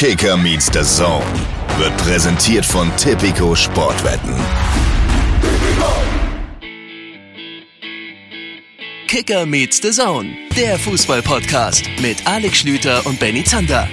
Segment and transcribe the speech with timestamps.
[0.00, 1.26] Kicker meets the Zone
[1.76, 4.34] wird präsentiert von Tipico Sportwetten.
[9.06, 13.86] Kicker meets the Zone, der Fußball-Podcast mit Alex Schlüter und Benny Zander.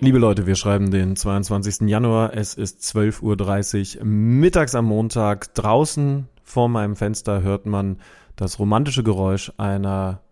[0.00, 1.88] Liebe Leute, wir schreiben den 22.
[1.88, 2.34] Januar.
[2.34, 5.54] Es ist 12.30 Uhr mittags am Montag.
[5.54, 7.98] Draußen vor meinem Fenster hört man
[8.34, 10.22] das romantische Geräusch einer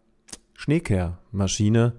[0.54, 1.92] Schneekehrmaschine.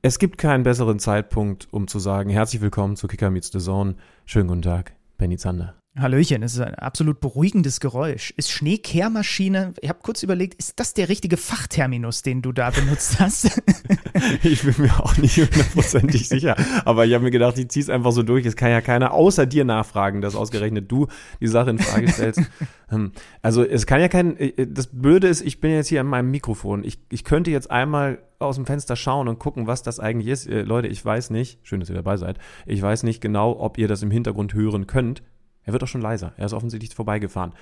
[0.00, 3.96] Es gibt keinen besseren Zeitpunkt, um zu sagen, herzlich willkommen zu Kicker Meets the Zone.
[4.24, 5.74] Schönen guten Tag, Benny Zander.
[5.96, 8.34] Hallöchen, es ist ein absolut beruhigendes Geräusch.
[8.36, 13.20] Ist Schneekehrmaschine, ich habe kurz überlegt, ist das der richtige Fachterminus, den du da benutzt
[13.20, 13.62] hast?
[14.42, 17.90] ich bin mir auch nicht hundertprozentig sicher, aber ich habe mir gedacht, ich ziehe es
[17.90, 18.44] einfach so durch.
[18.44, 21.06] Es kann ja keiner außer dir nachfragen, dass ausgerechnet du
[21.40, 22.42] die Sache in Frage stellst.
[22.90, 26.08] Ähm, also es kann ja kein, äh, das Blöde ist, ich bin jetzt hier an
[26.08, 26.82] meinem Mikrofon.
[26.82, 30.48] Ich, ich könnte jetzt einmal aus dem Fenster schauen und gucken, was das eigentlich ist.
[30.48, 33.78] Äh, Leute, ich weiß nicht, schön, dass ihr dabei seid, ich weiß nicht genau, ob
[33.78, 35.22] ihr das im Hintergrund hören könnt.
[35.64, 36.32] Er wird auch schon leiser.
[36.36, 37.52] Er ist offensichtlich vorbeigefahren.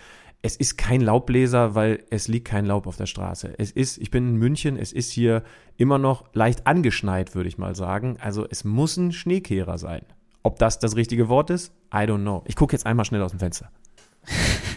[0.42, 3.54] Es ist kein Laubbläser, weil es liegt kein Laub auf der Straße.
[3.58, 5.44] Es ist, ich bin in München, es ist hier
[5.76, 8.16] immer noch leicht angeschneit, würde ich mal sagen.
[8.20, 10.02] Also es muss ein Schneekehrer sein.
[10.42, 11.72] Ob das das richtige Wort ist?
[11.94, 12.42] I don't know.
[12.46, 13.70] Ich gucke jetzt einmal schnell aus dem Fenster.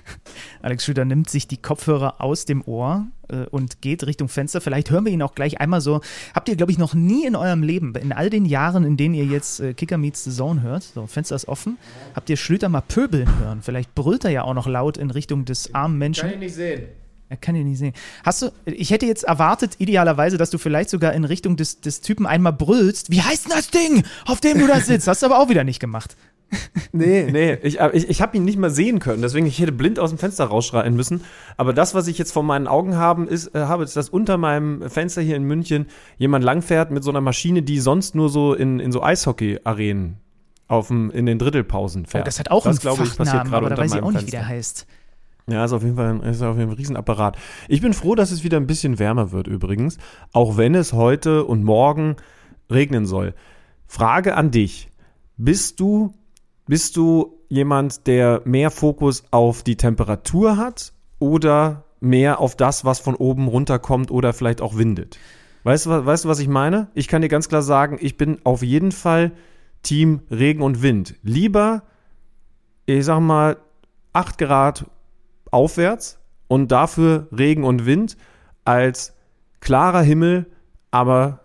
[0.62, 4.62] Alex Schüter nimmt sich die Kopfhörer aus dem Ohr äh, und geht Richtung Fenster.
[4.62, 6.02] Vielleicht hören wir ihn auch gleich einmal so.
[6.34, 9.16] Habt ihr, glaube ich, noch nie in eurem Leben, in all den Jahren, in denen
[9.16, 11.78] ihr jetzt äh, Kicker Meets the Zone hört, so Fenster ist offen,
[12.14, 13.62] habt ihr Schlüter mal pöbeln hören?
[13.62, 16.22] Vielleicht brüllt er ja auch noch laut in Richtung des armen Menschen.
[16.22, 16.84] Kann ich nicht sehen.
[17.28, 17.94] Er kann ihn nicht sehen.
[18.24, 22.02] Hast du, ich hätte jetzt erwartet, idealerweise, dass du vielleicht sogar in Richtung des, des
[22.02, 23.10] Typen einmal brüllst.
[23.10, 25.08] Wie heißt denn das Ding, auf dem du da sitzt?
[25.08, 26.16] Hast du aber auch wieder nicht gemacht.
[26.92, 30.00] Nee, nee, ich, ich, ich habe ihn nicht mal sehen können, deswegen ich hätte blind
[30.00, 31.22] aus dem Fenster rausschreien müssen.
[31.58, 34.38] Aber das, was ich jetzt vor meinen Augen haben, ist, äh, habe, ist, dass unter
[34.38, 35.88] meinem Fenster hier in München
[36.18, 40.18] jemand langfährt mit so einer Maschine, die sonst nur so in, in so Eishockey-Arenen
[40.68, 42.24] auf dem, in den Drittelpausen fährt.
[42.24, 44.02] Oh, das hat auch das, einen glaube ich, passiert Fachnamen, gerade aber da weiß ich
[44.02, 44.28] auch nicht, Fenster.
[44.28, 44.88] wie der heißt.
[45.48, 47.38] Ja, ist auf jeden Fall ein, ist auf jeden Fall ein Riesenapparat.
[47.68, 49.98] Ich bin froh, dass es wieder ein bisschen wärmer wird übrigens,
[50.34, 52.16] auch wenn es heute und morgen
[52.72, 53.36] regnen soll.
[53.86, 54.90] Frage an dich.
[55.38, 56.14] Bist du,
[56.68, 63.00] bist du jemand, der mehr Fokus auf die Temperatur hat oder mehr auf das, was
[63.00, 65.18] von oben runterkommt oder vielleicht auch windet?
[65.64, 66.90] Weißt du, weißt du, was ich meine?
[66.94, 69.32] Ich kann dir ganz klar sagen, ich bin auf jeden Fall
[69.82, 71.16] Team Regen und Wind.
[71.24, 71.84] Lieber,
[72.86, 73.58] ich sag mal,
[74.14, 74.86] 8 Grad
[75.52, 78.18] aufwärts und dafür Regen und Wind
[78.64, 79.14] als
[79.60, 80.46] klarer Himmel,
[80.92, 81.42] aber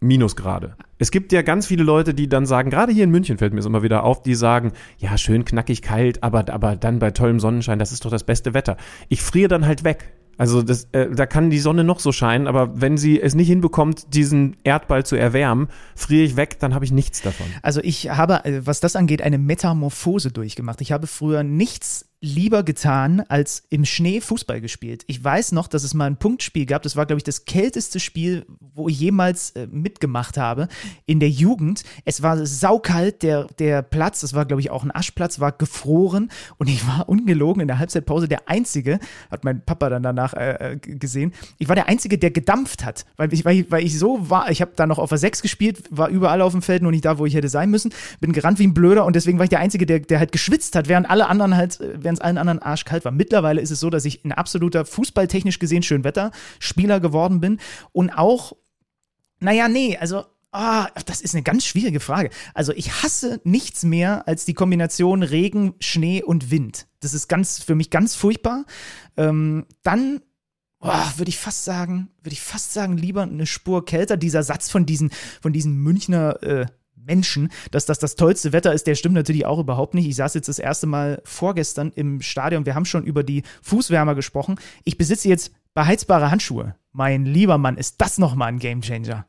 [0.00, 0.76] Minusgrade.
[1.04, 3.60] Es gibt ja ganz viele Leute, die dann sagen, gerade hier in München fällt mir
[3.60, 7.40] es immer wieder auf, die sagen, ja, schön knackig kalt, aber, aber dann bei tollem
[7.40, 8.78] Sonnenschein, das ist doch das beste Wetter.
[9.10, 10.14] Ich friere dann halt weg.
[10.38, 13.48] Also das, äh, da kann die Sonne noch so scheinen, aber wenn sie es nicht
[13.48, 17.48] hinbekommt, diesen Erdball zu erwärmen, friere ich weg, dann habe ich nichts davon.
[17.60, 20.80] Also ich habe, äh, was das angeht, eine Metamorphose durchgemacht.
[20.80, 25.04] Ich habe früher nichts lieber getan, als im Schnee Fußball gespielt.
[25.06, 26.82] Ich weiß noch, dass es mal ein Punktspiel gab.
[26.82, 30.68] Das war, glaube ich, das kälteste Spiel, wo ich jemals äh, mitgemacht habe
[31.04, 31.84] in der Jugend.
[32.04, 36.30] Es war saukalt, der, der Platz, das war, glaube ich, auch ein Aschplatz, war gefroren.
[36.56, 38.26] Und ich war ungelogen in der Halbzeitpause.
[38.26, 42.30] Der Einzige, hat mein Papa dann danach äh, äh, gesehen, ich war der Einzige, der
[42.30, 45.10] gedampft hat, weil ich, weil ich, weil ich so war, ich habe da noch auf
[45.10, 47.70] der 6 gespielt, war überall auf dem Feld, nur nicht da, wo ich hätte sein
[47.70, 49.04] müssen, bin gerannt wie ein Blöder.
[49.04, 51.80] Und deswegen war ich der Einzige, der, der halt geschwitzt hat, während alle anderen halt,
[51.80, 53.12] äh, während allen anderen arschkalt war.
[53.12, 57.58] Mittlerweile ist es so, dass ich ein absoluter fußballtechnisch gesehen Schönwetter-Spieler geworden bin
[57.92, 58.56] und auch,
[59.40, 60.24] naja, nee, also
[60.56, 62.30] Ah, das ist eine ganz schwierige Frage.
[62.54, 66.86] Also ich hasse nichts mehr als die Kombination Regen, Schnee und Wind.
[67.00, 68.64] Das ist ganz für mich ganz furchtbar.
[69.16, 70.20] Ähm, dann
[70.78, 74.16] boah, würde ich fast sagen, würde ich fast sagen, lieber eine Spur kälter.
[74.16, 75.10] Dieser Satz von diesen,
[75.42, 76.66] von diesen Münchner äh,
[77.04, 80.08] Menschen, dass das das tollste Wetter ist, der stimmt natürlich auch überhaupt nicht.
[80.08, 82.66] Ich saß jetzt das erste Mal vorgestern im Stadion.
[82.66, 84.56] Wir haben schon über die Fußwärmer gesprochen.
[84.84, 86.76] Ich besitze jetzt beheizbare Handschuhe.
[86.92, 89.26] Mein lieber Mann, ist das nochmal ein Gamechanger.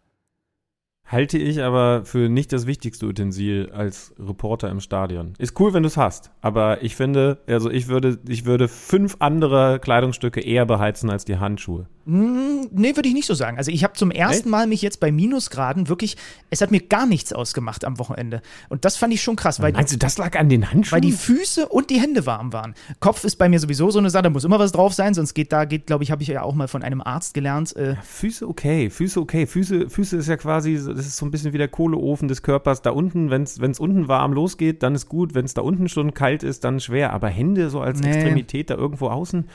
[1.07, 5.33] Halte ich aber für nicht das wichtigste Utensil als Reporter im Stadion.
[5.37, 9.17] Ist cool, wenn du es hast, aber ich finde, also ich würde, ich würde fünf
[9.19, 11.87] andere Kleidungsstücke eher beheizen als die Handschuhe.
[12.05, 13.57] Mm, Nee, würde ich nicht so sagen.
[13.57, 14.49] Also ich habe zum ersten?
[14.49, 16.17] Mal mich jetzt bei Minusgraden wirklich,
[16.49, 18.41] es hat mir gar nichts ausgemacht am Wochenende.
[18.69, 20.93] Und das fand ich schon krass, weil, Meinst du, das lag an den Handschuhen?
[20.93, 22.75] weil die Füße und die Hände warm waren.
[22.99, 25.33] Kopf ist bei mir sowieso so eine Sache, da muss immer was drauf sein, sonst
[25.33, 27.75] geht da, geht, glaube ich, habe ich ja auch mal von einem Arzt gelernt.
[27.75, 29.45] Äh, Füße okay, Füße okay.
[29.47, 32.81] Füße, Füße ist ja quasi, das ist so ein bisschen wie der Kohleofen des Körpers.
[32.81, 35.33] Da unten, wenn es unten warm losgeht, dann ist gut.
[35.33, 37.13] Wenn es da unten schon kalt ist, dann schwer.
[37.13, 38.09] Aber Hände so als Nee.
[38.11, 39.47] Extremität da irgendwo außen,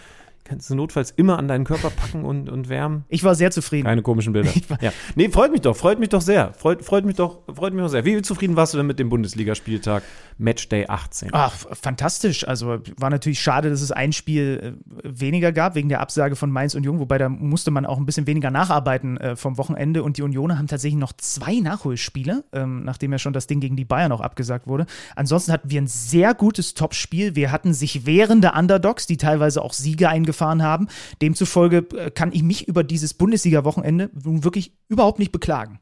[0.44, 3.04] kannst du notfalls immer an deinen Körper packen und, und wärmen.
[3.08, 3.86] Ich war sehr zufrieden.
[3.86, 4.50] Keine komischen Bilder.
[4.80, 4.92] Ja.
[5.14, 6.54] Nee, freut mich doch, freut mich doch sehr.
[6.54, 8.04] Freut, freut mich doch, freut mich doch sehr.
[8.04, 10.02] Wie zufrieden warst du denn mit dem Bundesligaspieltag
[10.38, 11.30] Matchday 18?
[11.32, 12.46] Ach, fantastisch.
[12.48, 16.50] Also war natürlich schade, dass es ein Spiel äh, weniger gab, wegen der Absage von
[16.50, 20.02] Mainz und Jung, wobei da musste man auch ein bisschen weniger nacharbeiten äh, vom Wochenende.
[20.02, 23.76] Und die Unioner haben tatsächlich noch zwei Nachholspiele, ähm, nachdem ja schon das Ding gegen
[23.76, 24.86] die Bayern auch abgesagt wurde.
[25.16, 27.34] Ansonsten hatten wir ein sehr gutes Topspiel.
[27.34, 30.88] Wir hatten sich wehrende Underdogs, die teilweise auch Siege eingefahren haben.
[31.20, 35.80] Demzufolge äh, kann ich mich über dieses Bundesliga-Wochenende wirklich überhaupt nicht beklagen.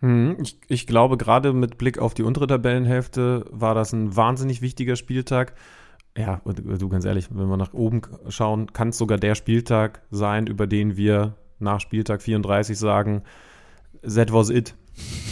[0.00, 4.62] Hm, ich, ich glaube, gerade mit Blick auf die untere Tabellenhälfte war das ein wahnsinnig
[4.62, 5.54] wichtiger Spieltag.
[6.16, 10.46] Ja, du ganz ehrlich, wenn wir nach oben schauen, kann es sogar der Spieltag sein,
[10.46, 13.22] über den wir nach Spieltag 34 sagen,
[14.02, 14.76] that was it.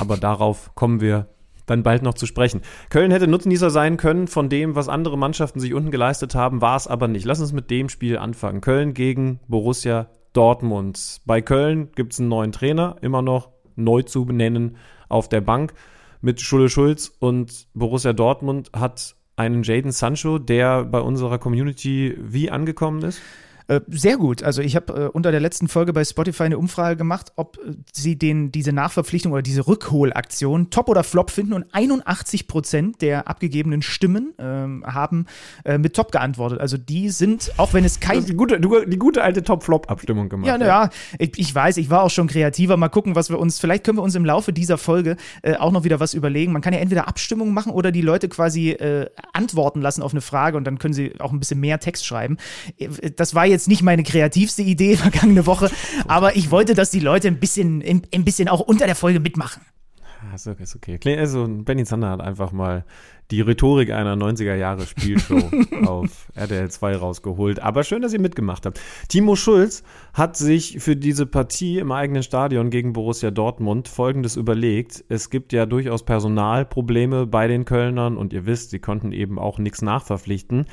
[0.01, 1.29] Aber darauf kommen wir
[1.73, 2.63] dann bald noch zu sprechen.
[2.91, 6.77] Köln hätte Nutznießer sein können von dem, was andere Mannschaften sich unten geleistet haben, war
[6.77, 7.25] es aber nicht.
[7.25, 8.61] Lass uns mit dem Spiel anfangen.
[8.61, 11.21] Köln gegen Borussia Dortmund.
[11.27, 14.77] Bei Köln gibt es einen neuen Trainer, immer noch neu zu benennen
[15.09, 15.75] auf der Bank
[16.23, 22.51] mit Schulle Schulz und Borussia Dortmund hat einen Jaden Sancho, der bei unserer Community wie
[22.51, 23.21] angekommen ist?
[23.69, 24.43] Äh, sehr gut.
[24.43, 27.73] Also ich habe äh, unter der letzten Folge bei Spotify eine Umfrage gemacht, ob äh,
[27.93, 33.29] sie den, diese Nachverpflichtung oder diese Rückholaktion top oder flop finden und 81 Prozent der
[33.29, 35.27] abgegebenen Stimmen ähm, haben
[35.65, 36.61] äh, mit top geantwortet.
[36.61, 38.25] Also die sind, auch wenn es kein...
[38.25, 40.47] Die gute, die gute alte Top-Flop-Abstimmung gemacht.
[40.47, 42.77] Ja, naja, ich, ich, weiß, ich war auch schon kreativer.
[42.77, 45.73] Mal gucken, was wir uns, vielleicht können wir uns im Laufe dieser Folge äh, auch
[45.73, 46.53] noch wieder was überlegen.
[46.53, 48.77] Man kann ja entweder Abstimmungen machen oder die Leute quasi
[49.33, 52.37] antworten lassen auf eine Frage und dann können sie auch ein bisschen mehr Text schreiben.
[53.17, 55.71] Das war jetzt nicht meine kreativste Idee vergangene Woche,
[56.09, 59.63] aber ich wollte, dass die Leute ein bisschen, ein bisschen auch unter der Folge mitmachen.
[60.47, 61.19] Okay, ist okay.
[61.19, 62.85] Also Benny Zander hat einfach mal
[63.31, 65.51] die Rhetorik einer 90er Jahre Spielshow
[65.87, 67.61] auf RTL 2 rausgeholt.
[67.61, 68.81] Aber schön, dass ihr mitgemacht habt.
[69.09, 69.83] Timo Schulz
[70.15, 75.05] hat sich für diese Partie im eigenen Stadion gegen Borussia Dortmund Folgendes überlegt.
[75.09, 79.59] Es gibt ja durchaus Personalprobleme bei den Kölnern und ihr wisst, sie konnten eben auch
[79.59, 80.67] nichts nachverpflichten.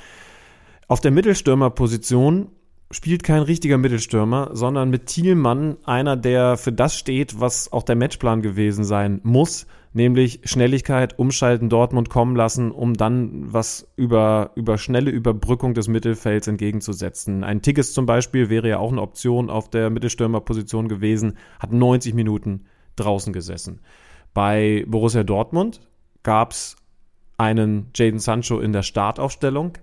[0.87, 2.49] Auf der Mittelstürmerposition
[2.91, 7.95] spielt kein richtiger Mittelstürmer, sondern mit Thielmann einer, der für das steht, was auch der
[7.95, 14.77] Matchplan gewesen sein muss, nämlich Schnelligkeit, umschalten, Dortmund kommen lassen, um dann was über, über
[14.80, 17.44] schnelle Überbrückung des Mittelfelds entgegenzusetzen.
[17.44, 22.15] Ein Tigges zum Beispiel wäre ja auch eine Option auf der Mittelstürmerposition gewesen, hat 90
[22.15, 22.65] Minuten
[22.95, 23.81] draußen gesessen.
[24.33, 25.81] Bei Borussia Dortmund
[26.24, 26.75] gab es
[27.38, 29.74] einen Jaden Sancho in der Startaufstellung,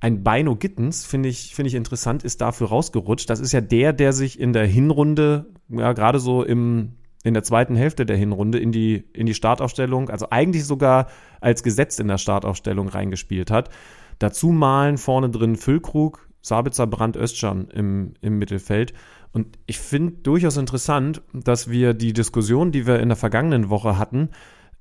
[0.00, 3.30] ein Beino Gittens, finde ich, finde ich interessant, ist dafür rausgerutscht.
[3.30, 6.92] Das ist ja der, der sich in der Hinrunde, ja, gerade so im,
[7.24, 11.08] in der zweiten Hälfte der Hinrunde in die, in die Startaufstellung, also eigentlich sogar
[11.40, 13.70] als Gesetz in der Startaufstellung reingespielt hat.
[14.18, 18.94] Dazu malen vorne drin Füllkrug, Sabitzer, Brandt, Östschan im, im Mittelfeld.
[19.32, 23.98] Und ich finde durchaus interessant, dass wir die Diskussion, die wir in der vergangenen Woche
[23.98, 24.30] hatten,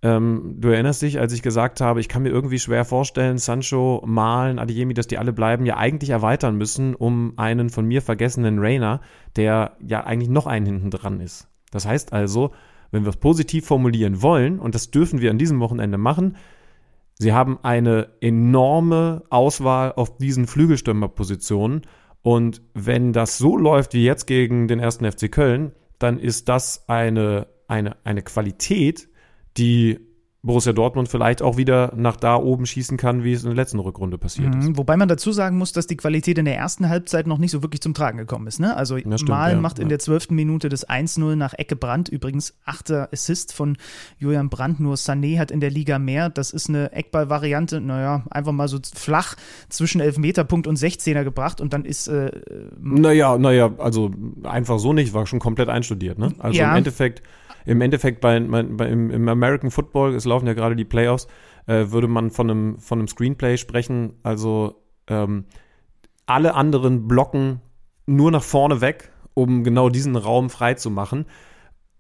[0.02, 4.04] ähm, du erinnerst dich, als ich gesagt habe, ich kann mir irgendwie schwer vorstellen, Sancho,
[4.06, 8.60] Malen, Adiemi, dass die alle bleiben, ja eigentlich erweitern müssen um einen von mir vergessenen
[8.60, 9.02] Rainer,
[9.36, 11.48] der ja eigentlich noch einen hinten dran ist.
[11.72, 12.52] Das heißt also,
[12.92, 16.38] wenn wir es positiv formulieren wollen, und das dürfen wir an diesem Wochenende machen,
[17.18, 21.82] sie haben eine enorme Auswahl auf diesen Flügelstürmerpositionen.
[22.22, 26.88] Und wenn das so läuft wie jetzt gegen den ersten FC Köln, dann ist das
[26.88, 29.10] eine, eine, eine Qualität,
[29.58, 30.00] die
[30.46, 33.80] Borussia Dortmund vielleicht auch wieder nach da oben schießen kann, wie es in der letzten
[33.80, 34.78] Rückrunde passiert mhm, ist.
[34.78, 37.64] Wobei man dazu sagen muss, dass die Qualität in der ersten Halbzeit noch nicht so
[37.64, 38.60] wirklich zum Tragen gekommen ist.
[38.60, 38.76] Ne?
[38.78, 39.84] Also stimmt, Mal ja, macht ja.
[39.84, 42.10] in der zwölften Minute das 1-0 nach Ecke Brandt.
[42.10, 43.76] Übrigens achter Assist von
[44.20, 44.80] Julian Brandt.
[44.80, 46.30] Nur Sané hat in der Liga mehr.
[46.30, 49.36] Das ist eine Eckball-Variante, naja, einfach mal so flach
[49.70, 52.32] zwischen Elfmeterpunkt und 16er gebracht und dann ist äh,
[52.80, 54.12] Naja, naja, also
[54.44, 56.20] einfach so nicht, war schon komplett einstudiert.
[56.20, 56.34] Ne?
[56.38, 56.70] Also ja.
[56.70, 57.24] im Endeffekt
[57.66, 61.28] im Endeffekt bei, bei im, im, American Football, es laufen ja gerade die Playoffs,
[61.66, 64.14] äh, würde man von einem, von einem Screenplay sprechen.
[64.24, 65.46] Also ähm,
[66.26, 67.62] alle anderen blocken
[68.06, 71.26] nur nach vorne weg, um genau diesen Raum frei zu machen.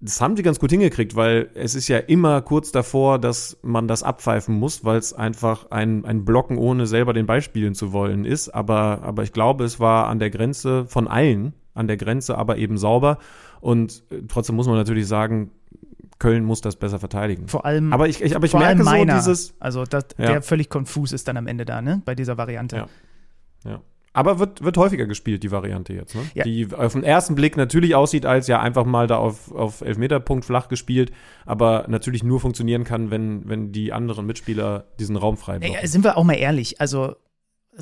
[0.01, 3.88] Das haben sie ganz gut hingekriegt, weil es ist ja immer kurz davor, dass man
[3.88, 7.93] das abpfeifen muss, weil es einfach ein, ein Blocken ohne selber den Ball spielen zu
[7.93, 8.50] wollen ist.
[8.50, 12.57] Aber, aber ich glaube, es war an der Grenze von allen, an der Grenze, aber
[12.57, 13.17] eben sauber.
[13.65, 15.50] Und äh, trotzdem muss man natürlich sagen,
[16.19, 17.48] Köln muss das besser verteidigen.
[17.48, 19.55] Vor allem, aber ich, ich, aber ich merke meiner, so dieses.
[19.60, 20.27] Also, das, ja.
[20.27, 22.00] der völlig konfus ist dann am Ende da, ne?
[22.05, 22.75] Bei dieser Variante.
[22.75, 22.88] Ja.
[23.65, 23.81] ja.
[24.13, 26.22] Aber wird, wird häufiger gespielt, die Variante jetzt, ne?
[26.36, 26.43] Ja.
[26.43, 30.45] Die auf den ersten Blick natürlich aussieht, als ja einfach mal da auf, auf Elfmeterpunkt
[30.45, 31.12] flach gespielt,
[31.48, 35.57] aber natürlich nur funktionieren kann, wenn, wenn die anderen Mitspieler diesen Raum frei.
[35.57, 37.15] Ja, sind wir auch mal ehrlich, also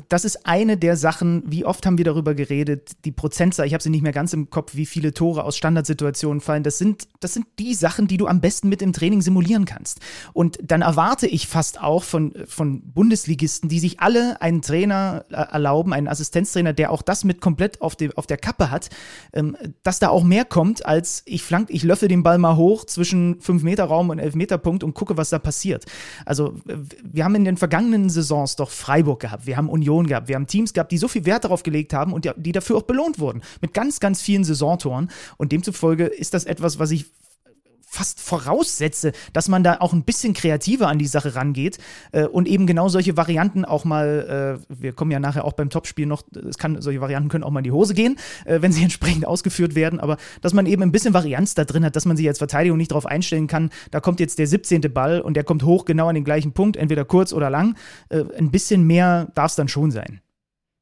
[0.08, 3.82] das ist eine der Sachen, wie oft haben wir darüber geredet, die Prozentzahl, ich habe
[3.82, 6.64] sie nicht mehr ganz im Kopf, wie viele Tore aus Standardsituationen fallen.
[6.64, 10.00] Das sind, das sind die Sachen, die du am besten mit im Training simulieren kannst.
[10.32, 15.34] Und dann erwarte ich fast auch von, von Bundesligisten, die sich alle einen Trainer äh,
[15.34, 18.90] erlauben, einen Assistenztrainer, der auch das mit komplett auf, dem, auf der Kappe hat,
[19.32, 22.84] ähm, dass da auch mehr kommt, als ich flank, ich löffel den Ball mal hoch
[22.84, 25.84] zwischen 5-Meter-Raum und 11-Meter-Punkt und gucke, was da passiert.
[26.26, 26.56] Also
[27.04, 30.46] wir haben in den vergangenen Saisons doch Freiburg gehabt, wir haben Union gehabt, wir haben
[30.46, 33.42] Teams gehabt, die so viel Wert darauf gelegt haben und die dafür auch belohnt wurden.
[33.60, 35.10] Mit ganz, ganz vielen Saisontoren.
[35.36, 37.06] Und demzufolge ist das etwas, was ich
[37.94, 41.78] fast voraussetze, dass man da auch ein bisschen kreativer an die Sache rangeht
[42.12, 45.70] äh, und eben genau solche Varianten auch mal, äh, wir kommen ja nachher auch beim
[45.70, 48.72] Topspiel noch, es kann, solche Varianten können auch mal in die Hose gehen, äh, wenn
[48.72, 52.04] sie entsprechend ausgeführt werden, aber dass man eben ein bisschen Varianz da drin hat, dass
[52.04, 54.80] man sich als Verteidigung nicht darauf einstellen kann, da kommt jetzt der 17.
[54.92, 57.76] Ball und der kommt hoch genau an den gleichen Punkt, entweder kurz oder lang.
[58.08, 60.20] Äh, ein bisschen mehr darf es dann schon sein.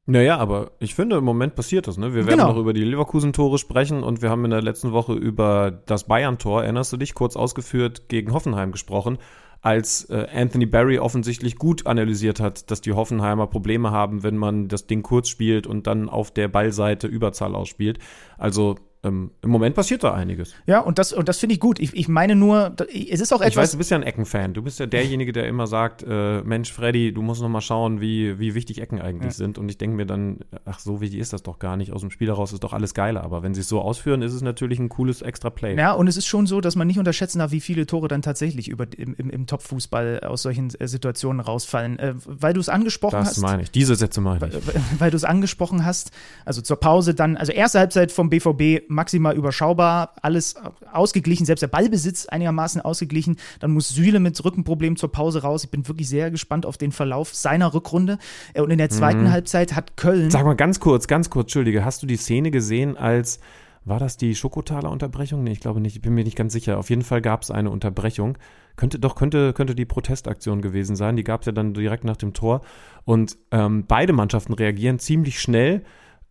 [0.07, 1.97] Naja, aber ich finde, im Moment passiert das.
[1.97, 2.13] Ne?
[2.13, 2.53] Wir werden genau.
[2.53, 6.65] noch über die Leverkusen-Tore sprechen und wir haben in der letzten Woche über das Bayern-Tor,
[6.65, 9.19] erinnerst du dich, kurz ausgeführt, gegen Hoffenheim gesprochen,
[9.61, 14.67] als äh, Anthony Barry offensichtlich gut analysiert hat, dass die Hoffenheimer Probleme haben, wenn man
[14.67, 18.01] das Ding kurz spielt und dann auf der Ballseite Überzahl ausspielt.
[18.39, 20.55] Also ähm, im Moment passiert da einiges.
[20.65, 21.81] Ja, und das, und das finde ich gut.
[21.81, 23.51] Ich, ich meine nur, es ist auch etwas.
[23.51, 24.55] Ich weiß, du bist ja ein Eckenfan.
[24.55, 28.01] Du bist ja derjenige, der immer sagt, äh, Mensch, Freddy, du musst noch mal schauen,
[28.01, 29.37] wie, wie wichtig Ecken eigentlich ja.
[29.39, 29.59] sind.
[29.59, 31.91] Und ich denke mir dann, ach, so wichtig ist das doch gar nicht.
[31.91, 33.25] Aus dem Spiel heraus ist doch alles geiler.
[33.25, 35.77] Aber wenn sie es so ausführen, ist es natürlich ein cooles extra Play.
[35.77, 38.23] Ja, und es ist schon so, dass man nicht unterschätzen darf, wie viele Tore dann
[38.23, 41.99] tatsächlich über, im, im, im Top-Fußball aus solchen äh, Situationen rausfallen.
[41.99, 43.37] Äh, weil du es angesprochen das hast.
[43.39, 43.73] Das meine ich.
[43.73, 44.53] Diese Sätze meine ich.
[44.67, 46.13] Weil, weil du es angesprochen hast.
[46.45, 50.55] Also zur Pause dann, also erste Halbzeit vom BVB maximal überschaubar alles
[50.93, 53.37] ausgeglichen, selbst der Ballbesitz einigermaßen ausgeglichen.
[53.61, 55.65] Dann muss Süle mit Rückenproblem zur Pause raus.
[55.65, 58.19] Ich bin wirklich sehr gespannt auf den Verlauf seiner Rückrunde.
[58.55, 59.31] Äh, und in der zweiten mhm.
[59.33, 60.31] Halbzeit hat Köln.
[60.31, 63.41] Sag mal ganz kurz, ganz kurz, Entschuldige, hast du die Szene gesehen, als
[63.85, 65.43] war das die Schokotaler Unterbrechung?
[65.43, 66.79] Nee, ich glaube nicht, ich bin mir nicht ganz sicher.
[66.79, 68.39] Auf jeden Fall gab es eine Unterbrechung.
[68.77, 71.17] Könnte, doch, könnte, könnte die Protestaktion gewesen sein.
[71.17, 72.63] Die gab es ja dann direkt nach dem Tor.
[73.05, 75.83] Und ähm, beide Mannschaften reagieren ziemlich schnell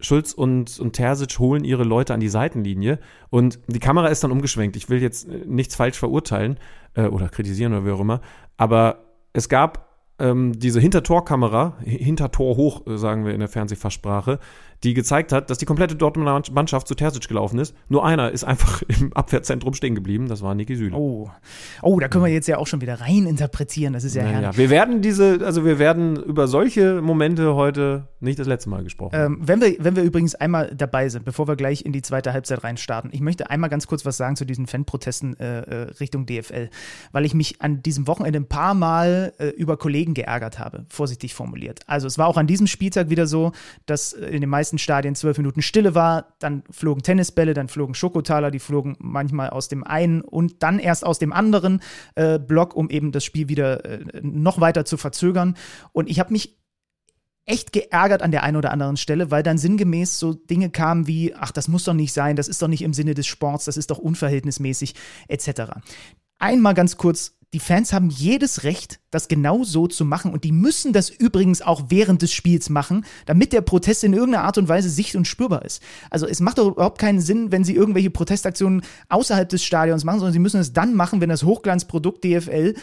[0.01, 4.31] Schulz und, und Terzic holen ihre Leute an die Seitenlinie und die Kamera ist dann
[4.31, 4.75] umgeschwenkt.
[4.75, 6.57] Ich will jetzt äh, nichts falsch verurteilen
[6.95, 8.21] äh, oder kritisieren oder wie auch immer,
[8.57, 14.39] aber es gab ähm, diese Hintertorkamera, Hintertor hoch, äh, sagen wir in der Fernsehfachsprache,
[14.83, 17.75] die gezeigt hat, dass die komplette Dortmunder Mannschaft zu Terzic gelaufen ist.
[17.87, 20.95] Nur einer ist einfach im Abwehrzentrum stehen geblieben, das war Niki Süle.
[20.95, 21.29] Oh.
[21.81, 24.39] oh, da können wir jetzt ja auch schon wieder rein interpretieren, das ist ja naja,
[24.39, 24.57] herrlich.
[24.57, 29.15] Wir werden diese, also wir werden über solche Momente heute nicht das letzte Mal gesprochen.
[29.15, 32.33] Ähm, wenn, wir, wenn wir übrigens einmal dabei sind, bevor wir gleich in die zweite
[32.33, 36.25] Halbzeit reinstarten, ich möchte einmal ganz kurz was sagen zu diesen Fanprotesten äh, äh Richtung
[36.25, 36.69] DFL,
[37.11, 41.33] weil ich mich an diesem Wochenende ein paar Mal äh, über Kollegen geärgert habe, vorsichtig
[41.33, 41.81] formuliert.
[41.87, 43.51] Also es war auch an diesem Spieltag wieder so,
[43.85, 46.35] dass äh, in den meisten meisten Stadien zwölf Minuten Stille war.
[46.39, 51.05] Dann flogen Tennisbälle, dann flogen Schokotaler, die flogen manchmal aus dem einen und dann erst
[51.05, 51.81] aus dem anderen
[52.15, 55.57] äh, Block, um eben das Spiel wieder äh, noch weiter zu verzögern.
[55.91, 56.57] Und ich habe mich
[57.45, 61.35] echt geärgert an der einen oder anderen Stelle, weil dann sinngemäß so Dinge kamen wie,
[61.35, 63.77] ach, das muss doch nicht sein, das ist doch nicht im Sinne des Sports, das
[63.77, 64.95] ist doch unverhältnismäßig,
[65.27, 65.73] etc.
[66.37, 70.53] Einmal ganz kurz die Fans haben jedes Recht, das genau so zu machen und die
[70.53, 74.69] müssen das übrigens auch während des Spiels machen, damit der Protest in irgendeiner Art und
[74.69, 75.81] Weise sicht- und spürbar ist.
[76.09, 80.19] Also es macht doch überhaupt keinen Sinn, wenn sie irgendwelche Protestaktionen außerhalb des Stadions machen,
[80.19, 82.75] sondern sie müssen es dann machen, wenn das Hochglanzprodukt DFL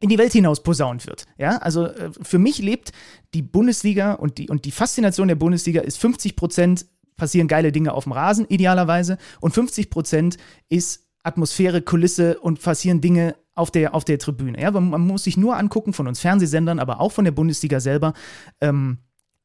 [0.00, 1.26] in die Welt hinaus posaunt wird.
[1.38, 2.92] Ja, also äh, für mich lebt
[3.34, 6.86] die Bundesliga und die, und die Faszination der Bundesliga ist 50 Prozent
[7.16, 10.36] passieren geile Dinge auf dem Rasen, idealerweise, und 50 Prozent
[10.68, 14.60] ist Atmosphäre, Kulisse und passieren Dinge auf der, auf der Tribüne.
[14.60, 18.14] Ja, man muss sich nur angucken von uns Fernsehsendern, aber auch von der Bundesliga selber.
[18.60, 18.98] Ähm,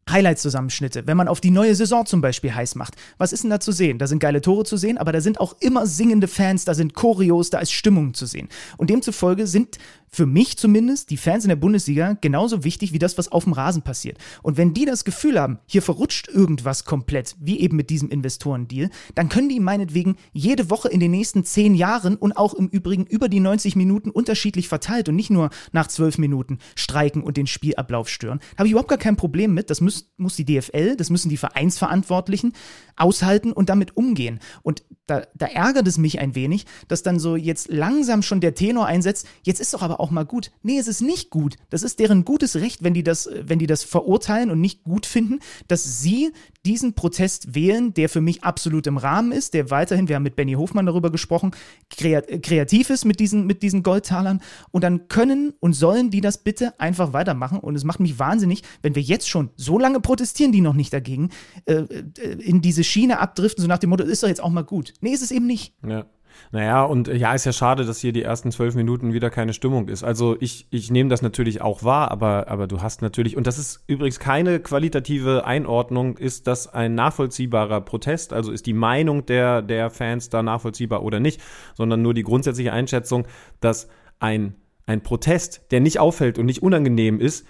[0.09, 2.95] Highlight-Zusammenschnitte, wenn man auf die neue Saison zum Beispiel heiß macht.
[3.17, 3.99] Was ist denn da zu sehen?
[3.99, 6.93] Da sind geile Tore zu sehen, aber da sind auch immer singende Fans, da sind
[6.93, 8.49] Choreos, da ist Stimmung zu sehen.
[8.77, 9.77] Und demzufolge sind
[10.13, 13.53] für mich zumindest die Fans in der Bundesliga genauso wichtig wie das, was auf dem
[13.53, 14.19] Rasen passiert.
[14.43, 18.91] Und wenn die das Gefühl haben, hier verrutscht irgendwas komplett, wie eben mit diesem Investorendeal,
[19.15, 23.07] dann können die meinetwegen jede Woche in den nächsten zehn Jahren und auch im Übrigen
[23.07, 27.47] über die 90 Minuten unterschiedlich verteilt und nicht nur nach zwölf Minuten streiken und den
[27.47, 28.39] Spielablauf stören.
[28.51, 29.71] Da habe ich überhaupt gar kein Problem mit.
[29.71, 32.53] Das muss, muss die DFL, das müssen die Vereinsverantwortlichen
[32.95, 34.39] aushalten und damit umgehen.
[34.61, 38.53] Und da, da ärgert es mich ein wenig, dass dann so jetzt langsam schon der
[38.53, 40.51] Tenor einsetzt, jetzt ist doch aber auch auch mal gut.
[40.63, 41.55] Nee, es ist nicht gut.
[41.69, 45.05] Das ist deren gutes Recht, wenn die das, wenn die das verurteilen und nicht gut
[45.05, 46.33] finden, dass sie
[46.65, 50.35] diesen Protest wählen, der für mich absolut im Rahmen ist, der weiterhin, wir haben mit
[50.35, 51.51] Benny Hofmann darüber gesprochen,
[51.89, 54.41] kreativ ist mit diesen, mit diesen Goldtalern.
[54.71, 57.59] Und dann können und sollen die das bitte einfach weitermachen.
[57.59, 60.91] Und es macht mich wahnsinnig, wenn wir jetzt schon so lange protestieren, die noch nicht
[60.91, 61.29] dagegen,
[61.65, 62.03] äh, äh
[62.39, 64.93] in diese Schiene abdriften, so nach dem Motto, ist doch jetzt auch mal gut.
[64.99, 65.73] Nee, ist es eben nicht.
[65.87, 66.05] Ja.
[66.51, 69.53] Naja, und äh, ja, ist ja schade, dass hier die ersten zwölf Minuten wieder keine
[69.53, 70.03] Stimmung ist.
[70.03, 73.57] Also ich, ich nehme das natürlich auch wahr, aber, aber du hast natürlich, und das
[73.57, 79.61] ist übrigens keine qualitative Einordnung, ist das ein nachvollziehbarer Protest, also ist die Meinung der,
[79.61, 81.41] der Fans da nachvollziehbar oder nicht,
[81.73, 83.25] sondern nur die grundsätzliche Einschätzung,
[83.59, 83.87] dass
[84.19, 87.45] ein, ein Protest, der nicht auffällt und nicht unangenehm ist,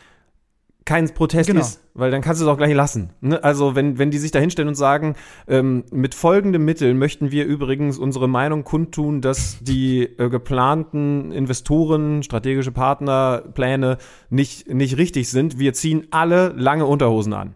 [0.85, 1.61] kein Protest genau.
[1.61, 3.11] ist, weil dann kannst du es auch gleich lassen.
[3.21, 3.43] Ne?
[3.43, 5.15] Also wenn, wenn die sich da hinstellen und sagen,
[5.47, 12.23] ähm, mit folgendem Mittel möchten wir übrigens unsere Meinung kundtun, dass die äh, geplanten Investoren,
[12.23, 13.97] strategische Partnerpläne
[14.29, 17.55] nicht, nicht richtig sind, wir ziehen alle lange Unterhosen an.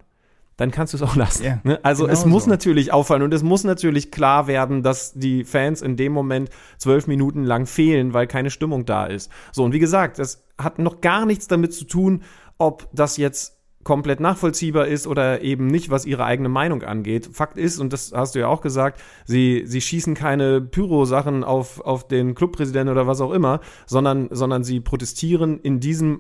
[0.58, 1.44] Dann kannst du es auch lassen.
[1.44, 1.80] Ja, ne?
[1.84, 2.50] Also genau es muss so.
[2.50, 7.06] natürlich auffallen und es muss natürlich klar werden, dass die Fans in dem Moment zwölf
[7.06, 9.32] Minuten lang fehlen, weil keine Stimmung da ist.
[9.52, 12.24] So, und wie gesagt, das hat noch gar nichts damit zu tun,
[12.58, 17.30] ob das jetzt komplett nachvollziehbar ist oder eben nicht, was ihre eigene Meinung angeht.
[17.32, 21.80] Fakt ist, und das hast du ja auch gesagt, sie, sie schießen keine Pyro-Sachen auf,
[21.80, 26.20] auf den Clubpräsidenten oder was auch immer, sondern, sondern sie protestieren in diesem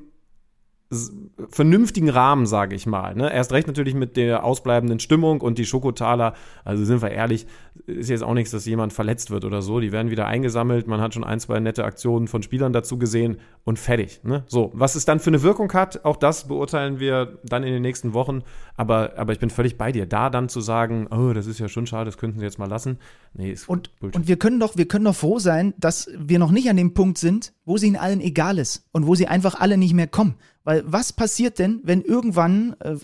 [1.50, 3.13] vernünftigen Rahmen, sage ich mal.
[3.13, 3.32] Ne?
[3.32, 7.46] Erst recht natürlich mit der ausbleibenden Stimmung und die Schokotaler, also sind wir ehrlich,
[7.88, 9.82] ist jetzt auch nichts, dass jemand verletzt wird oder so.
[9.82, 13.38] Die werden wieder eingesammelt, man hat schon ein, zwei nette Aktionen von Spielern dazu gesehen
[13.65, 14.22] und fertig.
[14.24, 14.44] Ne?
[14.48, 17.82] So, was es dann für eine Wirkung hat, auch das beurteilen wir dann in den
[17.82, 18.44] nächsten Wochen.
[18.75, 20.06] Aber, aber ich bin völlig bei dir.
[20.06, 22.70] Da dann zu sagen, oh, das ist ja schon schade, das könnten sie jetzt mal
[22.70, 22.98] lassen.
[23.34, 26.51] Nee, ist und, und wir können doch, wir können doch froh sein, dass wir noch
[26.51, 29.60] nicht an dem Punkt sind, wo sie ihnen allen egal ist und wo sie einfach
[29.60, 30.36] alle nicht mehr kommen.
[30.67, 32.97] Weil was passiert denn, wenn irgendwann, äh,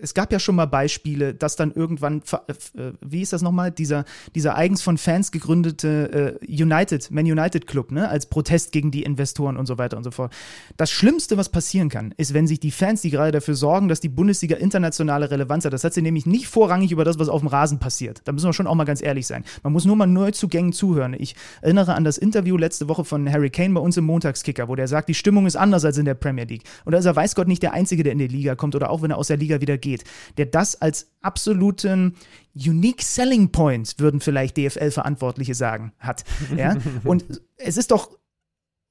[0.00, 4.06] es gab ja schon mal Beispiele, dass dann irgendwann, äh, wie ist das nochmal, dieser,
[4.34, 9.02] dieser eigens von Fans gegründete äh, United, Man United Club, ne, als Protest gegen die
[9.02, 10.32] Investoren und so weiter und so fort.
[10.78, 14.00] Das Schlimmste, was passieren kann, ist, wenn sich die Fans, die gerade dafür sorgen, dass
[14.00, 17.42] die Bundesliga internationale Relevanz hat, das hat sie nämlich nicht vorrangig über das, was auf
[17.42, 18.22] dem Rasen passiert.
[18.24, 19.44] Da müssen wir schon auch mal ganz ehrlich sein.
[19.62, 21.14] Man muss nur mal Neuzugängen zuhören.
[21.18, 24.74] Ich erinnere an das Interview letzte Woche von Harry Kane bei uns im Montagskicker, wo
[24.74, 26.62] der sagt, die Stimmung ist anders als in der Premier League.
[26.86, 28.90] Und da ist er weiß Gott nicht der Einzige, der in die Liga kommt oder
[28.90, 30.04] auch wenn er aus der Liga wieder geht,
[30.36, 32.14] der das als absoluten
[32.54, 36.24] Unique Selling Point, würden vielleicht DFL-Verantwortliche sagen, hat.
[36.56, 36.76] Ja?
[37.04, 38.10] Und es ist doch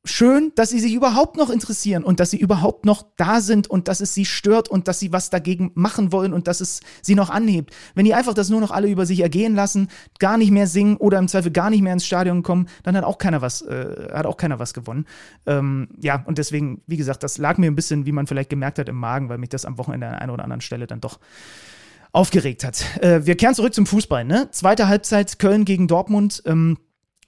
[0.05, 3.87] schön, dass sie sich überhaupt noch interessieren und dass sie überhaupt noch da sind und
[3.87, 7.15] dass es sie stört und dass sie was dagegen machen wollen und dass es sie
[7.15, 7.75] noch anhebt.
[7.95, 10.97] Wenn die einfach das nur noch alle über sich ergehen lassen, gar nicht mehr singen
[10.97, 14.09] oder im Zweifel gar nicht mehr ins Stadion kommen, dann hat auch keiner was, äh,
[14.13, 15.05] hat auch keiner was gewonnen.
[15.45, 18.79] Ähm, ja, und deswegen, wie gesagt, das lag mir ein bisschen, wie man vielleicht gemerkt
[18.79, 21.19] hat, im Magen, weil mich das am Wochenende an einer oder anderen Stelle dann doch
[22.11, 22.83] aufgeregt hat.
[23.01, 24.49] Äh, wir kehren zurück zum Fußball, ne?
[24.51, 26.41] Zweite Halbzeit Köln gegen Dortmund.
[26.45, 26.77] Ähm,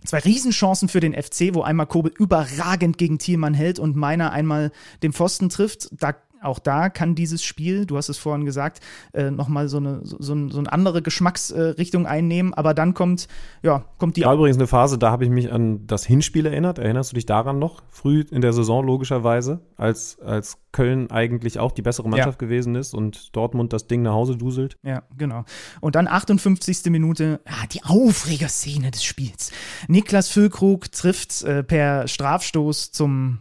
[0.05, 4.71] Zwei Riesenchancen für den FC, wo einmal Kobel überragend gegen Thielmann hält und meiner einmal
[5.03, 5.89] den Pfosten trifft.
[5.91, 8.79] Da auch da kann dieses Spiel, du hast es vorhin gesagt,
[9.13, 12.53] äh, nochmal so eine, so, so eine andere Geschmacksrichtung einnehmen.
[12.53, 13.27] Aber dann kommt,
[13.61, 14.23] ja, kommt die.
[14.23, 16.79] War übrigens eine Phase, da habe ich mich an das Hinspiel erinnert.
[16.79, 17.83] Erinnerst du dich daran noch?
[17.89, 22.47] Früh in der Saison logischerweise, als, als Köln eigentlich auch die bessere Mannschaft ja.
[22.47, 24.77] gewesen ist und Dortmund das Ding nach Hause duselt.
[24.83, 25.45] Ja, genau.
[25.79, 26.85] Und dann 58.
[26.85, 29.51] Minute, ja, die Aufregerszene des Spiels.
[29.87, 33.39] Niklas Füllkrug trifft äh, per Strafstoß zum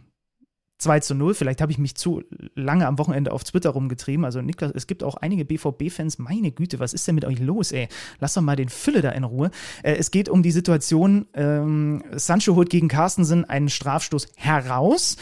[0.81, 1.33] 2 zu 0.
[1.33, 2.23] Vielleicht habe ich mich zu
[2.55, 4.25] lange am Wochenende auf Twitter rumgetrieben.
[4.25, 6.19] Also Niklas, es gibt auch einige BVB-Fans.
[6.19, 7.87] Meine Güte, was ist denn mit euch los, ey?
[8.19, 9.51] Lass doch mal den Fülle da in Ruhe.
[9.83, 15.17] Äh, es geht um die Situation, ähm, Sancho holt gegen Carstensen einen Strafstoß heraus.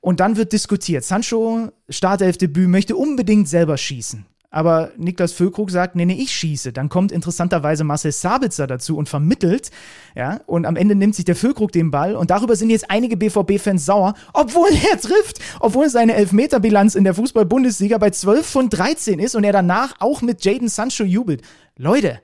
[0.00, 1.04] Und dann wird diskutiert.
[1.04, 6.72] Sancho, Startelfdebüt, möchte unbedingt selber schießen aber Niklas Füllkrug sagt, nee, nee, ich schieße.
[6.72, 9.72] Dann kommt interessanterweise Marcel Sabitzer dazu und vermittelt,
[10.14, 13.16] ja, und am Ende nimmt sich der Füllkrug den Ball und darüber sind jetzt einige
[13.16, 19.18] BVB-Fans sauer, obwohl er trifft, obwohl seine Elfmeterbilanz in der Fußball-Bundesliga bei 12 von 13
[19.18, 21.42] ist und er danach auch mit Jaden Sancho jubelt.
[21.76, 22.20] Leute.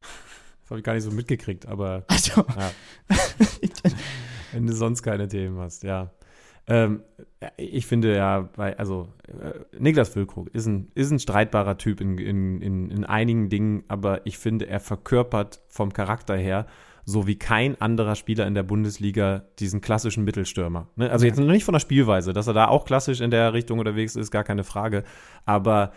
[0.00, 2.44] Das habe ich gar nicht so mitgekriegt, aber also.
[2.58, 2.72] ja.
[4.52, 6.10] wenn du sonst keine Themen hast, ja.
[6.66, 7.02] Ähm,
[7.56, 12.18] ich finde ja, bei, also äh, Niklas Füllkrug ist ein, ist ein streitbarer Typ in,
[12.18, 16.66] in, in, in einigen Dingen, aber ich finde, er verkörpert vom Charakter her
[17.06, 20.88] so wie kein anderer Spieler in der Bundesliga diesen klassischen Mittelstürmer.
[20.96, 21.10] Ne?
[21.10, 24.16] Also jetzt nicht von der Spielweise, dass er da auch klassisch in der Richtung unterwegs
[24.16, 25.04] ist, gar keine Frage.
[25.44, 25.92] Aber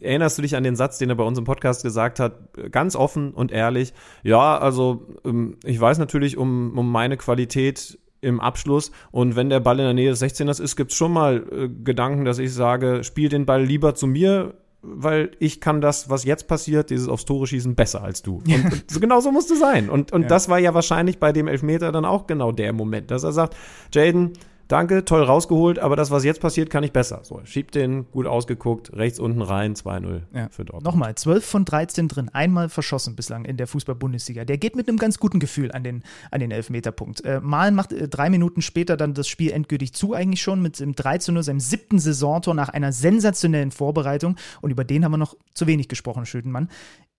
[0.00, 2.96] erinnerst du dich an den Satz, den er bei uns im Podcast gesagt hat, ganz
[2.96, 8.90] offen und ehrlich, ja, also ähm, ich weiß natürlich um, um meine Qualität im Abschluss.
[9.10, 11.68] Und wenn der Ball in der Nähe des 16ers ist, gibt es schon mal äh,
[11.84, 16.24] Gedanken, dass ich sage, spiel den Ball lieber zu mir, weil ich kann das, was
[16.24, 18.36] jetzt passiert, dieses aufs Tore schießen, besser als du.
[18.46, 19.90] Und, und so, genau so musste sein.
[19.90, 20.28] Und, und Ja.
[20.28, 23.56] das war ja wahrscheinlich bei dem Elfmeter dann auch genau der Moment, dass er sagt,
[23.92, 24.32] Jaden,
[24.72, 27.20] danke, toll rausgeholt, aber das, was jetzt passiert, kann ich besser.
[27.22, 30.48] So, schiebt den, gut ausgeguckt, rechts unten rein, 2-0 Ja.
[30.50, 30.84] für Dortmund.
[30.84, 34.44] Nochmal, 12 von 13 drin, einmal verschossen bislang in der Fußball-Bundesliga.
[34.44, 37.24] Der geht mit einem ganz guten Gefühl an den, an den Elfmeterpunkt.
[37.24, 40.80] Äh, Malen macht äh, drei Minuten später dann das Spiel endgültig zu, eigentlich schon mit
[40.80, 44.36] dem 3 zu 0, seinem siebten Saisontor nach einer sensationellen Vorbereitung.
[44.62, 46.68] Und über den haben wir noch zu wenig gesprochen, Schödenmann.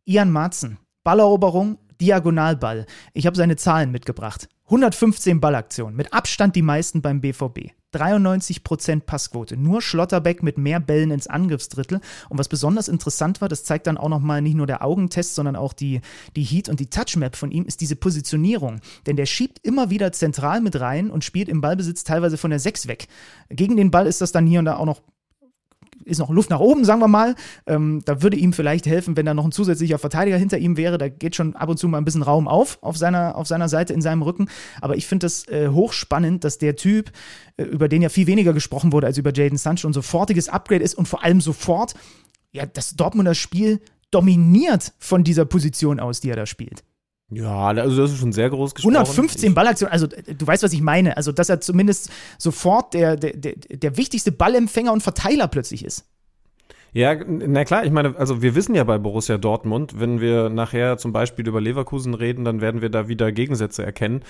[0.06, 2.86] Ian Marzen, Balleroberung, Diagonalball.
[3.14, 4.48] Ich habe seine Zahlen mitgebracht.
[4.66, 7.72] 115 Ballaktionen, mit Abstand die meisten beim BVB.
[7.94, 9.56] 93% Passquote.
[9.58, 12.00] Nur Schlotterbeck mit mehr Bällen ins Angriffsdrittel.
[12.30, 15.56] Und was besonders interessant war, das zeigt dann auch nochmal nicht nur der Augentest, sondern
[15.56, 16.02] auch die,
[16.36, 18.80] die Heat- und die Touchmap von ihm, ist diese Positionierung.
[19.06, 22.60] Denn der schiebt immer wieder zentral mit rein und spielt im Ballbesitz teilweise von der
[22.60, 23.08] 6 weg.
[23.50, 25.02] Gegen den Ball ist das dann hier und da auch noch
[26.06, 27.36] ist noch Luft nach oben, sagen wir mal.
[27.68, 30.98] Ähm, da würde ihm vielleicht helfen, wenn da noch ein zusätzlicher Verteidiger hinter ihm wäre.
[30.98, 33.70] Da geht schon ab und zu mal ein bisschen Raum auf, auf seiner, auf seiner
[33.70, 34.48] Seite, in seinem Rücken.
[34.82, 37.12] Aber ich finde das äh, hochspannend, dass der Typ,
[37.58, 40.84] äh, über den ja viel weniger gesprochen wurde als über Jaden Sancho, ein sofortiges Upgrade
[40.84, 41.94] ist und vor allem sofort,
[42.52, 43.80] ja, das Dortmunder Spiel
[44.12, 46.84] dominiert von dieser Position aus, die er da spielt.
[47.34, 48.96] Ja, also das ist schon sehr groß gesprochen.
[48.96, 51.18] 115 Ballaktionen, also äh, du weißt, was ich meine.
[51.18, 56.06] Also, dass er zumindest sofort der, der, der, wichtigste Ballempfänger und Verteiler plötzlich ist.
[56.92, 60.98] Ja, na klar, ich meine, also wir wissen ja bei Borussia Dortmund, wenn wir nachher
[60.98, 64.24] zum Beispiel über Leverkusen reden, dann werden wir da wieder Gegensätze erkennen.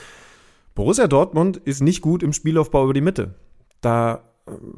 [0.73, 3.35] Borussia Dortmund ist nicht gut im Spielaufbau über die Mitte.
[3.81, 4.23] Da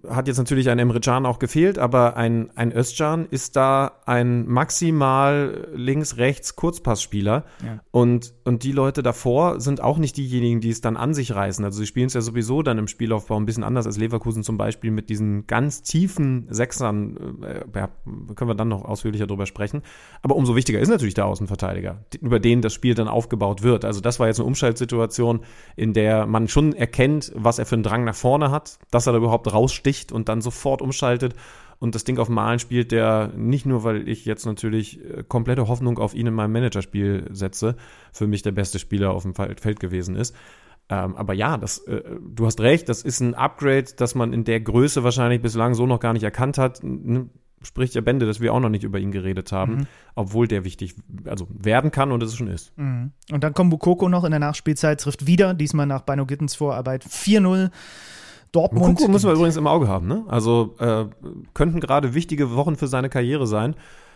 [0.07, 4.47] hat jetzt natürlich ein Emre Can auch gefehlt, aber ein, ein Özcan ist da ein
[4.47, 7.45] maximal links-rechts Kurzpassspieler.
[7.65, 7.79] Ja.
[7.89, 11.65] Und, und die Leute davor sind auch nicht diejenigen, die es dann an sich reißen.
[11.65, 14.57] Also sie spielen es ja sowieso dann im Spielaufbau ein bisschen anders als Leverkusen zum
[14.57, 17.41] Beispiel mit diesen ganz tiefen Sechsern.
[17.41, 17.89] Äh, ja,
[18.35, 19.81] können wir dann noch ausführlicher drüber sprechen.
[20.21, 23.83] Aber umso wichtiger ist natürlich der Außenverteidiger, über den das Spiel dann aufgebaut wird.
[23.83, 25.39] Also das war jetzt eine Umschaltsituation,
[25.75, 29.13] in der man schon erkennt, was er für einen Drang nach vorne hat, dass er
[29.13, 31.33] da überhaupt raussticht und dann sofort umschaltet
[31.79, 35.67] und das Ding auf Malen spielt, der nicht nur, weil ich jetzt natürlich äh, komplette
[35.67, 37.75] Hoffnung auf ihn in meinem Managerspiel setze,
[38.13, 40.35] für mich der beste Spieler auf dem Feld gewesen ist.
[40.87, 44.43] Ähm, aber ja, das, äh, du hast recht, das ist ein Upgrade, das man in
[44.43, 46.83] der Größe wahrscheinlich bislang so noch gar nicht erkannt hat.
[46.83, 47.29] N-
[47.61, 50.93] Spricht ja Bände, dass wir auch noch nicht über ihn geredet haben, obwohl der wichtig,
[51.25, 52.71] also werden kann und es schon ist.
[52.77, 57.03] Und dann kommt Bukoko noch in der Nachspielzeit, trifft wieder, diesmal nach Bino Gittens Vorarbeit
[57.03, 57.71] 4-0.
[58.55, 58.87] Dortmund.
[58.87, 60.23] Mukoko müssen wir übrigens im Auge haben, ne?
[60.27, 61.05] Also äh,
[61.53, 63.75] könnten gerade wichtige Wochen für seine Karriere sein.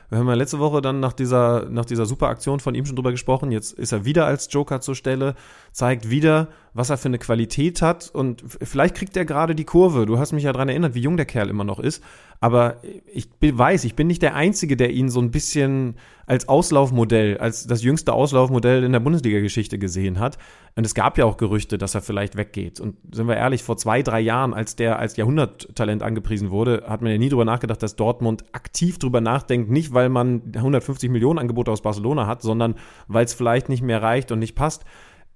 [0.10, 2.96] Wir haben ja letzte Woche dann nach dieser, nach dieser super Aktion von ihm schon
[2.96, 3.52] drüber gesprochen.
[3.52, 5.36] Jetzt ist er wieder als Joker zur Stelle,
[5.72, 10.08] zeigt wieder, was er für eine Qualität hat und vielleicht kriegt er gerade die Kurve.
[10.08, 12.04] Du hast mich ja daran erinnert, wie jung der Kerl immer noch ist.
[12.42, 12.78] Aber
[13.14, 17.68] ich weiß, ich bin nicht der Einzige, der ihn so ein bisschen als Auslaufmodell, als
[17.68, 20.38] das jüngste Auslaufmodell in der Bundesliga-Geschichte gesehen hat.
[20.76, 22.80] Und es gab ja auch Gerüchte, dass er vielleicht weggeht.
[22.80, 27.02] Und sind wir ehrlich, vor zwei, drei Jahren, als der als Jahrhunderttalent angepriesen wurde, hat
[27.02, 31.40] man ja nie drüber nachgedacht, dass Dortmund aktiv drüber nachdenkt, nicht weil man 150 Millionen
[31.40, 32.76] Angebote aus Barcelona hat, sondern
[33.08, 34.86] weil es vielleicht nicht mehr reicht und nicht passt,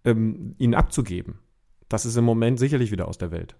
[0.06, 1.39] ähm, ihn abzugeben.
[1.89, 3.56] Das ist im Moment sicherlich wieder aus der Welt.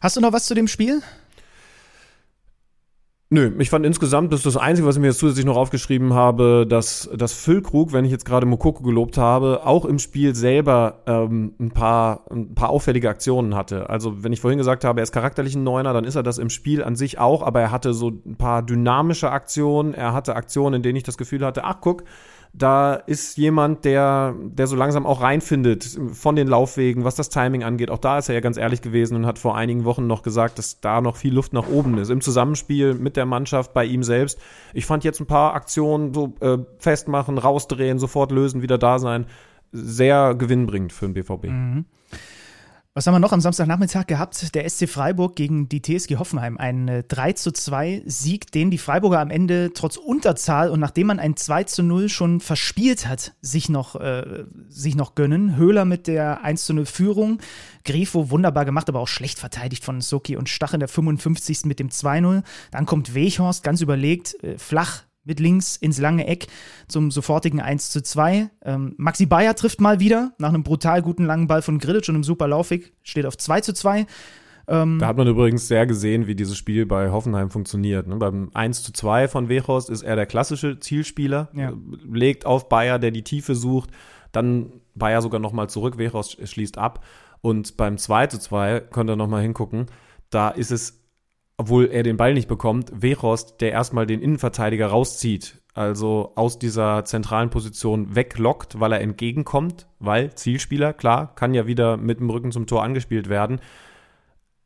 [0.00, 1.02] Hast du noch was zu dem Spiel?
[3.32, 6.14] Nö, ich fand insgesamt, das ist das Einzige, was ich mir jetzt zusätzlich noch aufgeschrieben
[6.14, 11.04] habe, dass, dass Füllkrug, wenn ich jetzt gerade Mokoko gelobt habe, auch im Spiel selber
[11.06, 13.88] ähm, ein, paar, ein paar auffällige Aktionen hatte.
[13.88, 16.38] Also wenn ich vorhin gesagt habe, er ist charakterlich ein Neuner, dann ist er das
[16.38, 20.34] im Spiel an sich auch, aber er hatte so ein paar dynamische Aktionen, er hatte
[20.34, 22.02] Aktionen, in denen ich das Gefühl hatte, ach guck,
[22.52, 27.62] da ist jemand, der, der so langsam auch reinfindet von den Laufwegen, was das Timing
[27.62, 27.90] angeht.
[27.90, 30.58] Auch da ist er ja ganz ehrlich gewesen und hat vor einigen Wochen noch gesagt,
[30.58, 32.10] dass da noch viel Luft nach oben ist.
[32.10, 34.40] Im Zusammenspiel mit der Mannschaft, bei ihm selbst.
[34.74, 39.26] Ich fand jetzt ein paar Aktionen so äh, festmachen, rausdrehen, sofort lösen, wieder da sein.
[39.72, 41.46] Sehr gewinnbringend für den BVB.
[42.92, 44.52] Was haben wir noch am Samstagnachmittag gehabt?
[44.52, 46.58] Der SC Freiburg gegen die TSG Hoffenheim.
[46.58, 51.06] Ein äh, 3 zu 2 Sieg, den die Freiburger am Ende trotz Unterzahl und nachdem
[51.06, 55.54] man ein 2 zu 0 schon verspielt hat, sich noch, äh, sich noch gönnen.
[55.54, 57.38] Höhler mit der 1 zu 0 Führung.
[57.84, 61.66] Grifo wunderbar gemacht, aber auch schlecht verteidigt von Soki und Stach in der 55.
[61.66, 62.42] mit dem 2-0.
[62.72, 66.46] Dann kommt Weghorst ganz überlegt, äh, flach mit links ins lange Eck
[66.88, 68.50] zum sofortigen 1 zu 2.
[68.64, 72.14] Ähm, Maxi Bayer trifft mal wieder nach einem brutal guten langen Ball von Grilic und
[72.16, 74.06] einem super Laufweg, steht auf 2 zu 2.
[74.98, 78.06] Da hat man übrigens sehr gesehen, wie dieses Spiel bei Hoffenheim funktioniert.
[78.06, 78.16] Ne?
[78.16, 81.72] Beim 1 zu 2 von Wechhorst ist er der klassische Zielspieler, Ja.
[82.08, 83.90] legt auf Bayer, der die Tiefe sucht,
[84.30, 87.04] dann Bayer sogar nochmal zurück, Wechhorst schließt ab.
[87.40, 89.86] Und beim 2 zu 2, könnt ihr nochmal hingucken,
[90.28, 90.99] da ist es,
[91.60, 97.04] obwohl er den Ball nicht bekommt, Wechost, der erstmal den Innenverteidiger rauszieht, also aus dieser
[97.04, 102.50] zentralen Position weglockt, weil er entgegenkommt, weil Zielspieler, klar, kann ja wieder mit dem Rücken
[102.50, 103.60] zum Tor angespielt werden.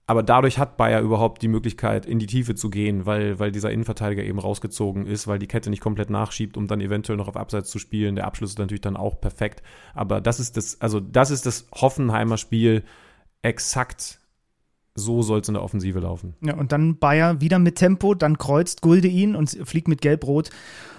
[0.07, 3.73] Aber dadurch hat Bayer überhaupt die Möglichkeit, in die Tiefe zu gehen, weil, weil dieser
[3.73, 7.37] Innenverteidiger eben rausgezogen ist, weil die Kette nicht komplett nachschiebt, um dann eventuell noch auf
[7.37, 8.15] Abseits zu spielen.
[8.15, 9.65] Der Abschluss ist natürlich dann auch perfekt.
[9.95, 12.85] Aber das ist das, also das ist das Hoffenheimer Spiel
[13.43, 14.21] exakt
[14.95, 16.35] so soll es in der Offensive laufen.
[16.41, 20.51] Ja, und dann Bayer wieder mit Tempo, dann kreuzt Gulde ihn und fliegt mit Gelb-Rot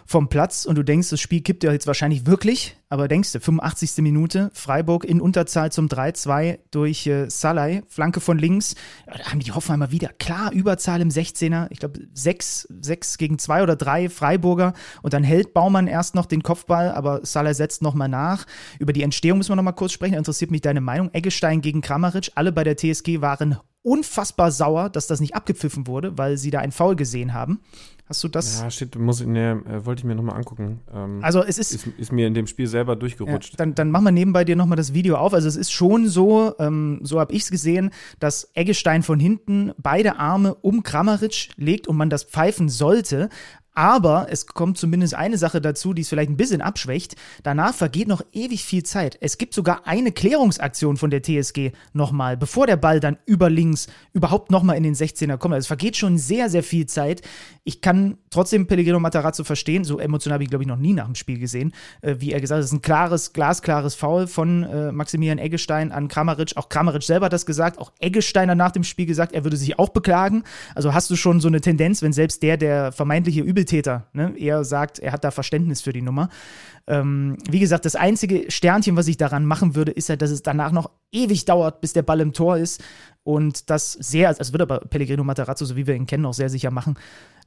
[0.07, 3.39] vom Platz und du denkst, das Spiel kippt ja jetzt wahrscheinlich wirklich, aber denkst du,
[3.39, 4.03] 85.
[4.03, 8.75] Minute, Freiburg in Unterzahl zum 3-2 durch äh, Salai, Flanke von links,
[9.07, 13.63] da haben die Hoffenheimer wieder klar Überzahl im 16er, ich glaube 6, 6 gegen 2
[13.63, 18.09] oder 3 Freiburger und dann hält Baumann erst noch den Kopfball, aber Salai setzt nochmal
[18.09, 18.45] nach.
[18.77, 21.09] Über die Entstehung müssen wir nochmal kurz sprechen, interessiert mich deine Meinung.
[21.13, 26.17] Eggestein gegen Kramaric, alle bei der TSG waren unfassbar sauer, dass das nicht abgepfiffen wurde,
[26.17, 27.59] weil sie da einen Foul gesehen haben.
[28.07, 28.61] Hast du das?
[28.61, 30.79] Ja, shit, muss, nee, äh, wollte ich mir nochmal angucken.
[30.93, 32.11] Ähm, also es ist, ist, ist.
[32.11, 33.53] mir in dem Spiel selber durchgerutscht.
[33.53, 35.33] Ja, dann, dann mach mal nebenbei dir nochmal das Video auf.
[35.33, 39.71] Also es ist schon so, ähm, so habe ich es gesehen, dass Eggestein von hinten
[39.77, 43.29] beide Arme um Kramaric legt und man das pfeifen sollte.
[43.75, 47.15] Aber es kommt zumindest eine Sache dazu, die es vielleicht ein bisschen abschwächt.
[47.43, 49.17] Danach vergeht noch ewig viel Zeit.
[49.19, 53.87] Es gibt sogar eine Klärungsaktion von der TSG nochmal, bevor der Ball dann über links
[54.13, 55.53] überhaupt nochmal in den 16er kommt.
[55.53, 57.21] Also es vergeht schon sehr, sehr viel Zeit.
[57.65, 59.83] Ich kann trotzdem Pellegrino Matarazzo verstehen.
[59.83, 61.73] So emotional habe ich, glaube ich, noch nie nach dem Spiel gesehen.
[62.01, 65.91] Äh, wie er gesagt hat, es ist ein klares, glasklares Foul von äh, Maximilian Eggestein
[65.91, 66.53] an Kramaric.
[66.55, 67.77] Auch Kramaric selber hat das gesagt.
[67.77, 70.43] Auch Eggestein hat nach dem Spiel gesagt, er würde sich auch beklagen.
[70.75, 74.07] Also hast du schon so eine Tendenz, wenn selbst der, der vermeintliche Übel Übeltäter.
[74.13, 74.33] Ne?
[74.37, 76.29] Er sagt, er hat da Verständnis für die Nummer.
[76.87, 80.43] Ähm, wie gesagt, das einzige Sternchen, was ich daran machen würde, ist halt, dass es
[80.43, 82.83] danach noch ewig dauert, bis der Ball im Tor ist.
[83.23, 86.49] Und das sehr, das wird aber Pellegrino Matarazzo, so wie wir ihn kennen, auch sehr
[86.49, 86.95] sicher machen,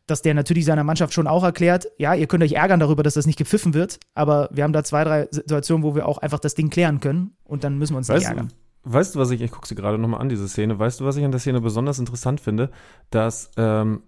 [0.07, 3.14] dass der natürlich seiner Mannschaft schon auch erklärt, ja, ihr könnt euch ärgern darüber, dass
[3.14, 6.40] das nicht gepfiffen wird, aber wir haben da zwei, drei Situationen, wo wir auch einfach
[6.40, 8.52] das Ding klären können und dann müssen wir uns weißt, nicht ärgern.
[8.85, 11.16] Weißt du, was ich, ich gucke sie gerade nochmal an, diese Szene, weißt du, was
[11.16, 12.70] ich an der Szene besonders interessant finde?
[13.11, 14.02] Dass ähm,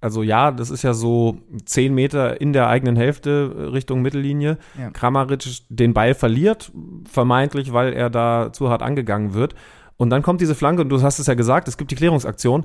[0.00, 4.58] also ja, das ist ja so zehn Meter in der eigenen Hälfte äh, Richtung Mittellinie.
[4.78, 4.90] Ja.
[4.90, 6.72] Kramaric den Ball verliert,
[7.04, 9.54] vermeintlich, weil er da zu hart angegangen wird.
[9.96, 12.64] Und dann kommt diese Flanke, und du hast es ja gesagt, es gibt die Klärungsaktion.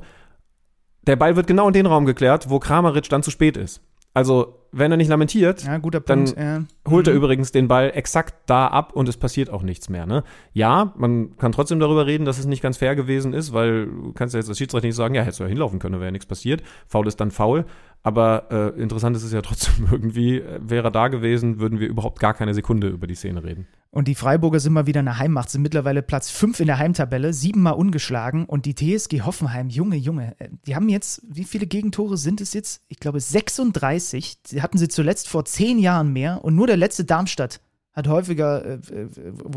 [1.06, 3.82] Der Ball wird genau in den Raum geklärt, wo Kramaric dann zu spät ist.
[4.14, 6.64] Also, wenn er nicht lamentiert, ja, dann ja.
[6.88, 7.20] holt er mhm.
[7.20, 10.06] übrigens den Ball exakt da ab und es passiert auch nichts mehr.
[10.06, 10.24] Ne?
[10.52, 14.12] Ja, man kann trotzdem darüber reden, dass es nicht ganz fair gewesen ist, weil du
[14.12, 16.12] kannst ja jetzt als Schiedsrichter nicht sagen, ja, hättest du ja hinlaufen können, wäre ja
[16.12, 16.62] nichts passiert.
[16.88, 17.66] Foul ist dann faul.
[18.04, 21.88] Aber äh, interessant ist es ja trotzdem irgendwie, äh, wäre er da gewesen, würden wir
[21.88, 23.68] überhaupt gar keine Sekunde über die Szene reden.
[23.96, 27.32] Und die Freiburger sind mal wieder eine Heimmacht, sind mittlerweile Platz 5 in der Heimtabelle,
[27.32, 28.44] siebenmal ungeschlagen.
[28.44, 32.52] Und die TSG Hoffenheim, Junge, Junge, äh, die haben jetzt, wie viele Gegentore sind es
[32.52, 32.82] jetzt?
[32.90, 34.42] Ich glaube 36.
[34.52, 36.44] Die hatten sie zuletzt vor zehn Jahren mehr.
[36.44, 37.62] Und nur der letzte Darmstadt
[37.94, 39.10] hat häufiger, äh, äh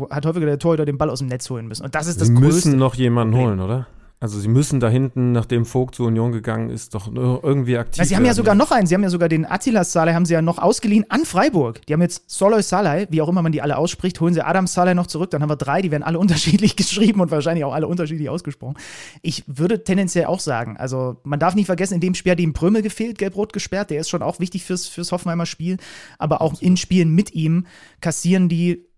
[0.09, 1.83] hat häufiger der Torhüter den Ball aus dem Netz holen müssen.
[1.83, 2.69] Und das ist das Sie Größte.
[2.69, 3.87] müssen noch jemanden holen, oder?
[4.21, 8.05] Also sie müssen da hinten, nachdem Vogt zur Union gegangen ist, doch irgendwie aktiv Na,
[8.05, 8.85] Sie haben ja sogar noch einen.
[8.85, 11.85] Sie haben ja sogar den Attilas Saleh haben sie ja noch ausgeliehen an Freiburg.
[11.85, 14.67] Die haben jetzt Soloy Saleh, wie auch immer man die alle ausspricht, holen sie Adam
[14.67, 15.29] Saleh noch zurück.
[15.31, 18.75] Dann haben wir drei, die werden alle unterschiedlich geschrieben und wahrscheinlich auch alle unterschiedlich ausgesprochen.
[19.21, 22.51] Ich würde tendenziell auch sagen, also man darf nicht vergessen, in dem Spiel hat ihm
[22.51, 23.89] Prömel gefehlt, gelb-rot gesperrt.
[23.89, 25.77] Der ist schon auch wichtig fürs, fürs Hoffenheimer Spiel.
[26.17, 27.67] Aber auch in Spielen mit ihm
[28.01, 28.88] kassieren die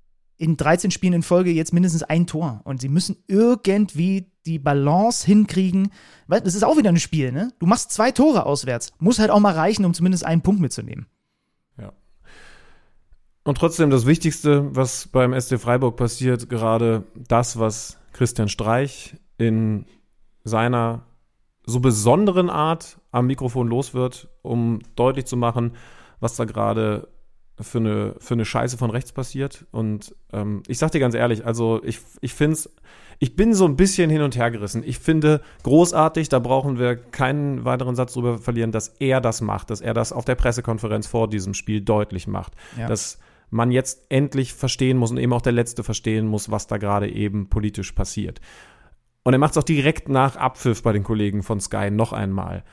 [0.42, 2.62] in 13 Spielen in Folge jetzt mindestens ein Tor.
[2.64, 5.92] Und sie müssen irgendwie die Balance hinkriegen.
[6.26, 7.54] Weil das ist auch wieder ein Spiel, ne?
[7.60, 8.92] Du machst zwei Tore auswärts.
[8.98, 11.06] Muss halt auch mal reichen, um zumindest einen Punkt mitzunehmen.
[11.78, 11.94] Ja.
[13.44, 19.86] Und trotzdem das Wichtigste, was beim SC Freiburg passiert, gerade das, was Christian Streich in
[20.44, 21.04] seiner
[21.68, 25.74] so besonderen Art am Mikrofon los wird, um deutlich zu machen,
[26.20, 27.10] was da gerade
[27.62, 29.66] für eine, für eine Scheiße von rechts passiert.
[29.72, 32.70] Und ähm, ich sag dir ganz ehrlich, also ich, ich finde es,
[33.20, 34.84] ich bin so ein bisschen hin und her gerissen.
[34.86, 39.70] Ich finde großartig, da brauchen wir keinen weiteren Satz drüber verlieren, dass er das macht,
[39.70, 42.54] dass er das auf der Pressekonferenz vor diesem Spiel deutlich macht.
[42.78, 42.88] Ja.
[42.88, 43.20] Dass
[43.52, 47.12] man jetzt endlich verstehen muss und eben auch der Letzte verstehen muss, was da gerade
[47.12, 48.42] eben politisch passiert.
[49.24, 52.64] Und er macht es auch direkt nach Abpfiff bei den Kollegen von Sky noch einmal.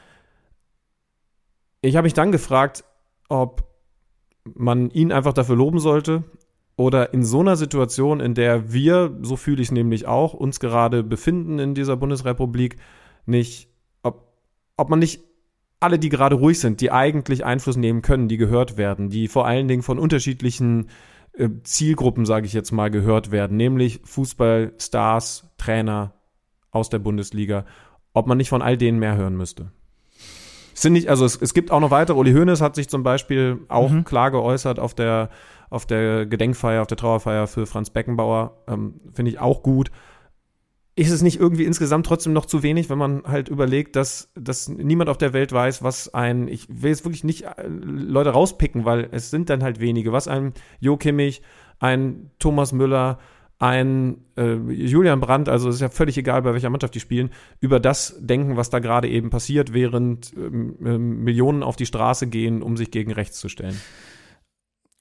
[1.82, 2.84] Ich habe mich dann gefragt,
[3.28, 3.67] ob
[4.56, 6.24] man ihn einfach dafür loben sollte
[6.76, 10.60] oder in so einer Situation, in der wir, so fühle ich es nämlich auch, uns
[10.60, 12.76] gerade befinden in dieser Bundesrepublik,
[13.26, 13.68] nicht,
[14.02, 14.32] ob,
[14.76, 15.24] ob man nicht
[15.80, 19.46] alle, die gerade ruhig sind, die eigentlich Einfluss nehmen können, die gehört werden, die vor
[19.46, 20.88] allen Dingen von unterschiedlichen
[21.32, 26.14] äh, Zielgruppen, sage ich jetzt mal, gehört werden, nämlich Fußballstars, Trainer
[26.70, 27.64] aus der Bundesliga,
[28.12, 29.72] ob man nicht von all denen mehr hören müsste.
[30.78, 32.16] Es sind nicht, also es, es gibt auch noch weitere.
[32.16, 34.04] Uli Hoeneß hat sich zum Beispiel auch mhm.
[34.04, 35.28] klar geäußert auf der,
[35.70, 38.62] auf der Gedenkfeier, auf der Trauerfeier für Franz Beckenbauer.
[38.68, 39.90] Ähm, Finde ich auch gut
[40.94, 44.68] ist es nicht irgendwie insgesamt trotzdem noch zu wenig, wenn man halt überlegt, dass, dass
[44.68, 48.84] niemand auf der Welt weiß, was ein, ich will jetzt wirklich nicht äh, Leute rauspicken,
[48.84, 51.40] weil es sind dann halt wenige, was ein Jo Kimmich,
[51.78, 53.20] ein Thomas Müller,
[53.58, 57.30] ein äh, Julian Brandt, also es ist ja völlig egal, bei welcher Mannschaft die spielen,
[57.60, 62.28] über das denken, was da gerade eben passiert, während ähm, äh, Millionen auf die Straße
[62.28, 63.80] gehen, um sich gegen rechts zu stellen.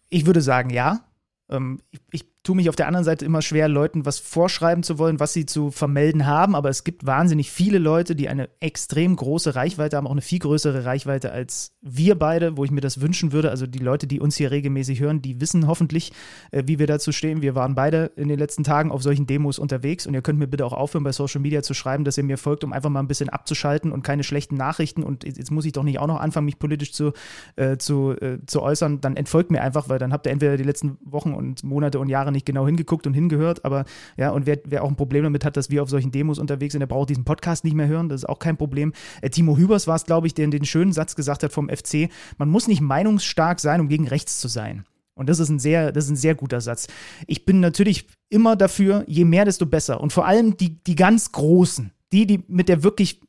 [0.09, 1.01] Ich würde sagen, ja.
[1.49, 4.97] Ähm, ich, ich tue mich auf der anderen Seite immer schwer, Leuten was vorschreiben zu
[4.97, 6.55] wollen, was sie zu vermelden haben.
[6.55, 10.39] Aber es gibt wahnsinnig viele Leute, die eine extrem große Reichweite haben, auch eine viel
[10.39, 13.49] größere Reichweite als wir beide, wo ich mir das wünschen würde.
[13.49, 16.13] Also die Leute, die uns hier regelmäßig hören, die wissen hoffentlich,
[16.51, 17.41] äh, wie wir dazu stehen.
[17.41, 20.47] Wir waren beide in den letzten Tagen auf solchen Demos unterwegs und ihr könnt mir
[20.47, 23.01] bitte auch aufhören, bei Social Media zu schreiben, dass ihr mir folgt, um einfach mal
[23.01, 25.03] ein bisschen abzuschalten und keine schlechten Nachrichten.
[25.03, 27.11] Und jetzt muss ich doch nicht auch noch anfangen, mich politisch zu,
[27.57, 29.01] äh, zu, äh, zu äußern.
[29.01, 32.07] Dann entfolgt mir einfach, weil dann habt ihr entweder die letzten Wochen und Monate und
[32.07, 33.85] Jahre nicht genau hingeguckt und hingehört, aber
[34.17, 36.73] ja, und wer, wer auch ein Problem damit hat, dass wir auf solchen Demos unterwegs
[36.73, 38.93] sind, der braucht diesen Podcast nicht mehr hören, das ist auch kein Problem.
[39.21, 42.09] Äh, Timo Hübers war es, glaube ich, der den schönen Satz gesagt hat vom FC,
[42.37, 44.85] man muss nicht meinungsstark sein, um gegen rechts zu sein.
[45.17, 46.87] Und das ist ein sehr, das ist ein sehr guter Satz.
[47.25, 49.99] Ich bin natürlich immer dafür, je mehr, desto besser.
[49.99, 53.21] Und vor allem die, die ganz Großen, die, die mit der wirklich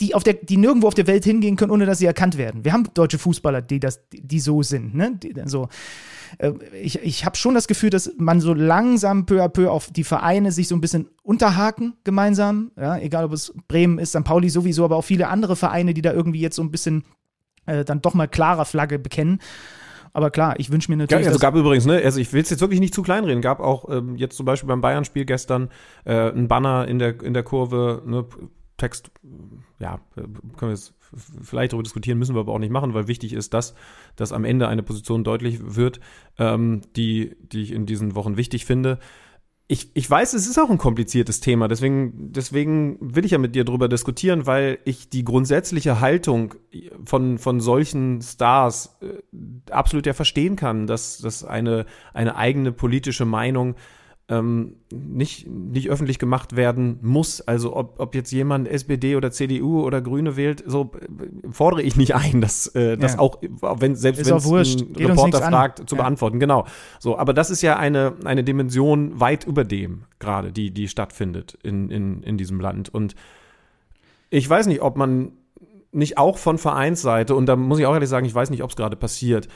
[0.00, 2.64] die, auf der, die nirgendwo auf der Welt hingehen können, ohne dass sie erkannt werden.
[2.64, 4.94] Wir haben deutsche Fußballer, die, das, die so sind.
[4.94, 5.18] Ne?
[5.22, 5.68] Die, so.
[6.38, 9.90] Äh, ich ich habe schon das Gefühl, dass man so langsam peu à peu auf
[9.90, 12.72] die Vereine sich so ein bisschen unterhaken gemeinsam.
[12.76, 12.98] Ja?
[12.98, 14.24] Egal, ob es Bremen ist, St.
[14.24, 17.04] Pauli sowieso, aber auch viele andere Vereine, die da irgendwie jetzt so ein bisschen
[17.66, 19.40] äh, dann doch mal klarer Flagge bekennen.
[20.16, 21.26] Aber klar, ich wünsche mir natürlich.
[21.26, 23.42] Ja, also gab übrigens, ne, also ich will es jetzt wirklich nicht zu klein reden,
[23.42, 25.68] gab auch ähm, jetzt zum Beispiel beim Bayern-Spiel gestern
[26.06, 28.24] äh, ein Banner in der, in der Kurve, ne,
[28.76, 29.10] Text,
[29.78, 30.94] ja, können wir jetzt
[31.42, 33.74] vielleicht darüber diskutieren, müssen wir aber auch nicht machen, weil wichtig ist, dass,
[34.16, 36.00] dass am Ende eine Position deutlich wird,
[36.38, 38.98] ähm, die, die ich in diesen Wochen wichtig finde.
[39.68, 43.54] Ich, ich weiß, es ist auch ein kompliziertes Thema, deswegen, deswegen will ich ja mit
[43.54, 46.54] dir darüber diskutieren, weil ich die grundsätzliche Haltung
[47.04, 53.24] von, von solchen Stars äh, absolut ja verstehen kann, dass, dass eine, eine eigene politische
[53.24, 53.74] Meinung
[54.28, 57.40] ähm, nicht, nicht öffentlich gemacht werden muss.
[57.40, 61.96] Also ob, ob jetzt jemand SPD oder CDU oder Grüne wählt, so äh, fordere ich
[61.96, 63.18] nicht ein, dass äh, das ja.
[63.20, 66.02] auch, wenn, selbst wenn es ein Reporter fragt, zu ja.
[66.02, 66.40] beantworten.
[66.40, 66.66] Genau.
[66.98, 71.56] So, aber das ist ja eine, eine Dimension weit über dem gerade, die, die stattfindet
[71.62, 72.88] in, in, in diesem Land.
[72.92, 73.14] Und
[74.30, 75.32] ich weiß nicht, ob man
[75.92, 78.70] nicht auch von Vereinsseite, und da muss ich auch ehrlich sagen, ich weiß nicht, ob
[78.70, 79.46] es gerade passiert,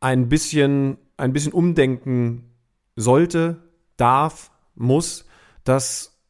[0.00, 2.50] ein bisschen, ein bisschen umdenken
[2.96, 3.63] sollte,
[3.96, 5.26] darf, muss,
[5.64, 6.20] dass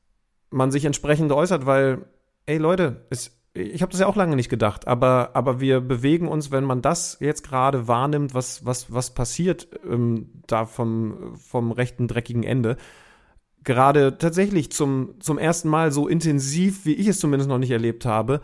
[0.50, 2.06] man sich entsprechend äußert, weil,
[2.46, 6.28] ey Leute, es, ich habe das ja auch lange nicht gedacht, aber, aber wir bewegen
[6.28, 11.72] uns, wenn man das jetzt gerade wahrnimmt, was, was, was passiert ähm, da vom, vom
[11.72, 12.76] rechten, dreckigen Ende,
[13.64, 18.04] gerade tatsächlich zum, zum ersten Mal so intensiv, wie ich es zumindest noch nicht erlebt
[18.04, 18.40] habe,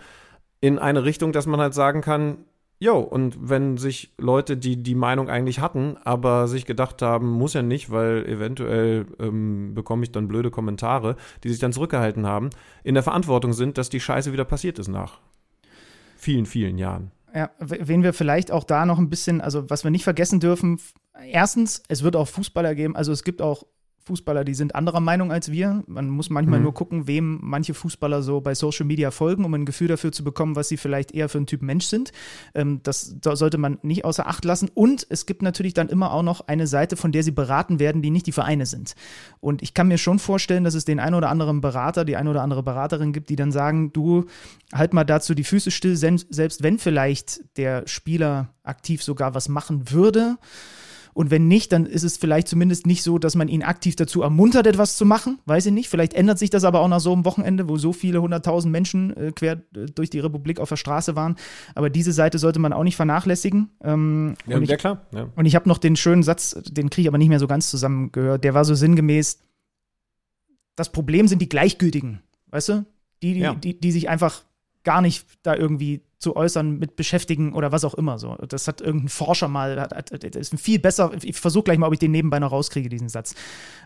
[0.61, 2.45] in eine Richtung, dass man halt sagen kann,
[2.83, 7.53] Jo, und wenn sich Leute, die die Meinung eigentlich hatten, aber sich gedacht haben, muss
[7.53, 12.49] ja nicht, weil eventuell ähm, bekomme ich dann blöde Kommentare, die sich dann zurückgehalten haben,
[12.83, 15.21] in der Verantwortung sind, dass die Scheiße wieder passiert ist nach
[16.17, 17.11] vielen, vielen Jahren.
[17.35, 20.81] Ja, wen wir vielleicht auch da noch ein bisschen, also was wir nicht vergessen dürfen,
[21.31, 23.65] erstens, es wird auch Fußballer geben, also es gibt auch
[24.05, 25.83] Fußballer, die sind anderer Meinung als wir.
[25.87, 26.65] Man muss manchmal mhm.
[26.65, 30.25] nur gucken, wem manche Fußballer so bei Social Media folgen, um ein Gefühl dafür zu
[30.25, 32.13] bekommen, was sie vielleicht eher für ein Typ Mensch sind.
[32.55, 34.71] Ähm, das sollte man nicht außer Acht lassen.
[34.73, 38.03] Und es gibt natürlich dann immer auch noch eine Seite, von der sie beraten werden,
[38.03, 38.95] die nicht die Vereine sind.
[39.41, 42.31] Und ich kann mir schon vorstellen, dass es den einen oder anderen Berater, die eine
[42.31, 44.25] oder andere Beraterin gibt, die dann sagen, du
[44.73, 49.91] halt mal dazu die Füße still, selbst wenn vielleicht der Spieler aktiv sogar was machen
[49.91, 50.39] würde
[51.13, 54.23] und wenn nicht, dann ist es vielleicht zumindest nicht so, dass man ihn aktiv dazu
[54.23, 55.39] ermuntert, etwas zu machen.
[55.47, 55.89] Weiß ich nicht.
[55.89, 59.17] Vielleicht ändert sich das aber auch nach so einem Wochenende, wo so viele hunderttausend Menschen
[59.17, 61.37] äh, quer äh, durch die Republik auf der Straße waren.
[61.75, 63.71] Aber diese Seite sollte man auch nicht vernachlässigen.
[63.83, 65.07] Ähm, ja, und ich, ja, klar.
[65.13, 65.29] Ja.
[65.35, 67.71] Und ich habe noch den schönen Satz, den kriege ich aber nicht mehr so ganz
[67.71, 68.45] zusammengehört.
[68.45, 69.41] Der war so sinngemäß:
[70.77, 72.21] Das Problem sind die Gleichgültigen.
[72.49, 72.87] Weißt du?
[73.23, 73.55] Die, die, ja.
[73.55, 74.43] die, die sich einfach
[74.83, 78.19] gar nicht da irgendwie zu äußern, mit beschäftigen oder was auch immer.
[78.19, 78.37] So.
[78.47, 81.11] Das hat irgendein Forscher mal, hat, hat, das ist viel besser.
[81.23, 83.35] Ich versuche gleich mal, ob ich den nebenbei noch rauskriege, diesen Satz.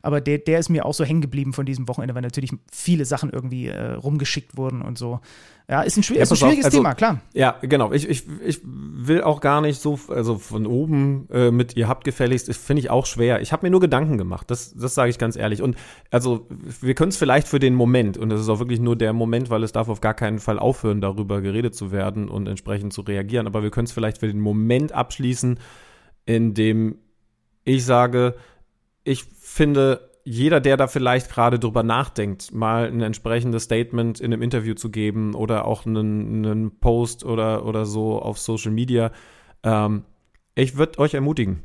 [0.02, 3.04] Aber der, der ist mir auch so hängen geblieben von diesem Wochenende, weil natürlich viele
[3.04, 5.20] Sachen irgendwie äh, rumgeschickt wurden und so.
[5.68, 7.22] Ja, ist ein, schw ja, ist ein schwieriges also, Thema, klar.
[7.32, 7.90] Ja, genau.
[7.90, 12.04] Ich, ich, ich will auch gar nicht so, also von oben äh, mit ihr habt
[12.04, 13.40] gefälligst, finde ich auch schwer.
[13.40, 15.62] Ich habe mir nur Gedanken gemacht, das, das sage ich ganz ehrlich.
[15.62, 15.76] Und
[16.10, 16.46] also
[16.82, 19.48] wir können es vielleicht für den Moment, und das ist auch wirklich nur der Moment,
[19.48, 23.00] weil es darf auf gar keinen Fall aufhören, darüber geredet zu werden und entsprechend zu
[23.00, 25.58] reagieren, aber wir können es vielleicht für den Moment abschließen,
[26.26, 26.98] in dem
[27.64, 28.34] ich sage,
[29.02, 34.42] ich finde, jeder, der da vielleicht gerade drüber nachdenkt, mal ein entsprechendes Statement in einem
[34.42, 39.12] Interview zu geben oder auch einen, einen Post oder, oder so auf Social Media,
[39.62, 40.04] ähm,
[40.54, 41.62] ich würde euch ermutigen.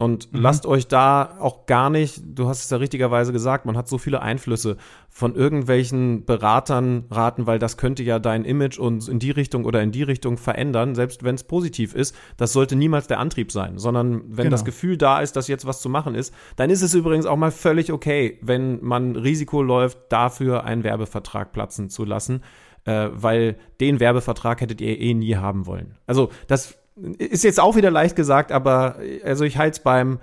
[0.00, 0.40] Und mhm.
[0.40, 3.98] lasst euch da auch gar nicht, du hast es ja richtigerweise gesagt, man hat so
[3.98, 4.78] viele Einflüsse
[5.10, 9.82] von irgendwelchen Beratern raten, weil das könnte ja dein Image und in die Richtung oder
[9.82, 12.16] in die Richtung verändern, selbst wenn es positiv ist.
[12.38, 14.50] Das sollte niemals der Antrieb sein, sondern wenn genau.
[14.52, 17.36] das Gefühl da ist, dass jetzt was zu machen ist, dann ist es übrigens auch
[17.36, 22.42] mal völlig okay, wenn man Risiko läuft, dafür einen Werbevertrag platzen zu lassen,
[22.86, 25.98] äh, weil den Werbevertrag hättet ihr eh nie haben wollen.
[26.06, 26.79] Also das
[27.18, 30.20] ist jetzt auch wieder leicht gesagt, aber also ich halte es beim,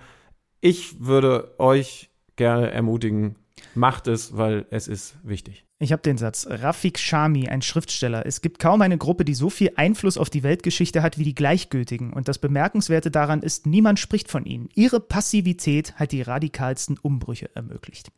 [0.62, 3.36] ich würde euch gerne ermutigen,
[3.76, 5.66] macht es, weil es ist wichtig.
[5.80, 6.48] Ich habe den Satz.
[6.50, 8.26] Rafik Shami, ein Schriftsteller.
[8.26, 11.36] Es gibt kaum eine Gruppe, die so viel Einfluss auf die Weltgeschichte hat wie die
[11.36, 12.14] Gleichgültigen.
[12.14, 14.70] Und das Bemerkenswerte daran ist, niemand spricht von ihnen.
[14.74, 18.12] Ihre Passivität hat die radikalsten Umbrüche ermöglicht.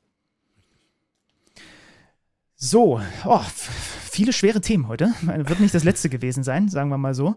[2.55, 3.41] So, oh,
[4.09, 5.13] viele schwere Themen heute.
[5.21, 7.35] Wird nicht das letzte gewesen sein, sagen wir mal so.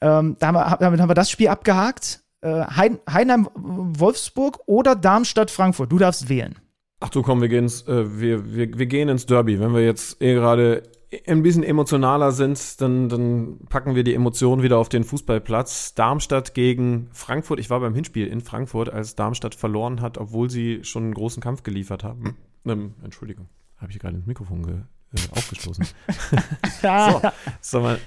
[0.00, 2.22] Ähm, damit haben wir das Spiel abgehakt.
[2.40, 5.90] Äh, Heidenheim-Wolfsburg oder Darmstadt-Frankfurt.
[5.90, 6.56] Du darfst wählen.
[7.00, 9.60] Ach du komm, wir gehen ins, äh, wir, wir, wir gehen ins Derby.
[9.60, 10.82] Wenn wir jetzt eh gerade
[11.26, 15.94] ein bisschen emotionaler sind, dann, dann packen wir die Emotionen wieder auf den Fußballplatz.
[15.94, 17.60] Darmstadt gegen Frankfurt.
[17.60, 21.42] Ich war beim Hinspiel in Frankfurt, als Darmstadt verloren hat, obwohl sie schon einen großen
[21.42, 22.36] Kampf geliefert haben.
[22.66, 24.74] Ähm, Entschuldigung, habe ich gerade ins Mikrofon ge,
[25.14, 25.86] äh, aufgestoßen.
[26.82, 27.22] so,
[27.60, 27.98] so mal,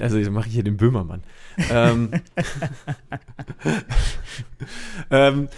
[0.00, 1.22] also jetzt mache ich hier den Böhmermann.
[1.70, 2.10] ähm,
[5.10, 5.48] ähm,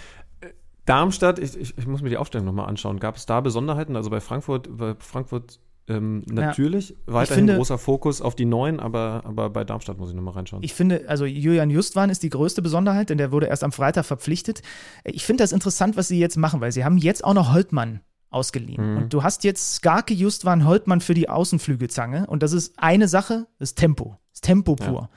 [0.85, 2.99] Darmstadt, ich, ich, ich, muss mir die Aufstellung nochmal anschauen.
[2.99, 3.95] Gab es da Besonderheiten?
[3.95, 5.59] Also bei Frankfurt, bei Frankfurt
[5.89, 10.09] ähm, natürlich, ja, weiterhin finde, großer Fokus auf die Neuen, aber, aber bei Darmstadt muss
[10.09, 10.63] ich nochmal reinschauen.
[10.63, 14.05] Ich finde, also Julian Justwan ist die größte Besonderheit, denn der wurde erst am Freitag
[14.05, 14.61] verpflichtet.
[15.03, 18.01] Ich finde das interessant, was sie jetzt machen, weil sie haben jetzt auch noch Holtmann
[18.29, 18.91] ausgeliehen.
[18.91, 18.97] Mhm.
[18.97, 23.47] Und du hast jetzt Skarke Justwan Holtmann für die Außenflügelzange und das ist eine Sache,
[23.57, 24.18] das Tempo.
[24.41, 24.93] Tempo pur.
[24.93, 25.09] Ja.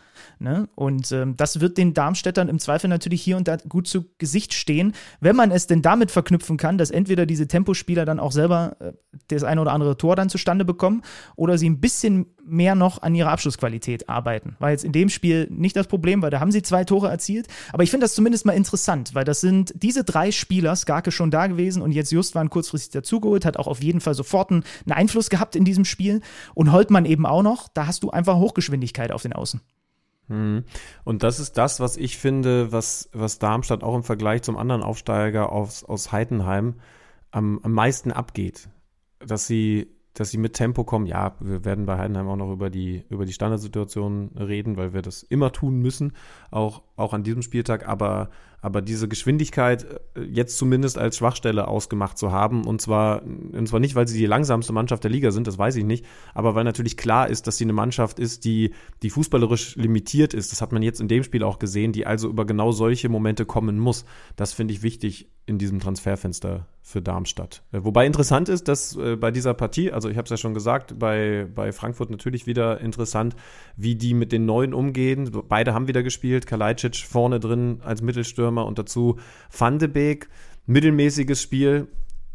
[0.42, 0.68] Ne?
[0.74, 4.54] Und ähm, das wird den Darmstädtern im Zweifel natürlich hier und da gut zu Gesicht
[4.54, 8.76] stehen, wenn man es denn damit verknüpfen kann, dass entweder diese Tempospieler dann auch selber
[8.80, 8.92] äh,
[9.28, 11.02] das eine oder andere Tor dann zustande bekommen
[11.36, 14.56] oder sie ein bisschen mehr noch an ihrer Abschlussqualität arbeiten.
[14.58, 17.46] War jetzt in dem Spiel nicht das Problem, weil da haben sie zwei Tore erzielt.
[17.72, 21.30] Aber ich finde das zumindest mal interessant, weil das sind diese drei Spieler, Skarke schon
[21.30, 24.64] da gewesen und jetzt Just waren kurzfristig dazugeholt, hat auch auf jeden Fall sofort einen,
[24.86, 26.20] einen Einfluss gehabt in diesem Spiel
[26.54, 27.68] und Holtmann eben auch noch.
[27.68, 29.60] Da hast du einfach Hochgeschwindigkeit auf den Außen.
[30.28, 30.64] Mhm.
[31.04, 34.82] Und das ist das, was ich finde, was, was Darmstadt auch im Vergleich zum anderen
[34.82, 36.76] Aufsteiger aus, aus Heidenheim
[37.30, 38.68] am, am meisten abgeht.
[39.18, 41.06] Dass sie, dass sie mit Tempo kommen.
[41.06, 45.02] Ja, wir werden bei Heidenheim auch noch über die, über die Standardsituation reden, weil wir
[45.02, 46.12] das immer tun müssen,
[46.50, 47.86] auch, auch an diesem Spieltag.
[47.86, 48.30] Aber
[48.62, 49.84] aber diese Geschwindigkeit
[50.14, 54.16] äh, jetzt zumindest als Schwachstelle ausgemacht zu haben, und zwar, und zwar nicht, weil sie
[54.16, 57.46] die langsamste Mannschaft der Liga sind, das weiß ich nicht, aber weil natürlich klar ist,
[57.46, 58.70] dass sie eine Mannschaft ist, die,
[59.02, 60.52] die fußballerisch limitiert ist.
[60.52, 63.44] Das hat man jetzt in dem Spiel auch gesehen, die also über genau solche Momente
[63.44, 64.04] kommen muss.
[64.36, 67.62] Das finde ich wichtig in diesem Transferfenster für Darmstadt.
[67.72, 70.54] Äh, wobei interessant ist, dass äh, bei dieser Partie, also ich habe es ja schon
[70.54, 73.34] gesagt, bei, bei Frankfurt natürlich wieder interessant,
[73.76, 75.30] wie die mit den Neuen umgehen.
[75.48, 79.18] Beide haben wieder gespielt, Kalajdzic vorne drin als Mittelstürmer Stürmer und dazu
[79.56, 80.28] Van de Beek,
[80.66, 81.88] mittelmäßiges Spiel,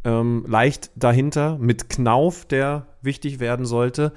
[0.04, 4.14] ähm, leicht dahinter mit Knauf, der wichtig werden sollte.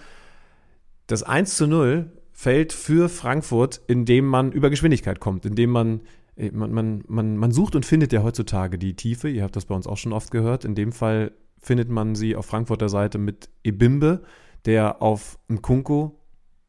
[1.07, 6.01] Das 1 zu 0 fällt für Frankfurt, indem man über Geschwindigkeit kommt, indem man
[6.36, 9.28] äh, man, man, man, man sucht und findet ja heutzutage die Tiefe.
[9.28, 10.64] Ihr habt das bei uns auch schon oft gehört.
[10.64, 14.22] In dem Fall findet man sie auf Frankfurter Seite mit Ebimbe,
[14.64, 16.12] der auf Nkunku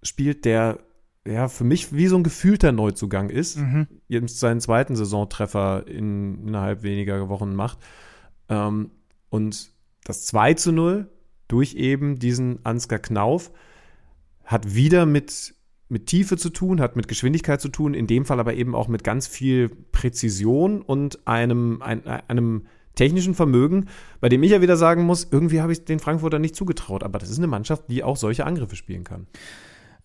[0.03, 0.80] spielt, der
[1.28, 3.88] ja, für mich wie so ein gefühlter Neuzugang ist, mhm.
[4.07, 7.78] jetzt seinen zweiten Saisontreffer in, innerhalb weniger Wochen macht.
[8.49, 8.91] Ähm,
[9.30, 9.72] und
[10.03, 11.09] das 2 zu 0
[11.47, 13.51] durch eben diesen Ansgar Knauf
[14.43, 15.53] hat wieder mit,
[15.89, 18.88] mit Tiefe zu tun, hat mit Geschwindigkeit zu tun, in dem Fall aber eben auch
[18.88, 22.65] mit ganz viel Präzision und einem, ein, einem
[22.95, 23.88] technischen Vermögen,
[24.19, 27.19] bei dem ich ja wieder sagen muss, irgendwie habe ich den Frankfurter nicht zugetraut, aber
[27.19, 29.28] das ist eine Mannschaft, die auch solche Angriffe spielen kann.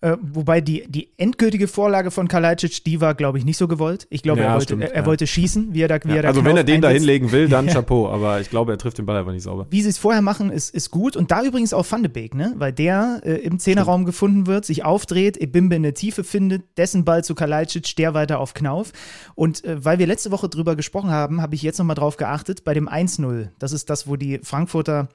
[0.01, 4.05] Äh, wobei die, die endgültige Vorlage von Kalajdzic, die war, glaube ich, nicht so gewollt.
[4.09, 5.05] Ich glaube, Ja, er, wollte, stimmt, er, er ja.
[5.07, 7.01] wollte schießen, wie er da, wie Ja, er da also wenn er den da einsetzt.
[7.05, 7.67] hinlegen will, dann.
[7.77, 8.07] Chapeau.
[8.09, 9.65] Aber ich glaube, er trifft den Ball einfach nicht sauber.
[9.69, 11.15] Wie sie es vorher machen, ist, ist gut.
[11.15, 12.53] Und da übrigens auch Van de Beek, ne?
[12.57, 17.03] Weil der äh, im Zehnerraum gefunden wird, sich aufdreht, Ebimbe in der Tiefe findet, dessen
[17.03, 18.91] Ball zu Kalajdzic, der weiter auf Knauf.
[19.35, 22.63] Und äh, weil wir letzte Woche drüber gesprochen haben, habe ich jetzt nochmal drauf geachtet,
[22.63, 23.49] bei dem 1-0.
[23.59, 25.09] Das ist das, wo die Frankfurter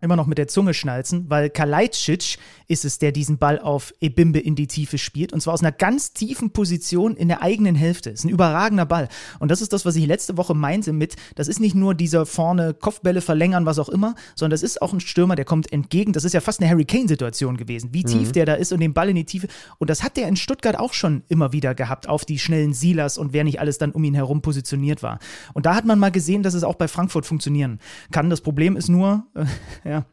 [0.00, 2.38] immer noch mit der Zunge schnalzen, weil Kalajdzic
[2.68, 5.72] ist es, der diesen Ball auf Ebimbe in die Tiefe spielt und zwar aus einer
[5.72, 8.10] ganz tiefen Position in der eigenen Hälfte.
[8.10, 9.08] Ist ein überragender Ball
[9.40, 12.26] und das ist das, was ich letzte Woche meinte mit, das ist nicht nur dieser
[12.26, 16.12] vorne Kopfbälle verlängern, was auch immer, sondern das ist auch ein Stürmer, der kommt entgegen.
[16.12, 18.80] Das ist ja fast eine Harry Kane Situation gewesen, wie tief der da ist und
[18.80, 21.74] den Ball in die Tiefe und das hat der in Stuttgart auch schon immer wieder
[21.74, 25.18] gehabt auf die schnellen Silas und wer nicht alles dann um ihn herum positioniert war.
[25.54, 27.80] Und da hat man mal gesehen, dass es auch bei Frankfurt funktionieren
[28.10, 28.30] kann.
[28.30, 29.26] Das Problem ist nur,
[29.88, 30.04] ja,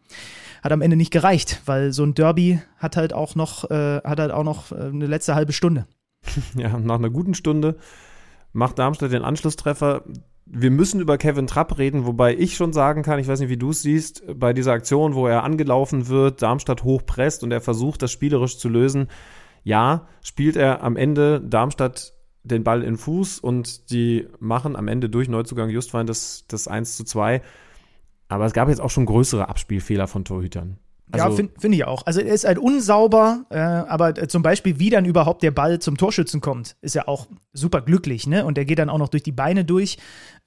[0.64, 4.20] hat am Ende nicht gereicht, weil so ein Derby hat halt auch noch, äh, hat
[4.20, 5.88] halt auch noch äh, eine letzte halbe Stunde.
[6.56, 7.76] Ja, nach einer guten Stunde
[8.52, 10.04] macht Darmstadt den Anschlusstreffer.
[10.48, 13.58] Wir müssen über Kevin Trapp reden, wobei ich schon sagen kann, ich weiß nicht, wie
[13.58, 18.02] du es siehst, bei dieser Aktion, wo er angelaufen wird, Darmstadt hochpresst und er versucht,
[18.02, 19.08] das spielerisch zu lösen.
[19.64, 22.14] Ja, spielt er am Ende Darmstadt
[22.44, 26.96] den Ball in Fuß und die machen am Ende durch Neuzugang Justwein das, das 1
[26.96, 27.42] zu 2.
[28.28, 30.78] Aber es gab jetzt auch schon größere Abspielfehler von Torhütern.
[31.16, 32.06] ja, Also- finde find ich auch.
[32.08, 35.78] Also er ist halt unsauber, äh, aber äh, zum Beispiel, wie dann überhaupt der Ball
[35.80, 38.44] zum Torschützen kommt, ist ja auch super glücklich, ne?
[38.46, 39.98] Und der geht dann auch noch durch die Beine durch.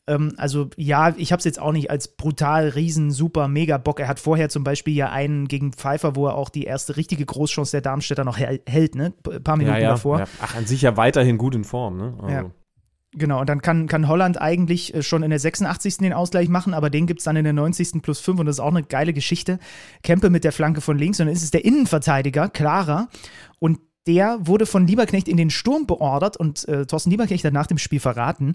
[0.09, 4.01] Ähm, also ja, ich habe es jetzt auch nicht als brutal, riesen, super, mega Bock.
[4.01, 7.25] Er hat vorher zum Beispiel ja einen gegen Pfeiffer, wo er auch die erste richtige
[7.25, 9.13] Großchance der Darmstädter noch hält, hält ne?
[9.31, 10.19] Ein paar Minuten ja, ja, davor.
[10.21, 10.25] ja.
[10.43, 12.15] Ach, an sich ja weiterhin gut in Form, ne?
[12.21, 12.51] Also, Ja.
[13.19, 15.99] Genau, und dann kann, kann Holland eigentlich äh, schon in der 86.
[15.99, 18.01] den Ausgleich machen, aber den gibt es dann in der 90.
[18.03, 19.59] plus 5 und das ist auch eine geile Geschichte.
[20.03, 23.09] Kempe mit der Flanke von links und dann ist es der Innenverteidiger, Clara,
[23.59, 27.67] und der wurde von Lieberknecht in den Sturm beordert und äh, Thorsten Lieberknecht hat nach
[27.67, 28.55] dem Spiel verraten,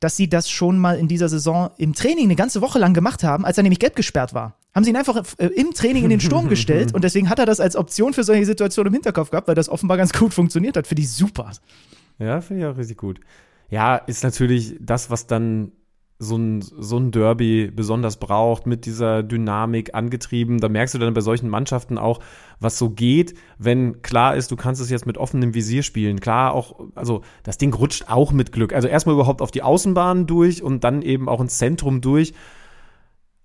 [0.00, 3.22] dass sie das schon mal in dieser Saison im Training eine ganze Woche lang gemacht
[3.22, 4.56] haben, als er nämlich gelb gesperrt war.
[4.74, 7.46] Haben sie ihn einfach äh, im Training in den Sturm gestellt und deswegen hat er
[7.46, 10.76] das als Option für solche Situationen im Hinterkopf gehabt, weil das offenbar ganz gut funktioniert
[10.76, 10.86] hat.
[10.86, 11.50] Finde ich super.
[12.18, 13.20] Ja, finde ich auch richtig gut.
[13.70, 15.72] Ja, ist natürlich das, was dann
[16.18, 20.60] so ein, so ein Derby besonders braucht, mit dieser Dynamik angetrieben.
[20.60, 22.20] Da merkst du dann bei solchen Mannschaften auch,
[22.60, 26.20] was so geht, wenn klar ist, du kannst es jetzt mit offenem Visier spielen.
[26.20, 28.72] Klar, auch, also das Ding rutscht auch mit Glück.
[28.72, 32.32] Also erstmal überhaupt auf die Außenbahn durch und dann eben auch ins Zentrum durch.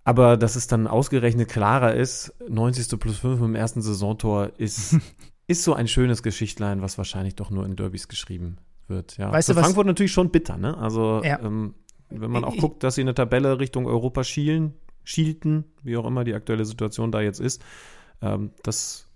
[0.03, 2.99] Aber dass es dann ausgerechnet klarer ist, 90.
[2.99, 4.95] plus 5 im ersten Saisontor, ist,
[5.47, 8.57] ist so ein schönes Geschichtlein, was wahrscheinlich doch nur in Derbys geschrieben
[8.89, 9.17] wird.
[9.17, 9.31] Ja.
[9.31, 10.77] Weißt Für du, Frankfurt natürlich schon bitter, ne?
[10.77, 11.39] Also, Ja.
[11.39, 11.75] ähm,
[12.09, 14.73] wenn man auch Ich- guckt, dass sie in der Tabelle Richtung Europa schielen,
[15.03, 17.63] schielten, wie auch immer die aktuelle Situation da jetzt ist,
[18.21, 19.07] ähm, das,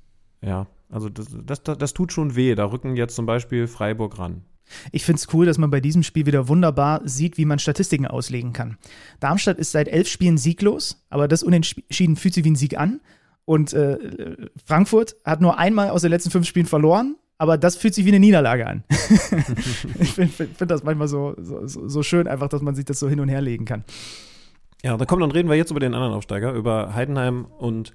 [0.41, 2.55] ja, also das, das, das, das tut schon weh.
[2.55, 4.43] Da rücken jetzt zum Beispiel Freiburg ran.
[4.91, 8.07] Ich finde es cool, dass man bei diesem Spiel wieder wunderbar sieht, wie man Statistiken
[8.07, 8.77] auslegen kann.
[9.19, 13.01] Darmstadt ist seit elf Spielen sieglos, aber das Unentschieden fühlt sich wie ein Sieg an.
[13.45, 17.93] Und äh, Frankfurt hat nur einmal aus den letzten fünf Spielen verloren, aber das fühlt
[17.93, 18.85] sich wie eine Niederlage an.
[19.99, 22.99] ich finde find, das manchmal so, so, so so schön, einfach, dass man sich das
[22.99, 23.83] so hin und her legen kann.
[24.81, 27.93] Ja, dann komm, dann reden wir jetzt über den anderen Aufsteiger, über Heidenheim und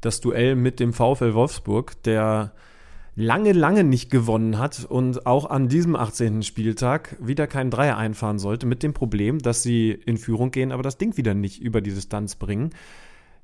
[0.00, 2.50] das Duell mit dem VfL Wolfsburg, der
[3.14, 6.42] lange, lange nicht gewonnen hat und auch an diesem 18.
[6.42, 10.82] Spieltag wieder keinen Dreier einfahren sollte, mit dem Problem, dass sie in Führung gehen, aber
[10.82, 12.70] das Ding wieder nicht über die Distanz bringen.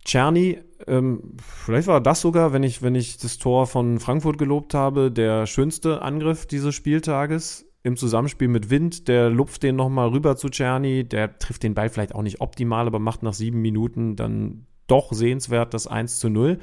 [0.05, 4.75] Czerny, ähm, vielleicht war das sogar, wenn ich, wenn ich das Tor von Frankfurt gelobt
[4.75, 9.09] habe, der schönste Angriff dieses Spieltages im Zusammenspiel mit Wind.
[9.09, 11.05] Der lupft den nochmal rüber zu Czerny.
[11.05, 15.13] Der trifft den Ball vielleicht auch nicht optimal, aber macht nach sieben Minuten dann doch
[15.13, 16.59] sehenswert das 1 zu 0.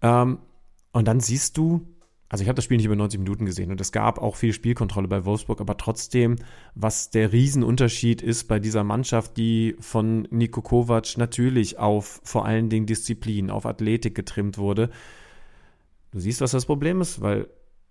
[0.00, 0.38] Ähm,
[0.92, 1.86] und dann siehst du,
[2.32, 4.54] also ich habe das Spiel nicht über 90 Minuten gesehen und es gab auch viel
[4.54, 6.36] Spielkontrolle bei Wolfsburg, aber trotzdem,
[6.74, 12.70] was der Riesenunterschied ist bei dieser Mannschaft, die von Niko Kovac natürlich auf vor allen
[12.70, 14.88] Dingen Disziplin, auf Athletik getrimmt wurde.
[16.10, 17.48] Du siehst, was das Problem ist, weil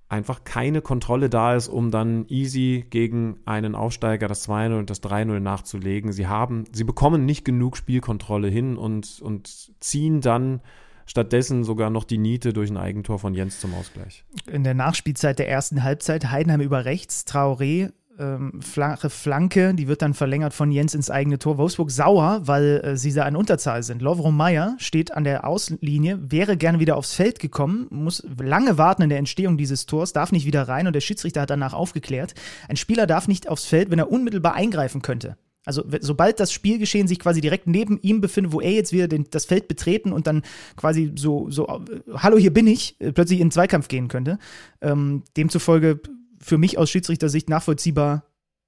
[0.09, 5.03] einfach keine Kontrolle da ist, um dann easy gegen einen Aufsteiger das 2-0 und das
[5.03, 6.13] 3-0 nachzulegen.
[6.13, 10.61] Sie haben, sie bekommen nicht genug Spielkontrolle hin und, und ziehen dann
[11.05, 14.23] stattdessen sogar noch die Niete durch ein Eigentor von Jens zum Ausgleich.
[14.51, 20.01] in der Nachspielzeit der ersten Halbzeit Heidenheim über rechts, Traoré, ähm, flache Flanke, die wird
[20.01, 21.57] dann verlängert von Jens ins eigene Tor.
[21.57, 24.01] Wolfsburg sauer, weil äh, sie da in Unterzahl sind.
[24.01, 29.01] Lovro Meyer steht an der Außenlinie, wäre gerne wieder aufs Feld gekommen, muss lange warten
[29.01, 32.35] in der Entstehung dieses Tors, darf nicht wieder rein und der Schiedsrichter hat danach aufgeklärt.
[32.67, 35.37] Ein Spieler darf nicht aufs Feld, wenn er unmittelbar eingreifen könnte.
[35.65, 39.27] Also sobald das Spielgeschehen sich quasi direkt neben ihm befindet, wo er jetzt wieder den,
[39.29, 40.41] das Feld betreten und dann
[40.75, 44.39] quasi so, so, äh, hallo, hier bin ich, äh, plötzlich in den Zweikampf gehen könnte.
[44.81, 45.99] Ähm, demzufolge
[46.39, 48.25] für mich aus Schiedsrichtersicht nachvollziehbar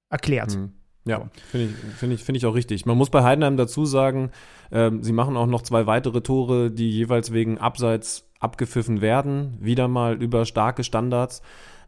[0.08, 0.56] erklärt.
[0.56, 0.72] Mhm.
[1.06, 2.86] Ja, finde ich, find ich, find ich auch richtig.
[2.86, 4.30] Man muss bei Heidenheim dazu sagen,
[4.70, 9.88] äh, sie machen auch noch zwei weitere Tore, die jeweils wegen Abseits abgepfiffen werden, wieder
[9.88, 11.42] mal über starke Standards.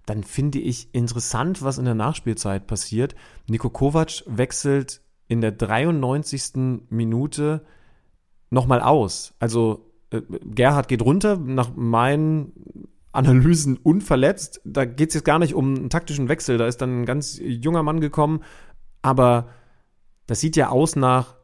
[0.06, 3.14] Dann finde ich interessant, was in der Nachspielzeit passiert.
[3.48, 6.86] Niko Kovac wechselt in der 93.
[6.88, 7.66] Minute
[8.50, 9.34] nochmal aus.
[9.40, 12.52] Also äh, Gerhard geht runter, nach meinen
[13.12, 14.60] Analysen unverletzt.
[14.64, 16.58] Da geht es jetzt gar nicht um einen taktischen Wechsel.
[16.58, 18.42] Da ist dann ein ganz junger Mann gekommen.
[19.02, 19.48] Aber
[20.26, 21.34] das sieht ja aus nach,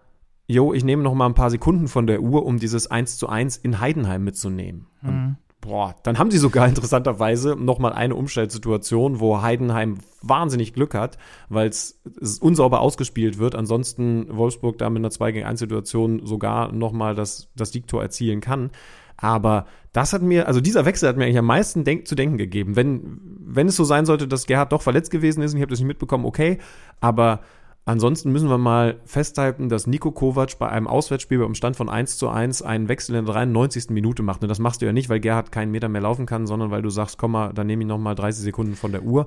[0.46, 3.28] jo, ich nehme noch mal ein paar Sekunden von der Uhr, um dieses 1 zu
[3.28, 4.86] 1 in Heidenheim mitzunehmen.
[5.00, 5.36] Mhm.
[5.62, 11.16] Boah, dann haben sie sogar interessanterweise noch mal eine Umstellsituation, wo Heidenheim wahnsinnig Glück hat,
[11.48, 11.98] weil es
[12.40, 13.54] unsauber ausgespielt wird.
[13.54, 18.02] Ansonsten Wolfsburg da mit einer 2 gegen 1 Situation sogar noch mal das, das Siegtor
[18.02, 18.70] erzielen kann.
[19.16, 22.38] Aber das hat mir, also dieser Wechsel hat mir eigentlich am meisten denk, zu denken
[22.38, 22.76] gegeben.
[22.76, 25.70] Wenn, wenn es so sein sollte, dass Gerhard doch verletzt gewesen ist und ich habe
[25.70, 26.58] das nicht mitbekommen, okay.
[27.00, 27.40] Aber
[27.84, 32.18] ansonsten müssen wir mal festhalten, dass Nico Kovac bei einem Auswärtsspiel beim Stand von 1
[32.18, 33.90] zu 1 einen Wechsel in der 93.
[33.90, 34.42] Minute macht.
[34.42, 36.82] Und das machst du ja nicht, weil Gerhard keinen Meter mehr laufen kann, sondern weil
[36.82, 39.26] du sagst, komm mal, dann nehme ich nochmal 30 Sekunden von der Uhr.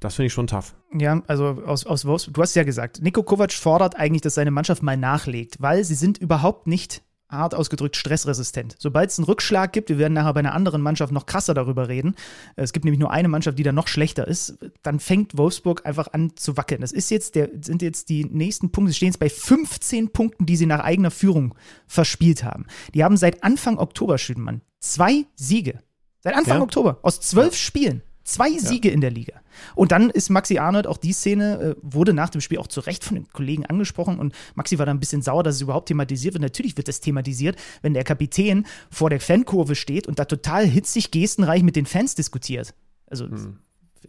[0.00, 0.74] Das finde ich schon tough.
[0.92, 4.50] Ja, also aus, aus Wolfsburg, du hast ja gesagt, Nico Kovac fordert eigentlich, dass seine
[4.50, 8.76] Mannschaft mal nachlegt, weil sie sind überhaupt nicht hart ausgedrückt stressresistent.
[8.78, 11.88] Sobald es einen Rückschlag gibt, wir werden nachher bei einer anderen Mannschaft noch krasser darüber
[11.88, 12.14] reden,
[12.56, 16.12] es gibt nämlich nur eine Mannschaft, die da noch schlechter ist, dann fängt Wolfsburg einfach
[16.12, 16.80] an zu wackeln.
[16.80, 20.46] Das ist jetzt der, sind jetzt die nächsten Punkte, sie stehen jetzt bei 15 Punkten,
[20.46, 21.54] die sie nach eigener Führung
[21.86, 22.66] verspielt haben.
[22.94, 25.80] Die haben seit Anfang Oktober, Schüdenmann, zwei Siege.
[26.22, 26.62] Seit Anfang ja.
[26.62, 27.58] Oktober, aus zwölf ja.
[27.58, 28.02] Spielen.
[28.24, 28.94] Zwei Siege ja.
[28.94, 29.40] in der Liga.
[29.74, 32.80] Und dann ist Maxi Arnold, auch die Szene äh, wurde nach dem Spiel auch zu
[32.80, 35.88] Recht von den Kollegen angesprochen und Maxi war da ein bisschen sauer, dass es überhaupt
[35.88, 36.42] thematisiert wird.
[36.42, 41.10] Natürlich wird das thematisiert, wenn der Kapitän vor der Fankurve steht und da total hitzig
[41.10, 42.74] gestenreich mit den Fans diskutiert.
[43.06, 43.58] Also hm.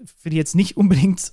[0.05, 1.31] finde ich jetzt nicht unbedingt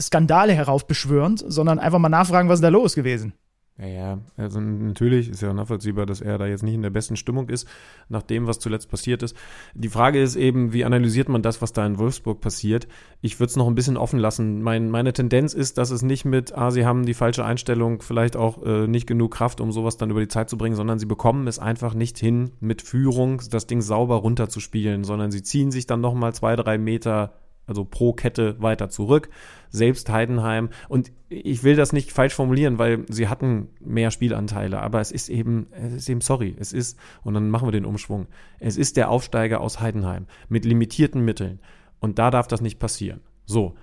[0.00, 3.32] Skandale heraufbeschwörend, sondern einfach mal nachfragen, was ist da los gewesen.
[3.80, 7.48] Ja, also natürlich ist ja nachvollziehbar, dass er da jetzt nicht in der besten Stimmung
[7.48, 7.68] ist,
[8.08, 9.36] nach dem, was zuletzt passiert ist.
[9.72, 12.88] Die Frage ist eben, wie analysiert man das, was da in Wolfsburg passiert?
[13.20, 14.62] Ich würde es noch ein bisschen offen lassen.
[14.62, 18.34] Mein, meine Tendenz ist, dass es nicht mit, ah, sie haben die falsche Einstellung, vielleicht
[18.34, 21.06] auch äh, nicht genug Kraft, um sowas dann über die Zeit zu bringen, sondern sie
[21.06, 25.86] bekommen es einfach nicht hin, mit Führung das Ding sauber runterzuspielen, sondern sie ziehen sich
[25.86, 27.32] dann nochmal zwei, drei Meter
[27.68, 29.28] also pro Kette weiter zurück.
[29.70, 30.70] Selbst Heidenheim.
[30.88, 35.28] Und ich will das nicht falsch formulieren, weil sie hatten mehr Spielanteile, aber es ist
[35.28, 38.26] eben, es ist eben, sorry, es ist, und dann machen wir den Umschwung.
[38.58, 41.60] Es ist der Aufsteiger aus Heidenheim mit limitierten Mitteln.
[42.00, 43.20] Und da darf das nicht passieren.
[43.44, 43.74] So.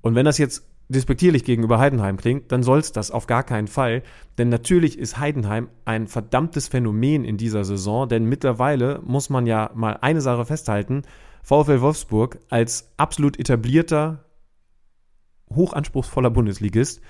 [0.00, 3.68] Und wenn das jetzt despektierlich gegenüber Heidenheim klingt, dann soll es das auf gar keinen
[3.68, 4.02] Fall.
[4.38, 9.70] Denn natürlich ist Heidenheim ein verdammtes Phänomen in dieser Saison, denn mittlerweile muss man ja
[9.74, 11.02] mal eine Sache festhalten.
[11.42, 14.24] VfL Wolfsburg als absolut etablierter,
[15.54, 17.00] hochanspruchsvoller Bundesligist,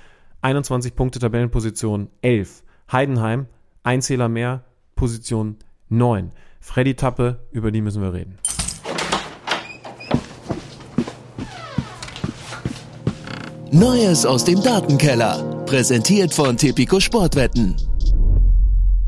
[0.41, 2.63] 21 Punkte Tabellenposition 11.
[2.91, 3.47] Heidenheim,
[3.83, 4.65] ein Zähler mehr,
[4.97, 5.57] Position
[5.89, 6.33] 9.
[6.61, 8.39] Freddy Tappe, über die müssen wir reden.
[13.71, 15.65] Neues aus dem Datenkeller.
[15.65, 17.75] Präsentiert von Tipico Sportwetten.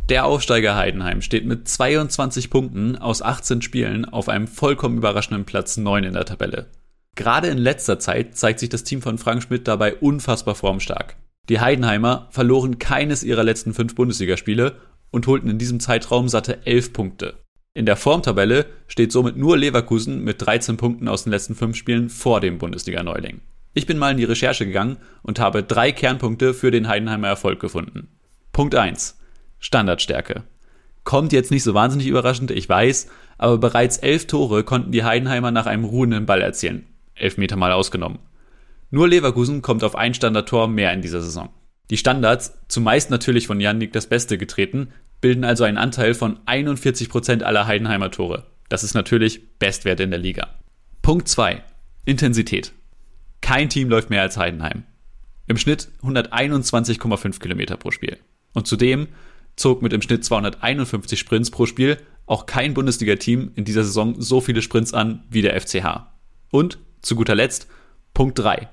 [0.09, 5.77] Der Aufsteiger Heidenheim steht mit 22 Punkten aus 18 Spielen auf einem vollkommen überraschenden Platz
[5.77, 6.67] 9 in der Tabelle.
[7.15, 11.17] Gerade in letzter Zeit zeigt sich das Team von Frank Schmidt dabei unfassbar formstark.
[11.49, 14.77] Die Heidenheimer verloren keines ihrer letzten fünf Bundesligaspiele
[15.11, 17.35] und holten in diesem Zeitraum satte 11 Punkte.
[17.75, 22.09] In der Formtabelle steht somit nur Leverkusen mit 13 Punkten aus den letzten fünf Spielen
[22.09, 23.41] vor dem Bundesliga-Neuling.
[23.75, 27.61] Ich bin mal in die Recherche gegangen und habe drei Kernpunkte für den Heidenheimer Erfolg
[27.61, 28.09] gefunden.
[28.53, 29.19] Punkt 1.
[29.59, 30.45] Standardstärke.
[31.03, 35.51] Kommt jetzt nicht so wahnsinnig überraschend, ich weiß, aber bereits elf Tore konnten die Heidenheimer
[35.51, 36.87] nach einem ruhenden Ball erzielen.
[37.15, 38.19] Elf Meter mal ausgenommen.
[38.91, 41.51] Nur Leverkusen kommt auf ein Standardtor mehr in dieser Saison.
[41.91, 44.89] Die Standards, zumeist natürlich von Jannik das Beste getreten,
[45.21, 48.47] bilden also einen Anteil von 41 Prozent aller Heidenheimer Tore.
[48.69, 50.49] Das ist natürlich Bestwert in der Liga.
[51.03, 51.63] Punkt 2.
[52.05, 52.73] Intensität.
[53.41, 54.85] Kein Team läuft mehr als Heidenheim.
[55.47, 58.19] Im Schnitt 121,5 Kilometer pro Spiel.
[58.55, 59.09] Und zudem
[59.57, 64.41] zog mit im Schnitt 251 Sprints pro Spiel auch kein Bundesliga-Team in dieser Saison so
[64.41, 66.07] viele Sprints an wie der FCH.
[66.51, 67.69] Und zu guter Letzt
[68.15, 68.69] Punkt 3.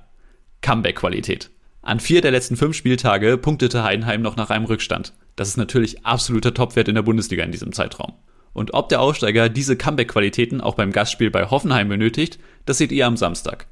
[0.61, 1.49] Comeback-Qualität.
[1.81, 5.13] An vier der letzten fünf Spieltage punktete Heidenheim noch nach einem Rückstand.
[5.35, 8.13] Das ist natürlich absoluter Topwert in der Bundesliga in diesem Zeitraum.
[8.53, 13.07] Und ob der Aufsteiger diese Comeback-Qualitäten auch beim Gastspiel bei Hoffenheim benötigt, das seht ihr
[13.07, 13.67] am Samstag.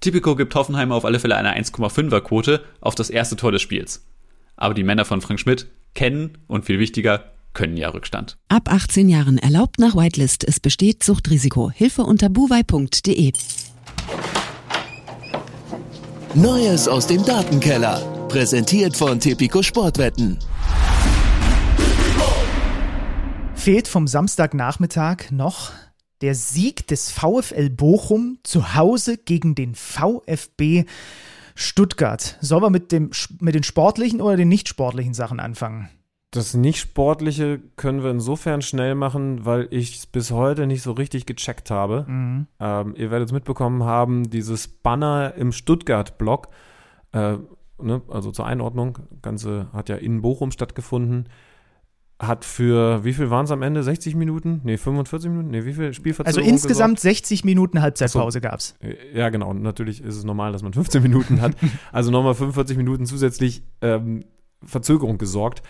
[0.00, 4.04] Tipico gibt Hoffenheim auf alle Fälle eine 1,5er Quote auf das erste Tor des Spiels.
[4.56, 8.36] Aber die Männer von Frank Schmidt kennen und viel wichtiger, können ja Rückstand.
[8.48, 10.44] Ab 18 Jahren erlaubt nach Whitelist.
[10.44, 11.70] Es besteht Suchtrisiko.
[11.70, 13.32] Hilfe unter buwei.de.
[16.34, 18.00] Neues aus dem Datenkeller.
[18.28, 20.38] Präsentiert von Tipico Sportwetten.
[23.54, 25.70] Fehlt vom Samstagnachmittag noch
[26.22, 30.84] der Sieg des VfL Bochum zu Hause gegen den VfB
[31.54, 32.38] Stuttgart.
[32.40, 35.90] Sollen wir mit, dem, mit den sportlichen oder den nicht sportlichen Sachen anfangen?
[36.32, 41.26] Das Nicht-Sportliche können wir insofern schnell machen, weil ich es bis heute nicht so richtig
[41.26, 42.06] gecheckt habe.
[42.08, 42.46] Mhm.
[42.58, 46.48] Ähm, ihr werdet es mitbekommen haben, dieses Banner im Stuttgart-Blog,
[47.12, 47.36] äh,
[47.78, 51.28] ne, also zur Einordnung, Ganze hat ja in Bochum stattgefunden,
[52.18, 53.82] hat für, wie viel waren es am Ende?
[53.82, 54.62] 60 Minuten?
[54.64, 55.50] Nee, 45 Minuten?
[55.50, 58.40] Nee, wie viel Also Spielverzögerung insgesamt 60 Minuten Halbzeitpause so.
[58.40, 58.74] gab's.
[58.80, 59.52] Äh, Ja, genau.
[59.52, 61.52] Natürlich ist es normal, dass man 15 Minuten hat.
[61.92, 64.24] Also nochmal 45 Minuten zusätzlich ähm,
[64.64, 65.62] Verzögerung gesorgt.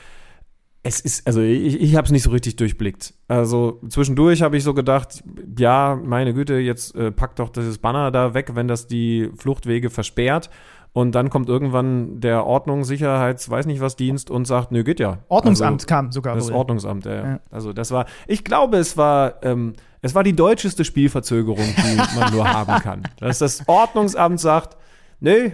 [0.85, 3.15] Es ist, also ich, ich habe es nicht so richtig durchblickt.
[3.29, 5.23] Also zwischendurch habe ich so gedacht,
[5.57, 9.91] ja, meine Güte, jetzt äh, packt doch dieses Banner da weg, wenn das die Fluchtwege
[9.91, 10.51] versperrt.
[10.95, 15.01] Und dann kommt irgendwann der Ordnung, Sicherheits, weiß nicht was Dienst und sagt, nö, geht
[15.01, 15.21] ja.
[15.29, 16.57] Ordnungsamt Also, kam sogar das wohl.
[16.57, 17.15] Ordnungsamt, ja.
[17.15, 17.41] Ja.
[17.51, 19.73] Also das war, ich glaube, es war, ähm,
[20.03, 23.03] es war die deutscheste Spielverzögerung, die man nur haben kann.
[23.21, 24.77] Dass das Ordnungsamt sagt,
[25.21, 25.53] nö,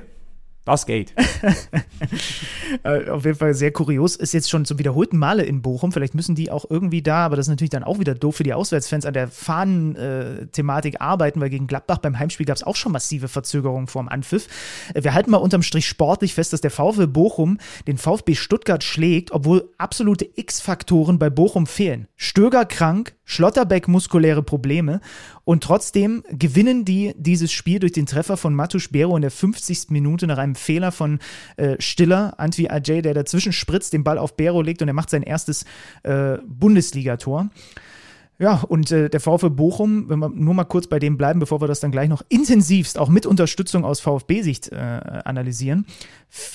[0.68, 1.14] das geht.
[2.84, 4.14] Äh, auf jeden Fall sehr kurios.
[4.14, 5.90] Ist jetzt schon zum wiederholten Male in Bochum.
[5.90, 8.42] Vielleicht müssen die auch irgendwie da, aber das ist natürlich dann auch wieder doof für
[8.42, 12.92] die Auswärtsfans, an der Fahnen-Thematik arbeiten, weil gegen Gladbach beim Heimspiel gab es auch schon
[12.92, 14.48] massive Verzögerungen vorm Anpfiff.
[14.92, 18.84] Äh, wir halten mal unterm Strich sportlich fest, dass der VfL Bochum den VfB Stuttgart
[18.84, 22.06] schlägt, obwohl absolute X-Faktoren bei Bochum fehlen.
[22.16, 25.00] Stöger krank, Schlotterbeck muskuläre Probleme
[25.48, 29.88] und trotzdem gewinnen die dieses Spiel durch den Treffer von Matusz Bero in der 50.
[29.88, 31.20] Minute nach einem Fehler von
[31.56, 35.08] äh, Stiller, Antwi Ajay, der dazwischen spritzt, den Ball auf Bero legt und er macht
[35.08, 35.64] sein erstes
[36.02, 37.48] äh, Bundesligator.
[38.40, 41.60] Ja, und äh, der VfL Bochum, wenn wir nur mal kurz bei dem bleiben, bevor
[41.60, 45.86] wir das dann gleich noch intensivst, auch mit Unterstützung aus VfB-Sicht äh, analysieren,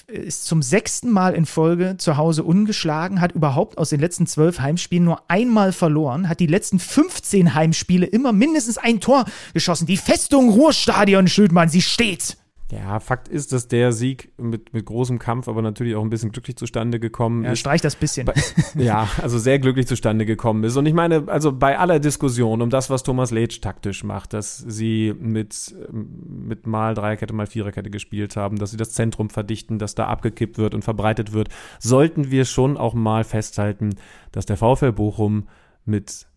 [0.08, 4.62] ist zum sechsten Mal in Folge zu Hause ungeschlagen, hat überhaupt aus den letzten zwölf
[4.62, 9.86] Heimspielen nur einmal verloren, hat die letzten 15 Heimspiele immer mindestens ein Tor geschossen.
[9.86, 12.38] Die Festung Ruhrstadion, Schildmann, sie steht.
[12.74, 16.32] Ja, Fakt ist, dass der Sieg mit, mit großem Kampf, aber natürlich auch ein bisschen
[16.32, 17.60] glücklich zustande gekommen Ja, ist.
[17.60, 18.30] streich das bisschen.
[18.76, 20.76] Ja, also sehr glücklich zustande gekommen ist.
[20.78, 24.58] Und ich meine, also bei aller Diskussion um das, was Thomas Letsch taktisch macht, dass
[24.58, 29.96] sie mit, mit mal Dreierkette, mal Viererkette gespielt haben, dass sie das Zentrum verdichten, dass
[29.96, 31.50] da abgekippt wird und verbreitet wird,
[31.80, 33.96] sollten wir schon auch mal festhalten,
[34.32, 35.48] dass der VfL Bochum
[35.86, 36.28] mit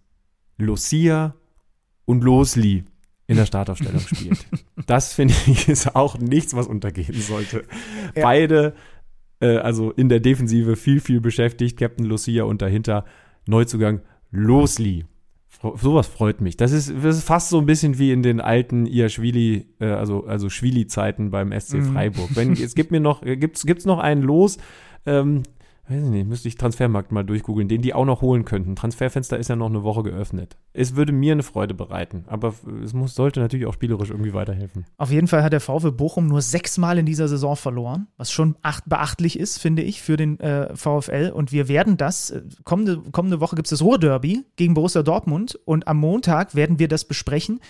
[0.58, 1.34] Lucia
[2.04, 2.84] und Losli
[3.26, 4.46] in der Startaufstellung spielt.
[4.86, 7.64] Das finde ich ist auch nichts, was untergehen sollte.
[8.14, 8.22] Ja.
[8.22, 8.74] Beide,
[9.40, 11.78] äh, also in der Defensive viel, viel beschäftigt.
[11.78, 13.04] Captain Lucia und dahinter
[13.46, 15.04] Neuzugang Losli.
[15.76, 16.56] Sowas freut mich.
[16.56, 20.24] Das ist, das ist fast so ein bisschen wie in den alten Iaschwili, äh, also,
[20.26, 21.92] also Schwili-Zeiten beim SC Mhm.
[21.92, 22.28] Freiburg.
[22.34, 24.58] Wenn, es gibt mir noch, äh, gibt's, gibt's noch einen Los,
[25.06, 25.42] ähm,
[25.88, 28.76] weiß ich nicht, müsste ich Transfermarkt mal durchgoogeln, den die auch noch holen könnten.
[28.76, 30.56] Transferfenster ist ja noch eine Woche geöffnet.
[30.72, 34.84] Es würde mir eine Freude bereiten, aber es muss, sollte natürlich auch spielerisch irgendwie weiterhelfen.
[34.96, 38.56] Auf jeden Fall hat der VfL Bochum nur sechsmal in dieser Saison verloren, was schon
[38.62, 41.32] acht, beachtlich ist, finde ich, für den äh, VfL.
[41.34, 45.58] Und wir werden das, äh, kommende, kommende Woche gibt es das Ruhrderby gegen Borussia Dortmund
[45.64, 47.60] und am Montag werden wir das besprechen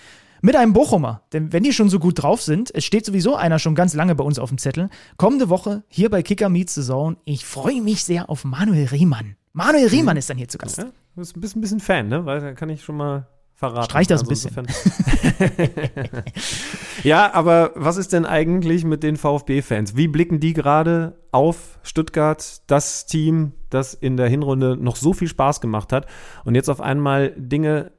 [0.43, 1.22] mit einem Bochumer.
[1.32, 4.14] Denn wenn die schon so gut drauf sind, es steht sowieso einer schon ganz lange
[4.14, 7.16] bei uns auf dem Zettel, kommende Woche hier bei Kicker Meets Saison.
[7.24, 9.37] Ich freue mich sehr auf Manuel Riemann.
[9.53, 10.78] Manuel Riemann ist dann hier zu Gast.
[10.78, 12.26] Ja, du bist ein bisschen, bisschen Fan, ne?
[12.26, 13.87] Weil da kann ich schon mal verraten.
[13.87, 14.66] Streich das ein insofern-
[17.03, 19.97] ja, aber was ist denn eigentlich mit den VfB-Fans?
[19.97, 25.28] Wie blicken die gerade auf Stuttgart, das Team, das in der Hinrunde noch so viel
[25.28, 26.07] Spaß gemacht hat
[26.45, 27.93] und jetzt auf einmal Dinge,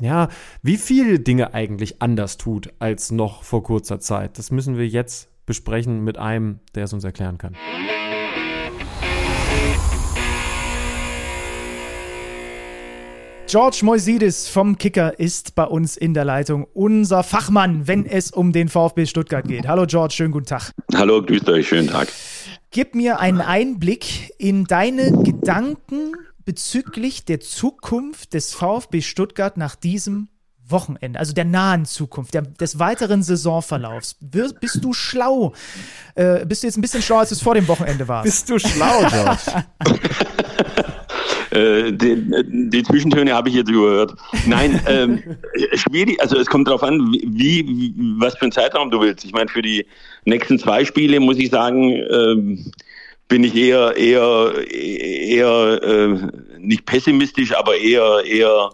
[0.00, 0.28] ja,
[0.62, 4.38] wie viele Dinge eigentlich anders tut als noch vor kurzer Zeit?
[4.38, 7.56] Das müssen wir jetzt besprechen mit einem, der es uns erklären kann.
[13.50, 18.52] George Moisidis vom Kicker ist bei uns in der Leitung, unser Fachmann, wenn es um
[18.52, 19.66] den VfB Stuttgart geht.
[19.66, 20.70] Hallo George, schönen guten Tag.
[20.94, 22.06] Hallo, grüßt euch, schönen Tag.
[22.70, 26.12] Gib mir einen Einblick in deine Gedanken
[26.50, 30.26] bezüglich der Zukunft des VfB Stuttgart nach diesem
[30.66, 34.16] Wochenende, also der nahen Zukunft, der, des weiteren Saisonverlaufs.
[34.18, 35.52] Wir, bist du schlau?
[36.16, 38.24] Äh, bist du jetzt ein bisschen schlauer, als du es vor dem Wochenende warst?
[38.24, 39.64] Bist du schlau, George?
[41.52, 44.14] Äh, die, die, Zwischentöne habe ich jetzt überhört.
[44.46, 45.20] Nein, ähm,
[45.74, 49.24] schwierig, also es kommt darauf an, wie, wie, was für einen Zeitraum du willst.
[49.24, 49.84] Ich meine, für die
[50.24, 52.72] nächsten zwei Spiele muss ich sagen, ähm,
[53.30, 58.70] bin ich eher, eher, eher äh, nicht pessimistisch, aber eher, eher,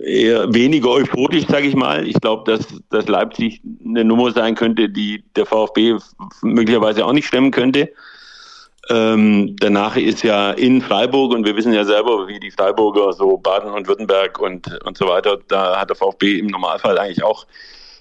[0.00, 2.08] eher weniger euphorisch, sage ich mal.
[2.08, 5.98] Ich glaube, dass, dass Leipzig eine Nummer sein könnte, die der VfB
[6.40, 7.92] möglicherweise auch nicht stemmen könnte.
[8.88, 13.36] Ähm, danach ist ja in Freiburg und wir wissen ja selber, wie die Freiburger so
[13.36, 17.46] Baden und Württemberg und, und so weiter, da hat der VfB im Normalfall eigentlich auch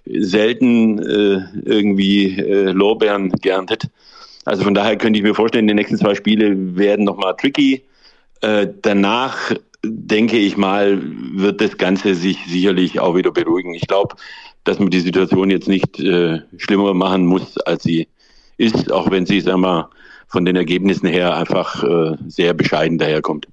[0.06, 3.90] selten äh, irgendwie äh, Lorbeeren geerntet.
[4.46, 7.84] Also von daher könnte ich mir vorstellen, die nächsten zwei Spiele werden nochmal tricky.
[8.42, 11.02] Äh, danach denke ich mal,
[11.34, 13.74] wird das Ganze sich sicherlich auch wieder beruhigen.
[13.74, 14.16] Ich glaube,
[14.64, 18.08] dass man die Situation jetzt nicht äh, schlimmer machen muss, als sie
[18.58, 19.90] ist, auch wenn sie, sagen wir,
[20.28, 23.48] von den Ergebnissen her einfach äh, sehr bescheiden daherkommt.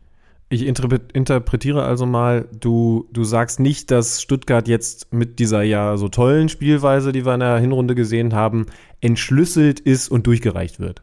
[0.50, 6.08] Ich interpretiere also mal, du, du sagst nicht, dass Stuttgart jetzt mit dieser ja so
[6.08, 8.64] tollen Spielweise, die wir in der Hinrunde gesehen haben,
[9.02, 11.02] entschlüsselt ist und durchgereicht wird.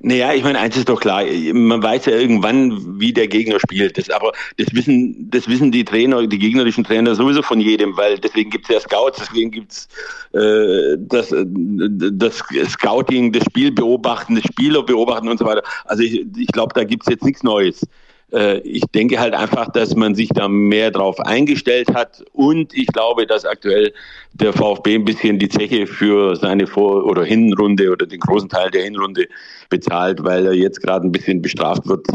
[0.00, 1.22] Naja, ich meine, eins ist doch klar,
[1.54, 3.96] man weiß ja irgendwann, wie der Gegner spielt.
[3.96, 8.18] Das, aber das wissen, das wissen die Trainer, die gegnerischen Trainer sowieso von jedem, weil
[8.18, 9.88] deswegen gibt es ja Scouts, deswegen gibt's
[10.34, 15.62] äh, das, das Scouting, das Spiel beobachten, das Spieler beobachten und so weiter.
[15.86, 17.80] Also ich, ich glaube, da gibt es jetzt nichts Neues.
[18.32, 22.86] Äh, ich denke halt einfach, dass man sich da mehr drauf eingestellt hat und ich
[22.88, 23.92] glaube, dass aktuell
[24.32, 28.70] der VfB ein bisschen die Zeche für seine Vor- oder Hinrunde oder den großen Teil
[28.70, 29.26] der Hinrunde
[29.68, 32.06] bezahlt, weil er jetzt gerade ein bisschen bestraft wird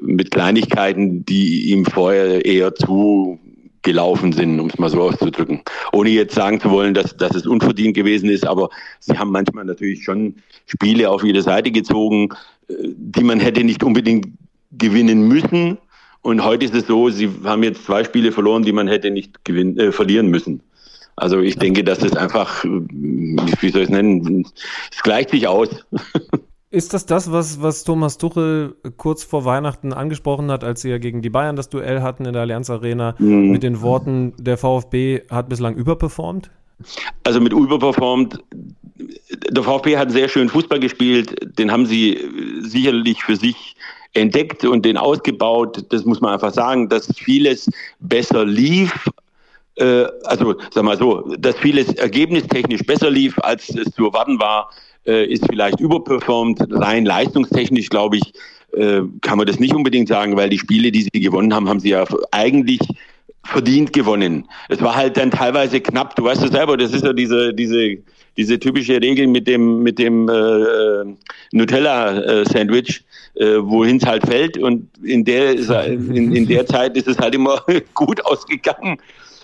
[0.00, 3.38] mit Kleinigkeiten, die ihm vorher eher zu
[3.82, 5.62] gelaufen sind, um es mal so auszudrücken.
[5.92, 8.68] Ohne jetzt sagen zu wollen, dass, dass es unverdient gewesen ist, aber
[9.00, 10.36] sie haben manchmal natürlich schon
[10.66, 12.28] Spiele auf jede Seite gezogen,
[12.68, 14.26] äh, die man hätte nicht unbedingt
[14.72, 15.78] gewinnen müssen.
[16.22, 19.44] Und heute ist es so, sie haben jetzt zwei Spiele verloren, die man hätte nicht
[19.44, 20.62] gewinnen, äh, verlieren müssen.
[21.16, 24.46] Also ich denke, dass es einfach, äh, wie soll ich es nennen,
[24.92, 25.68] es gleicht sich aus.
[26.70, 30.98] Ist das das, was, was Thomas Tuchel kurz vor Weihnachten angesprochen hat, als sie ja
[30.98, 33.50] gegen die Bayern das Duell hatten in der Allianz Arena, mhm.
[33.50, 36.50] mit den Worten, der VfB hat bislang überperformt?
[37.24, 38.44] Also mit überperformt,
[39.50, 42.18] der VfB hat sehr schön Fußball gespielt, den haben sie
[42.60, 43.74] sicherlich für sich
[44.14, 45.84] entdeckt und den ausgebaut.
[45.90, 49.08] Das muss man einfach sagen, dass vieles besser lief.
[49.76, 54.70] Äh, also, sag mal so, dass vieles ergebnistechnisch besser lief, als es zu erwarten war,
[55.06, 56.60] äh, ist vielleicht überperformt.
[56.70, 58.32] Rein leistungstechnisch, glaube ich,
[58.72, 61.80] äh, kann man das nicht unbedingt sagen, weil die Spiele, die sie gewonnen haben, haben
[61.80, 62.80] sie ja eigentlich
[63.44, 64.46] verdient gewonnen.
[64.68, 66.14] Es war halt dann teilweise knapp.
[66.16, 67.96] Du weißt ja selber, das ist ja diese, diese,
[68.38, 71.04] diese typische Regel mit dem, mit dem äh,
[71.52, 73.02] Nutella-Sandwich,
[73.34, 74.56] äh, wohin es halt fällt.
[74.56, 77.60] Und in der, in, in der Zeit ist es halt immer
[77.94, 78.98] gut ausgegangen,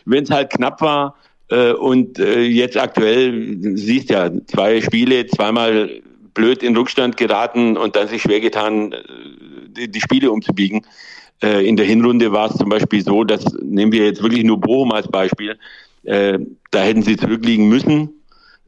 [0.06, 1.16] wenn es halt knapp war.
[1.50, 5.90] Äh, und äh, jetzt aktuell siehst ja zwei Spiele, zweimal
[6.32, 8.98] blöd in Rückstand geraten und dann sich schwer getan, äh,
[9.76, 10.86] die, die Spiele umzubiegen.
[11.42, 14.60] Äh, in der Hinrunde war es zum Beispiel so, dass, nehmen wir jetzt wirklich nur
[14.60, 15.58] Bochum als Beispiel,
[16.04, 16.38] äh,
[16.70, 18.10] da hätten sie zurückliegen müssen,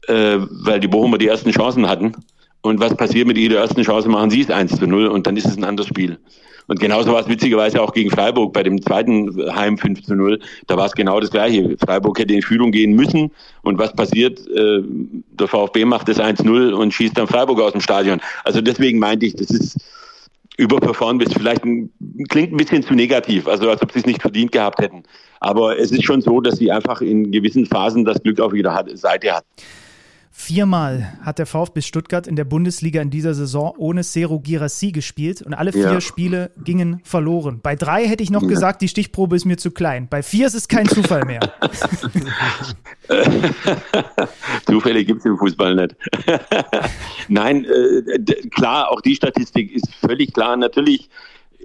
[0.07, 2.13] äh, weil die Bochumer die ersten Chancen hatten.
[2.61, 4.09] Und was passiert mit ihrer ersten Chance?
[4.09, 6.17] Machen sie es 1 zu 0 und dann ist es ein anderes Spiel.
[6.67, 10.39] Und genauso war es witzigerweise auch gegen Freiburg bei dem zweiten Heim 5 zu 0.
[10.67, 11.77] Da war es genau das Gleiche.
[11.79, 13.31] Freiburg hätte in Führung gehen müssen.
[13.61, 14.39] Und was passiert?
[14.49, 18.19] Äh, der VfB macht das 1-0 und schießt dann Freiburg aus dem Stadion.
[18.43, 19.77] Also deswegen meinte ich, das ist
[20.57, 24.51] überperformt ist vielleicht klingt ein bisschen zu negativ, also als ob sie es nicht verdient
[24.51, 25.03] gehabt hätten.
[25.39, 28.83] Aber es ist schon so, dass sie einfach in gewissen Phasen das Glück auf ihrer
[28.95, 29.45] Seite hat.
[30.39, 35.41] Viermal hat der VfB Stuttgart in der Bundesliga in dieser Saison ohne Sero Girassi gespielt
[35.41, 35.99] und alle vier ja.
[35.99, 37.59] Spiele gingen verloren.
[37.61, 38.47] Bei drei hätte ich noch ja.
[38.47, 40.07] gesagt, die Stichprobe ist mir zu klein.
[40.07, 41.39] Bei vier ist es kein Zufall mehr.
[44.67, 45.95] Zufälle gibt es im Fußball nicht.
[47.27, 50.55] Nein, äh, klar, auch die Statistik ist völlig klar.
[50.55, 51.09] Natürlich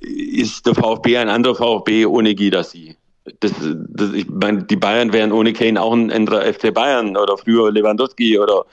[0.00, 2.96] ist der VfB ein anderer VfB ohne Girassi
[3.40, 3.52] das,
[3.88, 7.70] das, ich meine, die Bayern wären ohne Kane auch ein anderer FC Bayern oder früher
[7.70, 8.64] Lewandowski oder,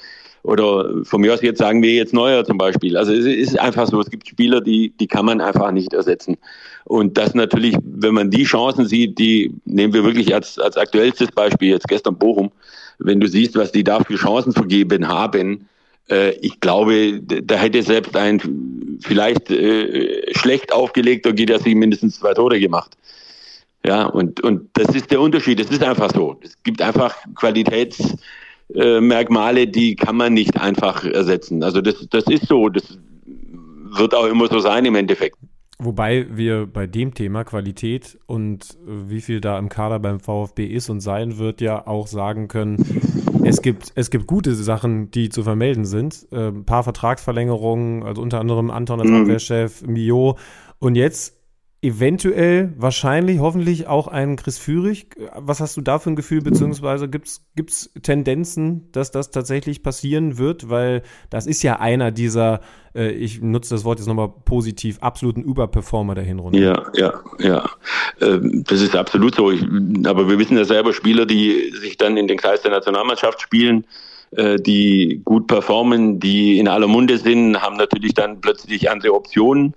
[0.43, 2.97] oder von mir aus jetzt sagen wir jetzt Neuer zum Beispiel.
[2.97, 6.37] Also es ist einfach so, es gibt Spieler, die, die kann man einfach nicht ersetzen.
[6.85, 11.31] Und das natürlich, wenn man die Chancen sieht, die nehmen wir wirklich als, als aktuellstes
[11.31, 12.51] Beispiel, jetzt gestern Bochum,
[12.97, 15.67] wenn du siehst, was die da für Chancen vergeben haben,
[16.09, 22.59] äh, ich glaube, da hätte selbst ein vielleicht äh, schlecht aufgelegter Gidassi mindestens zwei Tore
[22.59, 22.97] gemacht.
[23.85, 25.59] Ja, und, und das ist der Unterschied.
[25.59, 26.37] Es ist einfach so.
[26.41, 31.63] Es gibt einfach Qualitätsmerkmale, die kann man nicht einfach ersetzen.
[31.63, 32.69] Also das, das ist so.
[32.69, 32.97] Das
[33.95, 35.37] wird auch immer so sein im Endeffekt.
[35.81, 40.65] Wobei wir bei dem Thema Qualität und äh, wie viel da im Kader beim VfB
[40.65, 42.83] ist und sein wird, ja auch sagen können,
[43.45, 46.27] es gibt, es gibt gute Sachen, die zu vermelden sind.
[46.33, 49.21] Äh, ein paar Vertragsverlängerungen, also unter anderem Anton als Mhm.
[49.21, 50.37] Abwehrchef, Mio.
[50.79, 51.38] Und jetzt
[51.81, 55.15] eventuell, wahrscheinlich, hoffentlich auch einen Chris Führig.
[55.35, 60.37] Was hast du da für ein Gefühl, beziehungsweise gibt es Tendenzen, dass das tatsächlich passieren
[60.37, 60.69] wird?
[60.69, 62.59] Weil das ist ja einer dieser,
[62.93, 66.59] äh, ich nutze das Wort jetzt nochmal positiv, absoluten Überperformer der Hinrunde.
[66.59, 67.69] Ja, ja, ja.
[68.19, 69.49] Ähm, Das ist absolut so.
[69.49, 69.63] Ich,
[70.05, 73.85] aber wir wissen ja selber, Spieler, die sich dann in den Kreis der Nationalmannschaft spielen,
[74.31, 79.75] äh, die gut performen, die in aller Munde sind, haben natürlich dann plötzlich andere Optionen.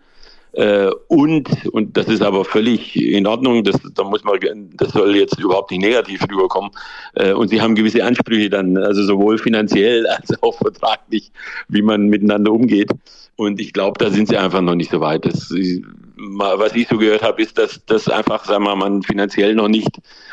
[0.52, 4.38] Äh, Und, und das ist aber völlig in Ordnung, das, da muss man,
[4.74, 6.70] das soll jetzt überhaupt nicht negativ rüberkommen.
[7.14, 11.32] Äh, Und sie haben gewisse Ansprüche dann, also sowohl finanziell als auch vertraglich,
[11.68, 12.90] wie man miteinander umgeht.
[13.36, 15.24] Und ich glaube, da sind sie einfach noch nicht so weit.
[15.24, 19.54] Das, was ich so gehört habe, ist, dass das einfach, sagen wir mal, man finanziell
[19.54, 19.90] noch nicht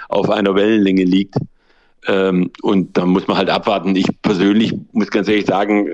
[0.09, 1.36] auf einer Wellenlänge liegt.
[2.07, 3.95] Ähm, und da muss man halt abwarten.
[3.95, 5.89] Ich persönlich muss ganz ehrlich sagen,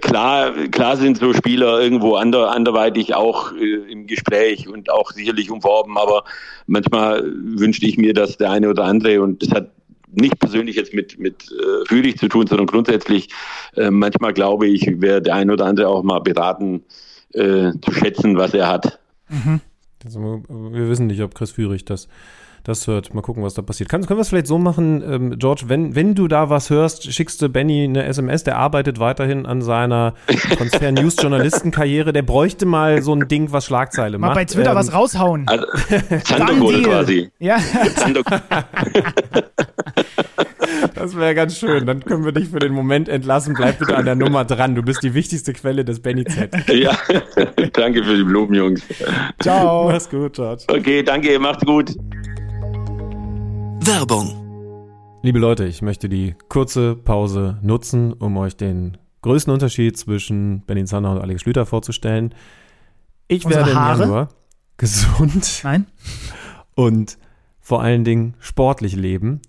[0.00, 5.50] klar, klar sind so Spieler irgendwo ander, anderweitig auch äh, im Gespräch und auch sicherlich
[5.50, 6.24] umworben, aber
[6.66, 9.70] manchmal wünschte ich mir, dass der eine oder andere, und das hat
[10.12, 13.28] nicht persönlich jetzt mit, mit äh, Fühlig zu tun, sondern grundsätzlich,
[13.76, 16.84] äh, manchmal glaube ich, wäre der eine oder andere auch mal beraten,
[17.32, 18.98] äh, zu schätzen, was er hat.
[20.04, 22.08] Also, wir wissen nicht, ob Chris Führig das,
[22.64, 23.14] das hört.
[23.14, 23.88] Mal gucken, was da passiert.
[23.88, 27.12] Kann, können wir es vielleicht so machen, ähm, George, wenn, wenn du da was hörst,
[27.12, 30.14] schickst du Benny eine SMS, der arbeitet weiterhin an seiner
[30.58, 32.12] Konzern-News-Journalistenkarriere.
[32.12, 34.36] Der bräuchte mal so ein Ding, was Schlagzeile Mal macht.
[34.36, 35.46] bei Twitter Ähm, was raushauen.
[35.48, 35.64] Also,
[36.82, 37.30] quasi.
[37.38, 37.58] Ja,
[40.94, 41.86] Das wäre ganz schön.
[41.86, 43.54] Dann können wir dich für den Moment entlassen.
[43.54, 44.74] Bleib bitte an der Nummer dran.
[44.74, 46.52] Du bist die wichtigste Quelle des Benny Z.
[46.68, 46.96] ja,
[47.72, 48.82] danke für die Blumen, Jungs.
[49.40, 49.88] ciao.
[49.90, 50.64] Mach's gut, George.
[50.68, 51.94] Okay, danke, macht's gut.
[53.90, 55.18] Werbung.
[55.22, 60.84] Liebe Leute, ich möchte die kurze Pause nutzen, um euch den größten Unterschied zwischen Benny
[60.84, 62.32] Zander und Alex Schlüter vorzustellen.
[63.26, 64.02] Ich Unsere werde im Haare?
[64.02, 64.28] Januar
[64.76, 65.86] gesund Nein?
[66.76, 67.18] und
[67.58, 69.42] vor allen Dingen sportlich leben.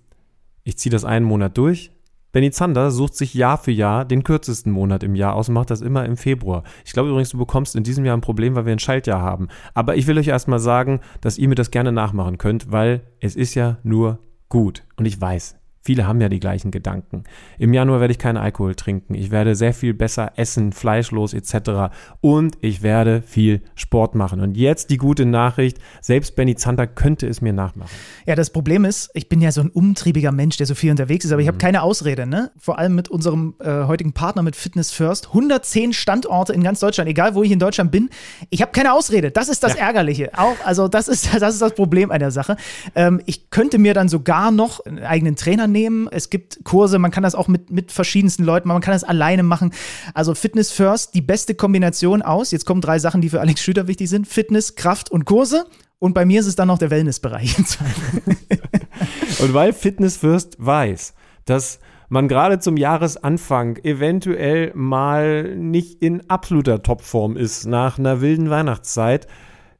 [0.64, 1.92] Ich ziehe das einen Monat durch.
[2.32, 5.70] Benny Zander sucht sich Jahr für Jahr den kürzesten Monat im Jahr aus und macht
[5.70, 6.64] das immer im Februar.
[6.84, 9.46] Ich glaube übrigens, du bekommst in diesem Jahr ein Problem, weil wir ein Schaltjahr haben.
[9.72, 13.36] Aber ich will euch erstmal sagen, dass ihr mir das gerne nachmachen könnt, weil es
[13.36, 14.18] ist ja nur
[14.52, 14.84] gut.
[14.96, 17.24] Und ich weiß, viele haben ja die gleichen Gedanken.
[17.58, 19.14] Im Januar werde ich keinen Alkohol trinken.
[19.14, 21.92] Ich werde sehr viel besser essen, fleischlos etc.
[22.20, 24.40] Und ich werde viel Sport machen.
[24.40, 27.90] Und jetzt die gute Nachricht, selbst Benny Zander könnte es mir nachmachen.
[28.26, 31.24] Ja, das Problem ist, ich bin ja so ein umtriebiger Mensch, der so viel unterwegs
[31.24, 32.50] ist, aber ich habe keine Ausrede, ne?
[32.58, 35.28] Vor allem mit unserem äh, heutigen Partner mit Fitness First.
[35.28, 38.08] 110 Standorte in ganz Deutschland, egal wo ich in Deutschland bin.
[38.50, 39.30] Ich habe keine Ausrede.
[39.30, 40.30] Das ist das Ärgerliche.
[40.36, 42.56] Auch, also das ist, das ist das Problem der Sache.
[42.94, 46.08] Ähm, ich könnte mir dann sogar noch einen eigenen Trainer nehmen.
[46.10, 49.04] Es gibt Kurse, man kann das auch mit, mit verschiedensten Leuten machen, man kann das
[49.04, 49.72] alleine machen.
[50.14, 52.50] Also Fitness First, die beste Kombination aus.
[52.50, 54.28] Jetzt kommen drei Sachen, die für Alex Schüter wichtig sind.
[54.28, 55.66] Fitness, Kraft und Kurse.
[55.98, 57.56] Und bei mir ist es dann noch der Wellnessbereich.
[59.38, 61.14] Und weil Fitness First weiß,
[61.44, 68.50] dass man gerade zum Jahresanfang eventuell mal nicht in absoluter Topform ist nach einer wilden
[68.50, 69.26] Weihnachtszeit,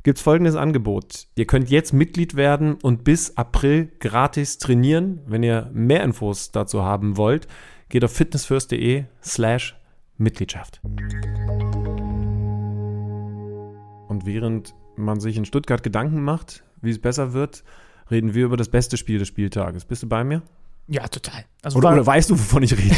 [0.03, 1.29] gibt es folgendes Angebot.
[1.37, 5.21] Ihr könnt jetzt Mitglied werden und bis April gratis trainieren.
[5.27, 7.47] Wenn ihr mehr Infos dazu haben wollt,
[7.89, 9.77] geht auf fitnessfirst.de slash
[10.19, 10.81] Mitgliedschaft.
[14.09, 17.65] Und während man sich in Stuttgart Gedanken macht, wie es besser wird,
[18.11, 19.85] reden wir über das beste Spiel des Spieltages.
[19.85, 20.43] Bist du bei mir?
[20.89, 21.45] Ja, total.
[21.63, 22.95] Also Oder, war, oder weißt du, wovon ich rede?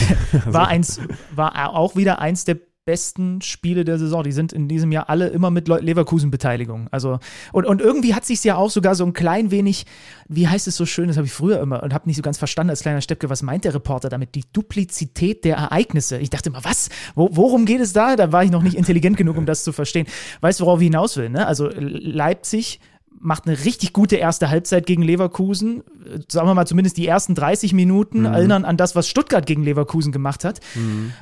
[0.47, 1.01] war, eins,
[1.35, 4.23] war auch wieder eins der besten Spiele der Saison.
[4.23, 6.89] Die sind in diesem Jahr alle immer mit Le- Leverkusen-Beteiligung.
[6.91, 7.19] Also,
[7.53, 9.87] und, und irgendwie hat sich ja auch sogar so ein klein wenig,
[10.29, 12.39] wie heißt es so schön, das habe ich früher immer und habe nicht so ganz
[12.39, 14.35] verstanden als kleiner Steppke, was meint der Reporter damit?
[14.35, 16.19] Die Duplizität der Ereignisse.
[16.19, 16.91] Ich dachte immer, was?
[17.15, 18.17] Wo, worum geht es da?
[18.17, 20.07] Da war ich noch nicht intelligent genug, um das zu verstehen.
[20.41, 21.31] Weißt du, worauf ich hinaus will?
[21.31, 21.47] Ne?
[21.47, 22.81] Also Leipzig
[23.21, 25.81] macht eine richtig gute erste Halbzeit gegen Leverkusen.
[26.05, 29.63] Äh, Sagen wir mal zumindest die ersten 30 Minuten erinnern an das, was Stuttgart gegen
[29.63, 30.61] Leverkusen gemacht hat.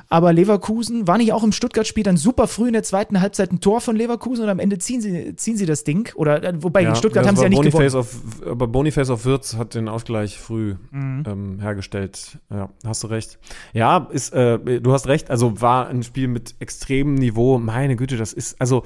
[0.09, 3.59] Aber Leverkusen war nicht auch im Stuttgart-Spiel dann super früh in der zweiten Halbzeit ein
[3.61, 6.09] Tor von Leverkusen und am Ende ziehen sie, ziehen sie das Ding.
[6.15, 8.41] Oder äh, wobei gegen Stuttgart das haben sie ja nicht Boniface gewonnen.
[8.41, 11.23] Auf, aber Boniface auf Würz hat den Ausgleich früh Mhm.
[11.27, 12.37] ähm, hergestellt.
[12.49, 13.39] Ja, hast du recht.
[13.73, 15.29] Ja, ist, äh, du hast recht.
[15.29, 17.57] Also war ein Spiel mit extremem Niveau.
[17.59, 18.83] Meine Güte, das ist, also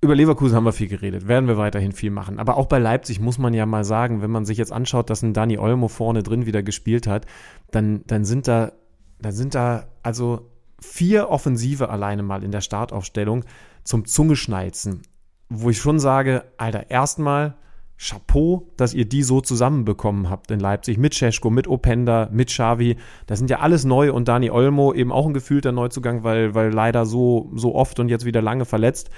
[0.00, 2.38] über Leverkusen haben wir viel geredet, werden wir weiterhin viel machen.
[2.38, 5.22] Aber auch bei Leipzig muss man ja mal sagen, wenn man sich jetzt anschaut, dass
[5.22, 7.26] ein Dani Olmo vorne drin wieder gespielt hat,
[7.70, 8.72] dann, dann sind da,
[9.20, 13.44] dann sind da, also vier Offensive alleine mal in der Startaufstellung
[13.84, 15.02] zum Zungeschnalzen,
[15.48, 17.56] wo ich schon sage, Alter, erstmal
[17.98, 22.96] Chapeau, dass ihr die so zusammenbekommen habt in Leipzig mit Cesko, mit Openda, mit Xavi.
[23.26, 26.70] Das sind ja alles neu und Dani Olmo eben auch ein gefühlter Neuzugang, weil, weil
[26.70, 29.08] leider so, so oft und jetzt wieder lange verletzt.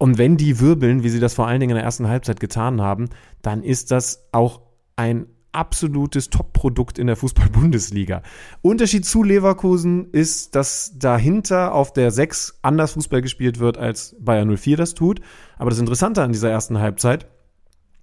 [0.00, 2.80] Und wenn die wirbeln, wie sie das vor allen Dingen in der ersten Halbzeit getan
[2.80, 3.10] haben,
[3.42, 4.62] dann ist das auch
[4.96, 8.22] ein absolutes Top-Produkt in der Fußball-Bundesliga.
[8.62, 14.56] Unterschied zu Leverkusen ist, dass dahinter auf der 6 anders Fußball gespielt wird, als Bayern
[14.56, 15.20] 04 das tut.
[15.58, 17.26] Aber das Interessante an dieser ersten Halbzeit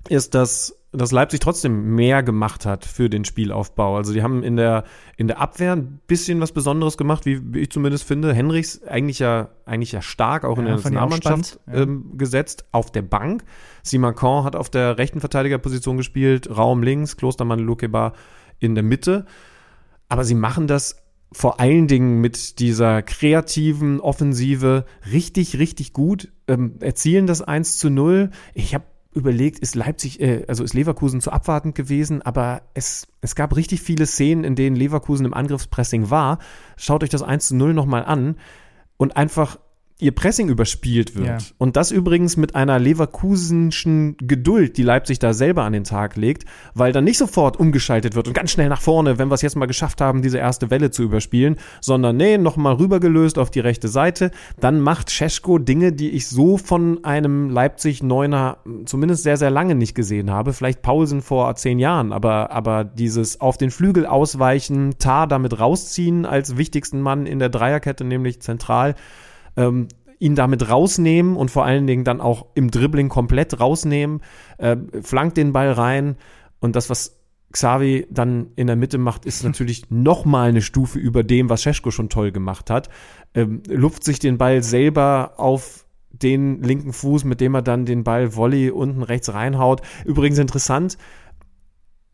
[0.08, 3.98] ist, dass dass Leipzig trotzdem mehr gemacht hat für den Spielaufbau.
[3.98, 4.86] Also die haben in der,
[5.18, 8.34] in der Abwehr ein bisschen was Besonderes gemacht, wie, wie ich zumindest finde.
[8.34, 11.74] Henrichs eigentlich ja, eigentlich ja stark auch in der Nationalmannschaft ja.
[11.82, 12.66] ähm, gesetzt.
[12.72, 13.44] Auf der Bank.
[13.84, 18.14] Simakon hat auf der rechten Verteidigerposition gespielt, Raum links, Klostermann, Lukeba
[18.60, 19.26] in der Mitte.
[20.08, 26.76] Aber sie machen das vor allen Dingen mit dieser kreativen Offensive richtig, richtig gut, ähm,
[26.80, 28.30] erzielen das 1 zu 0.
[28.54, 28.86] Ich habe
[29.18, 33.82] überlegt, ist Leipzig, äh, also ist Leverkusen zu abwartend gewesen, aber es, es gab richtig
[33.82, 36.40] viele Szenen, in denen Leverkusen im Angriffspressing war.
[36.78, 38.38] Schaut euch das 1 zu 0 nochmal an
[38.98, 39.60] und einfach
[40.00, 41.28] ihr Pressing überspielt wird.
[41.28, 41.38] Ja.
[41.58, 46.46] Und das übrigens mit einer leverkusenschen Geduld, die Leipzig da selber an den Tag legt,
[46.76, 49.56] weil dann nicht sofort umgeschaltet wird und ganz schnell nach vorne, wenn wir es jetzt
[49.56, 53.88] mal geschafft haben, diese erste Welle zu überspielen, sondern nee, nochmal rübergelöst auf die rechte
[53.88, 54.30] Seite.
[54.60, 59.96] Dann macht Cesko Dinge, die ich so von einem Leipzig-Neuner zumindest sehr, sehr lange nicht
[59.96, 60.54] gesehen habe.
[60.54, 66.28] Vielleicht Paulsen vor zehn Jahren, aber, aber dieses auf den Flügel ausweichen, Tar damit rausziehen
[66.28, 68.94] als wichtigsten Mann in der Dreierkette, nämlich zentral,
[69.58, 69.88] ähm,
[70.20, 74.22] ihn damit rausnehmen und vor allen Dingen dann auch im Dribbling komplett rausnehmen,
[74.58, 76.16] äh, flankt den Ball rein
[76.60, 77.20] und das, was
[77.52, 81.64] Xavi dann in der Mitte macht, ist natürlich noch mal eine Stufe über dem, was
[81.64, 82.90] Scheschko schon toll gemacht hat.
[83.34, 88.04] Ähm, luft sich den Ball selber auf den linken Fuß, mit dem er dann den
[88.04, 89.82] Ball Volley unten rechts reinhaut.
[90.06, 90.98] Übrigens interessant,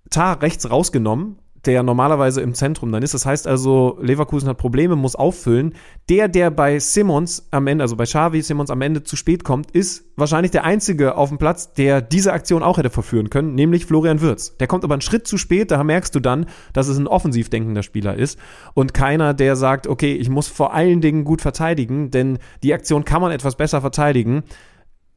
[0.09, 3.13] Tar rechts rausgenommen, der normalerweise im Zentrum dann ist.
[3.13, 5.73] Das heißt also, Leverkusen hat Probleme, muss auffüllen.
[6.09, 9.71] Der, der bei Simmons am Ende, also bei Xavi Simmons am Ende zu spät kommt,
[9.71, 13.85] ist wahrscheinlich der einzige auf dem Platz, der diese Aktion auch hätte verführen können, nämlich
[13.85, 14.57] Florian Würz.
[14.57, 17.49] Der kommt aber einen Schritt zu spät, da merkst du dann, dass es ein offensiv
[17.49, 18.37] denkender Spieler ist
[18.73, 23.05] und keiner, der sagt, okay, ich muss vor allen Dingen gut verteidigen, denn die Aktion
[23.05, 24.43] kann man etwas besser verteidigen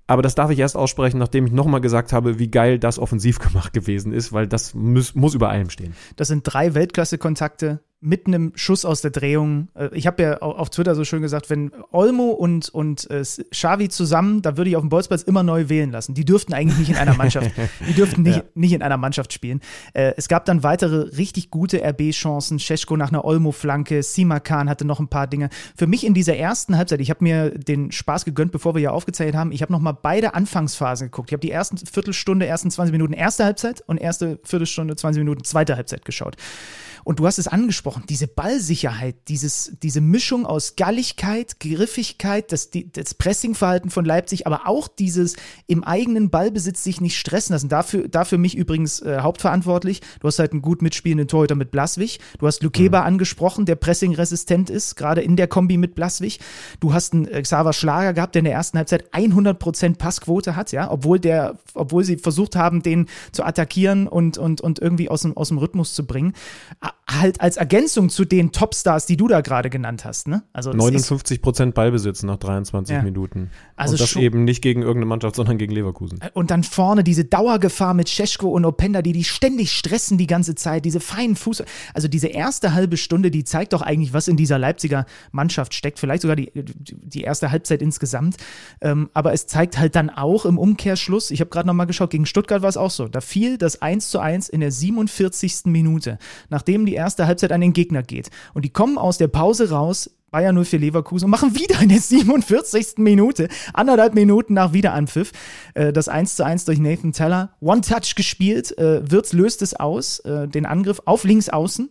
[0.06, 3.38] aber das darf ich erst aussprechen, nachdem ich nochmal gesagt habe, wie geil das offensiv
[3.40, 5.94] gemacht gewesen ist, weil das muss, muss über allem stehen.
[6.16, 9.68] Das sind drei Weltklasse-Kontakte mit einem Schuss aus der Drehung.
[9.74, 13.88] Äh, ich habe ja auf Twitter so schön gesagt, wenn Olmo und, und äh, Xavi
[13.88, 16.14] zusammen, da würde ich auf dem Bolzplatz immer neu wählen lassen.
[16.14, 17.50] Die dürften eigentlich nicht in einer Mannschaft,
[17.88, 18.44] die dürften nicht, ja.
[18.54, 19.60] nicht in einer Mannschaft spielen.
[19.94, 22.58] Äh, es gab dann weitere richtig gute RB-Chancen.
[22.58, 25.48] Scheschko nach einer Olmo-Flanke, Simakan hatte noch ein paar Dinge.
[25.74, 28.92] Für mich in dieser ersten Halbzeit, ich habe mir den Spaß gegönnt, bevor wir hier
[28.92, 31.30] aufgezählt haben, ich habe nochmal beide Anfangsphasen geguckt.
[31.30, 35.44] Ich habe die ersten Viertelstunde, ersten 20 Minuten erste Halbzeit und erste Viertelstunde, 20 Minuten
[35.44, 36.36] zweite Halbzeit geschaut.
[37.06, 43.14] Und du hast es angesprochen, diese Ballsicherheit, dieses, diese Mischung aus Galligkeit, Griffigkeit, das, das
[43.14, 45.36] Pressingverhalten von Leipzig, aber auch dieses
[45.68, 47.68] im eigenen Ballbesitz sich nicht stressen lassen.
[47.68, 50.00] Dafür, dafür mich übrigens äh, hauptverantwortlich.
[50.18, 52.18] Du hast halt einen gut mitspielenden Torhüter mit Blaswig.
[52.40, 53.06] Du hast Lukeba mhm.
[53.06, 56.40] angesprochen, der pressingresistent ist, gerade in der Kombi mit Blaswig.
[56.80, 60.72] Du hast einen äh, Xaver Schlager gehabt, der in der ersten Halbzeit 100% Passquote hat,
[60.72, 65.22] ja, obwohl der, obwohl sie versucht haben, den zu attackieren und, und, und irgendwie aus
[65.22, 66.32] dem, aus dem Rhythmus zu bringen
[67.08, 70.26] halt als Ergänzung zu den Topstars, die du da gerade genannt hast.
[70.26, 70.42] Ne?
[70.52, 73.02] Also 59 Prozent Ballbesitz nach 23 ja.
[73.02, 73.50] Minuten.
[73.76, 76.20] Also und das eben nicht gegen irgendeine Mannschaft, sondern gegen Leverkusen.
[76.20, 80.26] Äh, und dann vorne diese Dauergefahr mit Cesko und Openda, die die ständig stressen die
[80.26, 81.62] ganze Zeit, diese feinen Fuß.
[81.94, 86.00] Also diese erste halbe Stunde, die zeigt doch eigentlich, was in dieser Leipziger Mannschaft steckt.
[86.00, 88.36] Vielleicht sogar die, die erste Halbzeit insgesamt.
[88.80, 92.26] Ähm, aber es zeigt halt dann auch im Umkehrschluss, ich habe gerade nochmal geschaut, gegen
[92.26, 93.06] Stuttgart war es auch so.
[93.06, 95.66] Da fiel das 1 zu 1 in der 47.
[95.66, 96.18] Minute,
[96.48, 98.30] nachdem die erste Halbzeit an den Gegner geht.
[98.52, 101.98] Und die kommen aus der Pause raus, Bayern 04 Leverkusen und machen wieder in der
[101.98, 102.98] 47.
[102.98, 105.32] Minute, anderthalb Minuten nach Wiederanpfiff,
[105.72, 107.54] äh, das 1 zu 1 durch Nathan Teller.
[107.60, 111.88] One-Touch gespielt, äh, Wirtz löst es aus, äh, den Angriff auf links außen.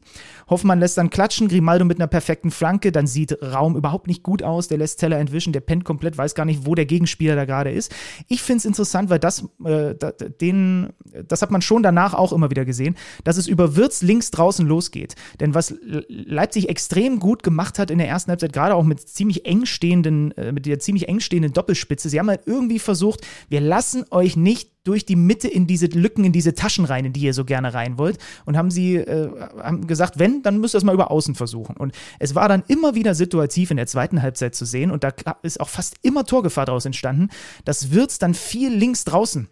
[0.48, 4.44] Hoffmann lässt dann klatschen, Grimaldo mit einer perfekten Flanke, dann sieht Raum überhaupt nicht gut
[4.44, 7.46] aus, der lässt Teller entwischen, der pennt komplett, weiß gar nicht, wo der Gegenspieler da
[7.46, 7.94] gerade ist.
[8.28, 9.96] Ich finde es interessant, weil das, äh,
[10.42, 10.90] den,
[11.28, 14.68] das hat man schon danach auch immer wieder gesehen, dass es über Wirtz links draußen
[14.68, 15.16] losgeht.
[15.40, 15.74] Denn was
[16.08, 20.32] Leipzig extrem gut gemacht hat in der ersten Halbzeit, gerade auch mit ziemlich eng stehenden,
[20.38, 24.36] äh, mit der ziemlich eng stehenden Doppelspitze, sie haben halt irgendwie versucht, wir lassen euch
[24.36, 27.44] nicht durch die Mitte in diese Lücken, in diese Taschen rein, in die ihr so
[27.44, 28.18] gerne rein wollt.
[28.46, 29.30] Und haben sie äh,
[29.62, 31.76] haben gesagt, wenn, dann müsst ihr es mal über außen versuchen.
[31.76, 34.92] Und es war dann immer wieder situativ in der zweiten Halbzeit zu sehen.
[34.92, 37.30] Und da ist auch fast immer Torgefahr daraus entstanden.
[37.66, 39.50] Das Wirtz dann viel links draußen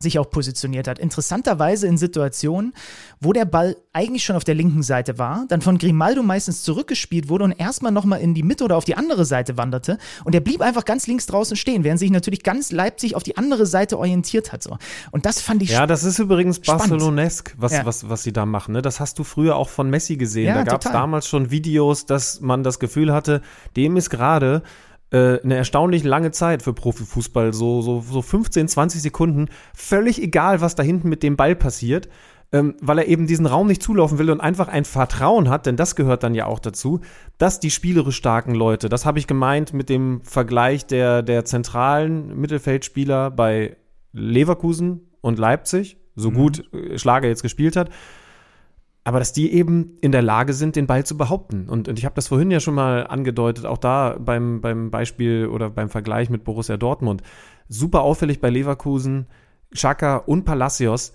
[0.00, 1.00] sich auch positioniert hat.
[1.00, 2.72] Interessanterweise in Situationen,
[3.20, 7.28] wo der Ball eigentlich schon auf der linken Seite war, dann von Grimaldo meistens zurückgespielt
[7.28, 9.98] wurde und erstmal nochmal in die Mitte oder auf die andere Seite wanderte.
[10.24, 13.36] Und er blieb einfach ganz links draußen stehen, während sich natürlich ganz Leipzig auf die
[13.36, 14.62] andere Seite orientiert hat.
[14.62, 14.78] So.
[15.10, 16.60] Und das fand ich Ja, das ist übrigens.
[16.60, 17.84] Barcelonesk, was, Ja.
[17.84, 18.72] was, was sie da machen.
[18.74, 18.82] Ne?
[18.82, 20.46] Das hast du früher auch von Messi gesehen.
[20.46, 23.42] Ja, da gab es damals schon Videos, dass man das Gefühl hatte,
[23.76, 24.62] dem ist gerade
[25.10, 30.60] äh, eine erstaunlich lange Zeit für Profifußball, so, so, so 15, 20 Sekunden, völlig egal,
[30.60, 32.08] was da hinten mit dem Ball passiert.
[32.50, 35.76] Ähm, weil er eben diesen Raum nicht zulaufen will und einfach ein Vertrauen hat, denn
[35.76, 37.00] das gehört dann ja auch dazu,
[37.36, 42.40] dass die spielerisch starken Leute, das habe ich gemeint mit dem Vergleich der, der zentralen
[42.40, 43.76] Mittelfeldspieler bei
[44.14, 47.90] Leverkusen und Leipzig, so gut äh, Schlager jetzt gespielt hat,
[49.08, 51.66] aber dass die eben in der Lage sind, den Ball zu behaupten.
[51.66, 55.46] Und, und ich habe das vorhin ja schon mal angedeutet, auch da beim, beim Beispiel
[55.46, 57.22] oder beim Vergleich mit Borussia Dortmund.
[57.70, 59.26] Super auffällig bei Leverkusen,
[59.74, 61.14] Xhaka und Palacios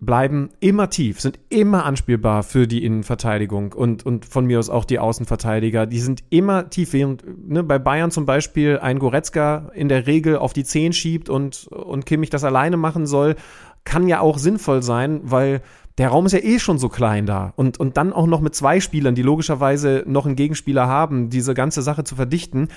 [0.00, 4.86] bleiben immer tief, sind immer anspielbar für die Innenverteidigung und, und von mir aus auch
[4.86, 5.84] die Außenverteidiger.
[5.84, 6.94] Die sind immer tief.
[6.94, 11.28] Während ne, bei Bayern zum Beispiel ein Goretzka in der Regel auf die 10 schiebt
[11.28, 13.36] und, und Kimmich das alleine machen soll,
[13.84, 15.60] kann ja auch sinnvoll sein, weil
[15.98, 17.52] der Raum ist ja eh schon so klein da.
[17.56, 21.54] Und, und dann auch noch mit zwei Spielern, die logischerweise noch einen Gegenspieler haben, diese
[21.54, 22.68] ganze Sache zu verdichten,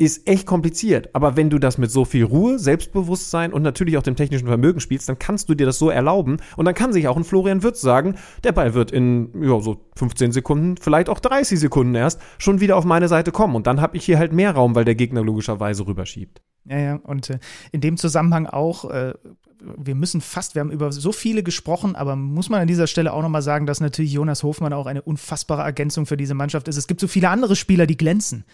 [0.00, 1.14] ist echt kompliziert.
[1.14, 4.80] Aber wenn du das mit so viel Ruhe, Selbstbewusstsein und natürlich auch dem technischen Vermögen
[4.80, 6.38] spielst, dann kannst du dir das so erlauben.
[6.56, 9.84] Und dann kann sich auch ein Florian Wirtz sagen, der Ball wird in ja, so
[9.96, 13.54] 15 Sekunden, vielleicht auch 30 Sekunden erst, schon wieder auf meine Seite kommen.
[13.54, 16.40] Und dann habe ich hier halt mehr Raum, weil der Gegner logischerweise rüberschiebt.
[16.64, 17.38] Ja, ja, und äh,
[17.72, 19.14] in dem Zusammenhang auch, äh,
[19.58, 23.12] wir müssen fast, wir haben über so viele gesprochen, aber muss man an dieser Stelle
[23.12, 26.76] auch nochmal sagen, dass natürlich Jonas Hofmann auch eine unfassbare Ergänzung für diese Mannschaft ist.
[26.76, 28.44] Es gibt so viele andere Spieler, die glänzen.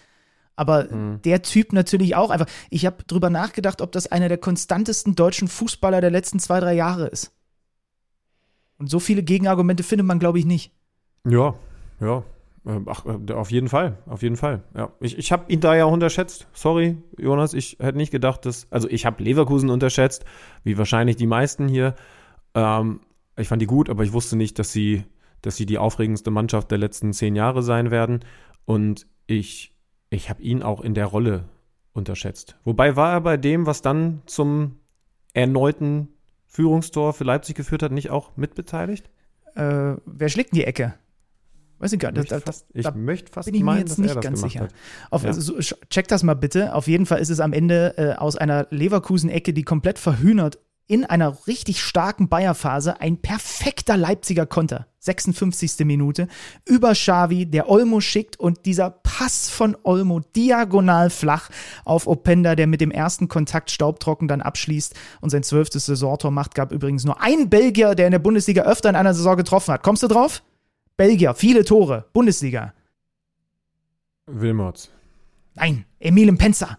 [0.58, 0.84] Aber
[1.22, 2.46] der Typ natürlich auch einfach.
[2.70, 6.72] Ich habe drüber nachgedacht, ob das einer der konstantesten deutschen Fußballer der letzten zwei, drei
[6.72, 7.32] Jahre ist.
[8.78, 10.72] Und so viele Gegenargumente findet man, glaube ich, nicht.
[11.24, 11.54] Ja,
[12.00, 12.24] ja.
[12.66, 14.64] Ähm, Ach, äh, auf jeden Fall, auf jeden Fall.
[14.74, 14.92] Ja.
[15.00, 16.48] Ich, ich habe ihn da ja unterschätzt.
[16.52, 18.66] Sorry, Jonas, ich hätte nicht gedacht, dass.
[18.70, 20.24] Also ich habe Leverkusen unterschätzt,
[20.64, 21.94] wie wahrscheinlich die meisten hier.
[22.54, 23.00] Ähm,
[23.36, 25.04] ich fand die gut, aber ich wusste nicht, dass sie,
[25.42, 28.20] dass sie die aufregendste Mannschaft der letzten zehn Jahre sein werden.
[28.64, 29.74] Und ich,
[30.10, 31.44] ich habe ihn auch in der Rolle
[31.92, 32.56] unterschätzt.
[32.64, 34.80] Wobei war er bei dem, was dann zum
[35.34, 36.08] erneuten
[36.46, 39.10] Führungstor für Leipzig geführt hat, nicht auch mitbeteiligt?
[39.54, 40.94] Äh, wer schlägt denn die Ecke?
[41.78, 42.30] Weiß ich gar nicht.
[42.32, 44.68] Da- da- fast, ich da möchte fast bin ich mir meinen, jetzt nicht ganz sicher.
[45.10, 45.28] Auf, Ja.
[45.28, 45.58] also,
[45.90, 46.74] check das mal bitte.
[46.74, 50.58] Auf jeden Fall ist es am Ende äh, aus einer Leverkusen-Ecke, die komplett verhühnert,
[50.88, 54.86] in einer richtig starken Bayer-Phase ein perfekter Leipziger Konter.
[55.00, 55.84] 56.
[55.84, 56.28] Minute.
[56.64, 61.48] Über Xavi, der Olmo schickt und dieser Pass von Olmo diagonal flach
[61.84, 66.54] auf Openda, der mit dem ersten Kontakt staubtrocken dann abschließt und sein zwölftes Saisontor macht.
[66.54, 69.82] Gab übrigens nur einen Belgier, der in der Bundesliga öfter in einer Saison getroffen hat.
[69.82, 70.42] Kommst du drauf?
[70.96, 72.72] Belgier, viele Tore, Bundesliga.
[74.26, 74.90] Wilmots.
[75.54, 76.78] Nein, Emile Penzer.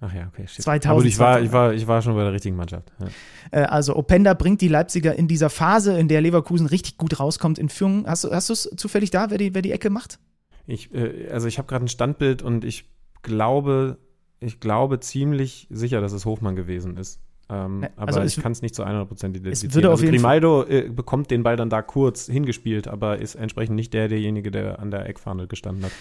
[0.00, 0.46] Ach ja, okay.
[0.46, 0.62] Shit.
[0.62, 1.46] 2000, Aber ich war, 2000.
[1.46, 2.92] ich, war, ich war schon bei der richtigen Mannschaft.
[3.00, 3.06] Ja.
[3.52, 7.58] Äh, also Openda bringt die Leipziger in dieser Phase, in der Leverkusen richtig gut rauskommt
[7.58, 8.06] in Führung.
[8.06, 10.18] Hast, du- hast du es zufällig da, wer die, wer die Ecke macht?
[10.66, 12.90] Ich, äh, also ich habe gerade ein Standbild und ich
[13.22, 13.98] glaube,
[14.40, 17.20] ich glaube ziemlich sicher, dass es Hofmann gewesen ist.
[17.50, 19.72] Ähm, Ne, aber also es- ich kann es nicht zu 100% identifizieren.
[19.90, 24.08] also Grimaldo äh, bekommt den Ball dann da kurz hingespielt, aber ist entsprechend nicht der
[24.08, 25.92] derjenige, der an der Eckfahne gestanden hat.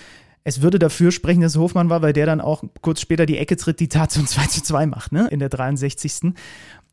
[0.45, 3.37] Es würde dafür sprechen, dass es Hofmann war, weil der dann auch kurz später die
[3.37, 5.27] Ecke tritt, die Tat zum 2 zu 2 macht, ne?
[5.31, 6.33] In der 63.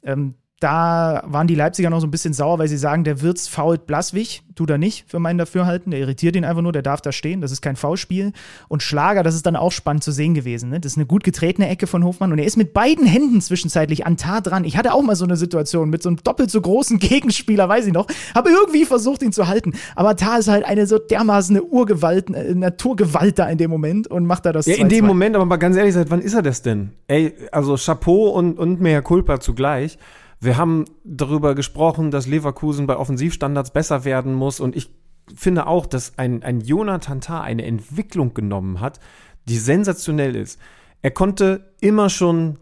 [0.03, 3.49] Ähm, da waren die Leipziger noch so ein bisschen sauer, weil sie sagen, der Wirtz
[3.49, 7.01] fault Blaswig, tut er nicht für meinen Dafürhalten, der irritiert ihn einfach nur, der darf
[7.01, 8.33] da stehen, das ist kein Foulspiel.
[8.69, 10.79] Und Schlager, das ist dann auch spannend zu sehen gewesen, ne?
[10.79, 14.05] Das ist eine gut getretene Ecke von Hofmann und er ist mit beiden Händen zwischenzeitlich
[14.05, 14.65] an Tar dran.
[14.65, 17.87] Ich hatte auch mal so eine Situation mit so einem doppelt so großen Gegenspieler, weiß
[17.87, 19.73] ich noch, habe irgendwie versucht, ihn zu halten.
[19.97, 24.09] Aber Tar ist halt eine so dermaßen eine Urgewalt, eine Naturgewalt da in dem Moment
[24.09, 24.91] und macht da das Ja, in 2-2.
[24.91, 26.91] dem Moment, aber mal ganz ehrlich, seit wann ist er das denn?
[27.09, 29.97] Ey, also Chapeau und, und mehr Culpa zugleich.
[30.41, 34.91] Wir haben darüber gesprochen, dass Leverkusen bei Offensivstandards besser werden muss und ich
[35.35, 39.01] finde auch, dass ein, ein Jonathan Tah eine Entwicklung genommen hat,
[39.49, 40.59] die sensationell ist.
[41.03, 42.59] Er konnte immer schon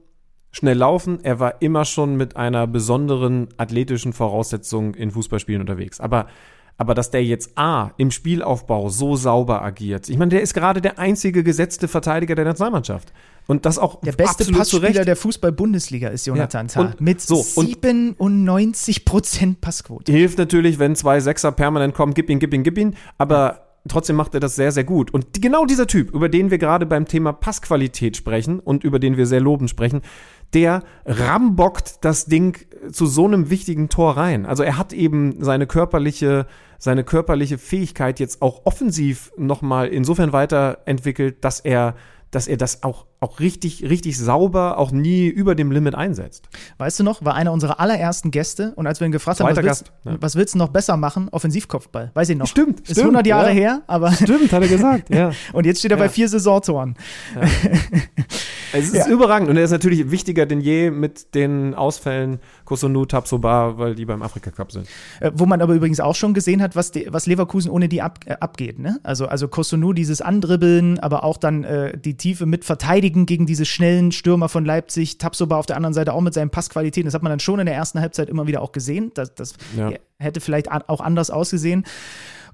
[0.51, 6.01] schnell laufen, er war immer schon mit einer besonderen athletischen Voraussetzung in Fußballspielen unterwegs.
[6.01, 6.27] Aber
[6.81, 10.09] aber dass der jetzt A im Spielaufbau so sauber agiert.
[10.09, 13.13] Ich meine, der ist gerade der einzige gesetzte Verteidiger der Nationalmannschaft.
[13.49, 16.95] Und das auch Der beste Passspieler der Fußball-Bundesliga ist Jonathan Ja, Tah.
[17.01, 20.13] Mit so, und- 97% Passquote.
[20.13, 22.95] Hilft natürlich, wenn zwei Sechser permanent kommen, gib ihn, gib ihn, gib ihn.
[23.17, 25.15] Aber trotzdem macht er das sehr, sehr gut.
[25.15, 28.99] Und die, genau dieser Typ, über den wir gerade beim Thema Passqualität sprechen und über
[28.99, 30.03] den wir sehr lobend sprechen,
[30.53, 32.59] der rambockt das Ding
[32.93, 34.45] zu so einem wichtigen Tor rein.
[34.45, 36.47] Also er hat eben seine körperliche,
[36.79, 41.95] seine körperliche Fähigkeit jetzt auch offensiv nochmal insofern weiterentwickelt, dass er
[42.31, 46.49] dass er das auch, auch richtig, richtig sauber, auch nie über dem Limit einsetzt.
[46.79, 49.55] Weißt du noch, war einer unserer allerersten Gäste und als wir ihn gefragt haben, was
[49.55, 50.17] Zweiter willst, Gast, ja.
[50.21, 51.29] was willst du noch besser machen?
[51.31, 52.13] Offensivkopfball.
[52.15, 52.47] Weiß ich noch.
[52.47, 53.55] Stimmt, Ist stimmt, 100 Jahre ja.
[53.55, 54.13] her, aber.
[54.13, 55.33] Stimmt, hat er gesagt, ja.
[55.53, 56.11] Und jetzt steht er bei Ja.
[56.11, 56.97] vier Saisontoren.
[58.73, 63.79] Es ist überragend und er ist natürlich wichtiger denn je mit den Ausfällen Kosunu, Tabsoba,
[63.79, 64.87] weil die beim Afrika Cup sind.
[65.21, 68.03] Äh, wo man aber übrigens auch schon gesehen hat, was, die, was Leverkusen ohne die
[68.03, 68.79] ab, äh, abgeht.
[68.79, 69.01] Ne?
[69.03, 72.65] Also, also Kosunu, dieses Andribbeln, aber auch dann äh, die Tiefe mit
[73.09, 75.19] verteidigen gegen diese schnellen Stürmer von Leipzig.
[75.19, 77.07] Tapsoba auf der anderen Seite auch mit seinen Passqualitäten.
[77.07, 79.11] Das hat man dann schon in der ersten Halbzeit immer wieder auch gesehen.
[79.15, 79.93] Das, das Ja.
[80.19, 81.85] hätte vielleicht auch anders ausgesehen.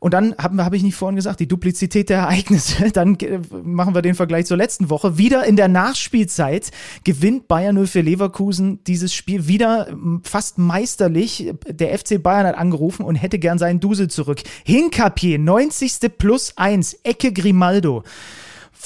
[0.01, 2.90] Und dann habe ich nicht vorhin gesagt, die Duplizität der Ereignisse.
[2.93, 3.16] Dann
[3.62, 5.16] machen wir den Vergleich zur letzten Woche.
[5.16, 6.72] Wieder in der Nachspielzeit
[7.05, 9.89] gewinnt Bayern 0 für Leverkusen dieses Spiel wieder
[10.22, 11.55] fast meisterlich.
[11.66, 14.43] Der FC Bayern hat angerufen und hätte gern seinen Dusel zurück.
[14.64, 16.10] Hinkapier, 90.
[16.18, 18.02] plus 1, Ecke Grimaldo.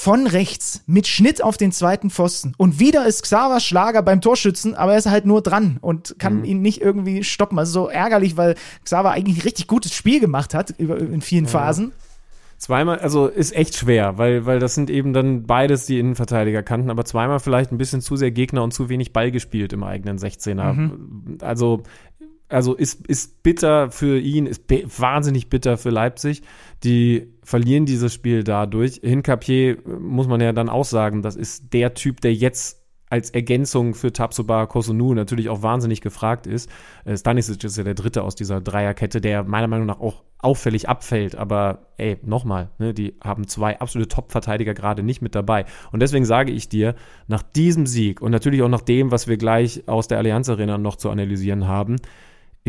[0.01, 2.53] Von rechts mit Schnitt auf den zweiten Pfosten.
[2.55, 6.45] Und wieder ist Xaver Schlager beim Torschützen, aber er ist halt nur dran und kann
[6.45, 7.59] ihn nicht irgendwie stoppen.
[7.59, 8.55] Also so ärgerlich, weil
[8.85, 11.91] Xaver eigentlich ein richtig gutes Spiel gemacht hat in vielen Phasen.
[12.57, 16.89] Zweimal, also ist echt schwer, weil, weil das sind eben dann beides die Innenverteidiger kannten,
[16.89, 20.17] aber zweimal vielleicht ein bisschen zu sehr Gegner und zu wenig Ball gespielt im eigenen
[20.17, 21.41] 16er.
[21.43, 21.83] Also,
[22.49, 24.63] also ist, ist bitter für ihn, ist
[24.99, 26.41] wahnsinnig bitter für Leipzig.
[26.83, 28.99] Die verlieren dieses Spiel dadurch.
[29.03, 32.79] Hinkapier äh, muss man ja dann auch sagen, das ist der Typ, der jetzt
[33.11, 36.69] als Ergänzung für Tabsoba Kosunu natürlich auch wahnsinnig gefragt ist.
[37.05, 40.87] Äh, Stanisic ist ja der dritte aus dieser Dreierkette, der meiner Meinung nach auch auffällig
[40.87, 41.35] abfällt.
[41.35, 45.65] Aber ey, nochmal, ne, die haben zwei absolute Top-Verteidiger gerade nicht mit dabei.
[45.91, 46.95] Und deswegen sage ich dir,
[47.27, 50.77] nach diesem Sieg und natürlich auch nach dem, was wir gleich aus der Allianz Arena
[50.77, 51.97] noch zu analysieren haben,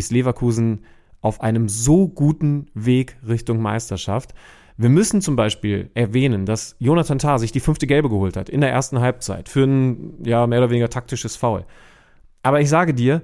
[0.01, 0.81] ist Leverkusen
[1.21, 4.35] auf einem so guten Weg Richtung Meisterschaft.
[4.77, 8.63] Wir müssen zum Beispiel erwähnen, dass Jonathan Tah sich die fünfte Gelbe geholt hat in
[8.63, 11.67] der ersten Halbzeit für ein ja mehr oder weniger taktisches Foul.
[12.43, 13.23] Aber ich sage dir,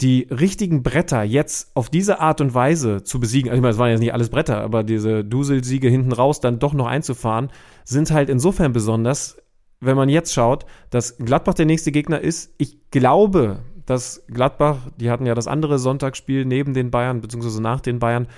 [0.00, 3.78] die richtigen Bretter jetzt auf diese Art und Weise zu besiegen, also ich meine, es
[3.78, 7.50] waren jetzt nicht alles Bretter, aber diese Duselsiege hinten raus dann doch noch einzufahren,
[7.84, 9.36] sind halt insofern besonders,
[9.80, 12.54] wenn man jetzt schaut, dass Gladbach der nächste Gegner ist.
[12.58, 17.80] Ich glaube, dass Gladbach, die hatten ja das andere Sonntagsspiel neben den Bayern, beziehungsweise nach
[17.80, 18.28] den Bayern,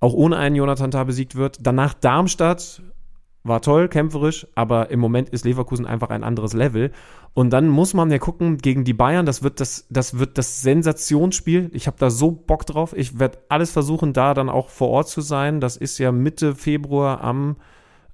[0.00, 1.58] auch ohne einen Jonathan Tah besiegt wird.
[1.62, 2.82] Danach Darmstadt
[3.44, 6.92] war toll, kämpferisch, aber im Moment ist Leverkusen einfach ein anderes Level.
[7.32, 10.62] Und dann muss man ja gucken, gegen die Bayern, das wird das, das wird das
[10.62, 11.70] Sensationsspiel.
[11.72, 12.94] Ich habe da so Bock drauf.
[12.96, 15.60] Ich werde alles versuchen, da dann auch vor Ort zu sein.
[15.60, 17.56] Das ist ja Mitte Februar am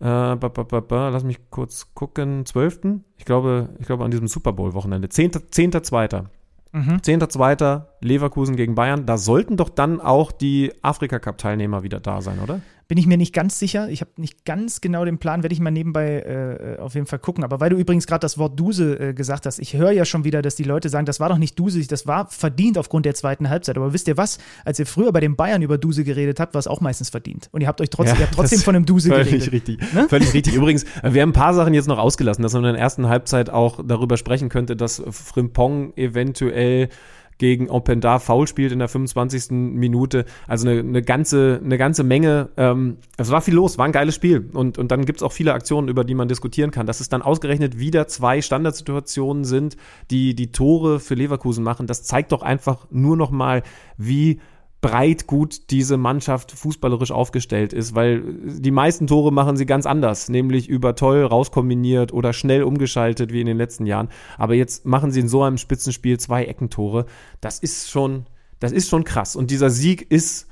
[0.01, 2.81] äh, lass mich kurz gucken, 12.
[3.17, 5.07] Ich glaube, ich glaube an diesem Super Bowl-Wochenende.
[5.07, 5.71] 10.2.
[5.73, 6.25] 10.2.
[6.73, 7.01] Mhm.
[7.03, 7.85] 10.2.
[8.01, 9.07] Leverkusen gegen Bayern.
[9.07, 12.61] Da sollten doch dann auch die Afrika-Cup-Teilnehmer wieder da sein, oder?
[12.93, 13.89] Bin ich mir nicht ganz sicher.
[13.89, 17.21] Ich habe nicht ganz genau den Plan, werde ich mal nebenbei äh, auf jeden Fall
[17.21, 17.43] gucken.
[17.43, 20.25] Aber weil du übrigens gerade das Wort Duse äh, gesagt hast, ich höre ja schon
[20.25, 23.15] wieder, dass die Leute sagen, das war doch nicht Duse, das war verdient aufgrund der
[23.15, 23.79] zweiten Halbzeit.
[23.79, 24.37] Aber wisst ihr was?
[24.67, 27.49] Als ihr früher bei den Bayern über Duse geredet habt, war es auch meistens verdient.
[27.51, 29.53] Und ihr habt euch trotzdem, Ja, habt trotzdem von einem Duse Völlig geredet.
[29.53, 29.95] richtig.
[29.95, 30.07] Ne?
[30.11, 30.55] Völlig richtig.
[30.55, 33.09] Übrigens, äh, wir haben ein paar Sachen jetzt noch ausgelassen, dass man in der ersten
[33.09, 36.91] Halbzeit auch darüber sprechen könnte, dass Frimpong eventuell
[37.39, 39.51] gegen Openda faul spielt in der 25.
[39.51, 40.25] Minute.
[40.47, 42.51] Also eine, eine, ganze, eine ganze Menge.
[42.57, 44.49] Ähm, es war viel los, war ein geiles Spiel.
[44.53, 46.87] Und, und dann gibt's auch viele Aktionen, über die man diskutieren kann.
[46.87, 49.77] Dass es dann ausgerechnet wieder zwei Standardsituationen sind,
[50.11, 53.63] die die Tore für Leverkusen machen, das zeigt doch einfach nur noch mal,
[53.97, 54.41] wie
[54.83, 60.29] breit gut diese Mannschaft fußballerisch aufgestellt ist, weil die meisten Tore machen sie ganz anders,
[60.29, 64.09] nämlich über toll rauskombiniert oder schnell umgeschaltet wie in den letzten Jahren.
[64.37, 67.07] Aber jetzt machen sie in so einem Spitzenspiel zwei Eckentore.
[67.41, 68.27] Das ist schon,
[68.59, 69.37] das ist schon krass.
[69.37, 70.49] Und dieser Sieg ist,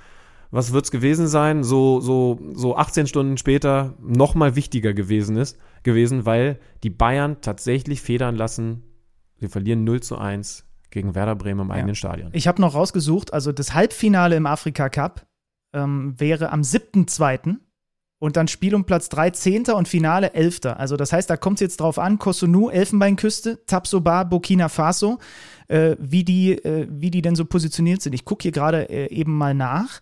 [0.53, 1.65] was wird's gewesen sein?
[1.65, 7.39] So, so, so 18 Stunden später noch mal wichtiger gewesen ist, gewesen, weil die Bayern
[7.41, 8.85] tatsächlich federn lassen.
[9.41, 12.31] Sie verlieren 0 zu 1 gegen Werder Bremen im eigenen Stadion.
[12.33, 15.27] Ich habe noch rausgesucht, also das Halbfinale im Afrika Cup
[15.73, 17.57] ähm, wäre am 7.2.
[18.19, 19.63] und dann Spiel um Platz 3, 10.
[19.71, 20.67] und Finale 11.
[20.67, 25.19] Also das heißt, da kommt es jetzt drauf an, Kosunu, Elfenbeinküste, Tapsoba, Burkina Faso,
[25.69, 28.15] äh, wie, die, äh, wie die denn so positioniert sind.
[28.15, 30.01] Ich gucke hier gerade äh, eben mal nach.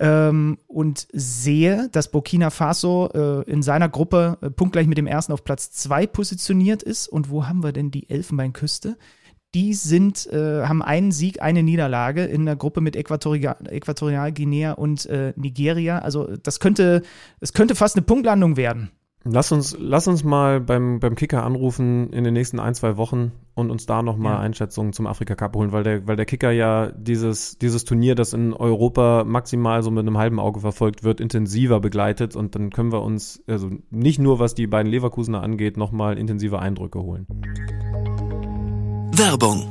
[0.00, 5.32] ähm, und sehe, dass Burkina Faso äh, in seiner Gruppe äh, punktgleich mit dem ersten
[5.32, 7.08] auf Platz 2 positioniert ist.
[7.08, 8.96] Und wo haben wir denn die Elfenbeinküste?
[9.54, 15.06] Die sind, äh, haben einen Sieg, eine Niederlage in der Gruppe mit Äquatorial, Äquatorialguinea und
[15.06, 16.00] äh, Nigeria.
[16.00, 17.02] Also das könnte,
[17.40, 18.90] es könnte fast eine Punktlandung werden.
[19.26, 23.32] Lass uns, lass uns mal beim, beim Kicker anrufen in den nächsten ein, zwei Wochen
[23.54, 24.40] und uns da nochmal Ja.
[24.40, 28.34] Einschätzungen zum Afrika Cup holen, weil der, weil der Kicker ja dieses, dieses Turnier, das
[28.34, 32.92] in Europa maximal so mit einem halben Auge verfolgt wird, intensiver begleitet und dann können
[32.92, 37.26] wir uns, also nicht nur was die beiden Leverkusener angeht, nochmal intensive Eindrücke holen.
[39.16, 39.70] Werbung.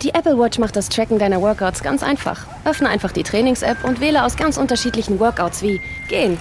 [0.00, 2.46] Die Apple Watch macht das Tracken deiner Workouts ganz einfach.
[2.64, 5.78] Öffne einfach die Trainings-App und wähle aus ganz unterschiedlichen Workouts wie
[6.08, 6.38] Gehen,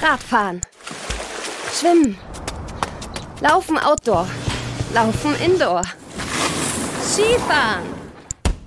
[0.00, 0.60] Radfahren,
[1.72, 2.16] Schwimmen,
[3.40, 4.28] Laufen Outdoor,
[4.94, 5.82] Laufen Indoor,
[7.02, 7.82] Skifahren,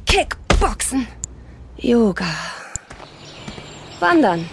[0.06, 1.08] Kickboxen,
[1.78, 2.26] Yoga,
[4.02, 4.50] Wandern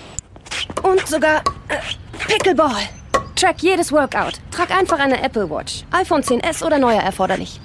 [0.85, 1.39] und sogar
[1.69, 1.79] äh,
[2.29, 2.83] Pickleball.
[3.35, 4.35] Track jedes Workout.
[4.53, 5.85] Trag einfach eine Apple Watch.
[5.91, 7.61] iPhone 10s oder neuer erforderlich.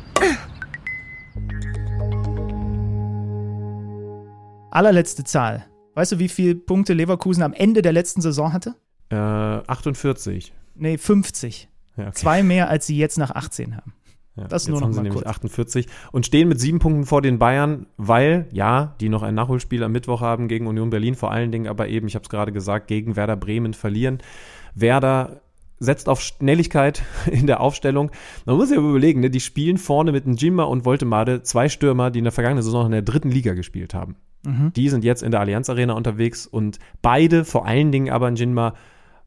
[4.71, 5.65] Allerletzte Zahl.
[5.95, 8.75] Weißt du, wie viele Punkte Leverkusen am Ende der letzten Saison hatte?
[9.09, 10.53] Äh, 48.
[10.75, 11.67] Nee, 50.
[11.97, 12.13] Ja, okay.
[12.13, 13.93] Zwei mehr, als sie jetzt nach 18 haben.
[14.37, 15.27] Ja, Das nur noch haben sie mal nämlich kurz.
[15.35, 19.83] 48 und stehen mit sieben Punkten vor den Bayern, weil, ja, die noch ein Nachholspiel
[19.83, 22.53] am Mittwoch haben gegen Union Berlin, vor allen Dingen aber eben, ich habe es gerade
[22.53, 24.19] gesagt, gegen Werder Bremen verlieren.
[24.73, 25.41] Werder
[25.81, 27.01] setzt auf Schnelligkeit
[27.31, 28.11] in der Aufstellung.
[28.45, 32.19] Man muss ja überlegen, ne, die spielen vorne mit Njima und Voltemade zwei Stürmer, die
[32.19, 34.15] in der vergangenen Saison in der dritten Liga gespielt haben.
[34.75, 38.73] Die sind jetzt in der Allianz Arena unterwegs und beide, vor allen Dingen aber Njinma,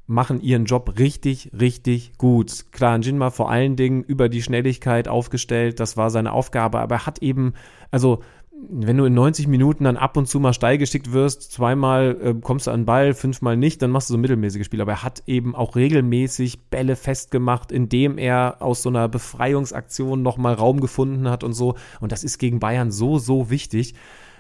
[0.07, 2.67] machen ihren Job richtig, richtig gut.
[2.73, 7.07] Klar, Njinma vor allen Dingen über die Schnelligkeit aufgestellt, das war seine Aufgabe, aber er
[7.07, 7.55] hat eben,
[7.91, 8.23] also
[8.71, 12.35] wenn du in 90 Minuten dann ab und zu mal steil geschickt wirst, zweimal äh,
[12.35, 14.83] kommst du an den Ball, fünfmal nicht, dann machst du so mittelmäßige Spiele.
[14.83, 20.55] Aber er hat eben auch regelmäßig Bälle festgemacht, indem er aus so einer Befreiungsaktion nochmal
[20.55, 21.77] Raum gefunden hat und so.
[22.01, 23.95] Und das ist gegen Bayern so, so wichtig.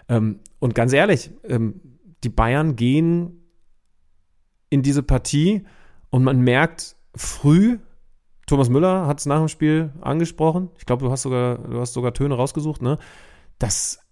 [0.08, 1.80] Ähm, und ganz ehrlich, ähm,
[2.22, 3.44] die Bayern gehen
[4.70, 5.64] in diese Partie
[6.10, 7.78] und man merkt früh,
[8.46, 11.92] Thomas Müller hat es nach dem Spiel angesprochen, ich glaube, du hast sogar, du hast
[11.92, 12.98] sogar Töne rausgesucht, ne?
[13.58, 14.03] Dass,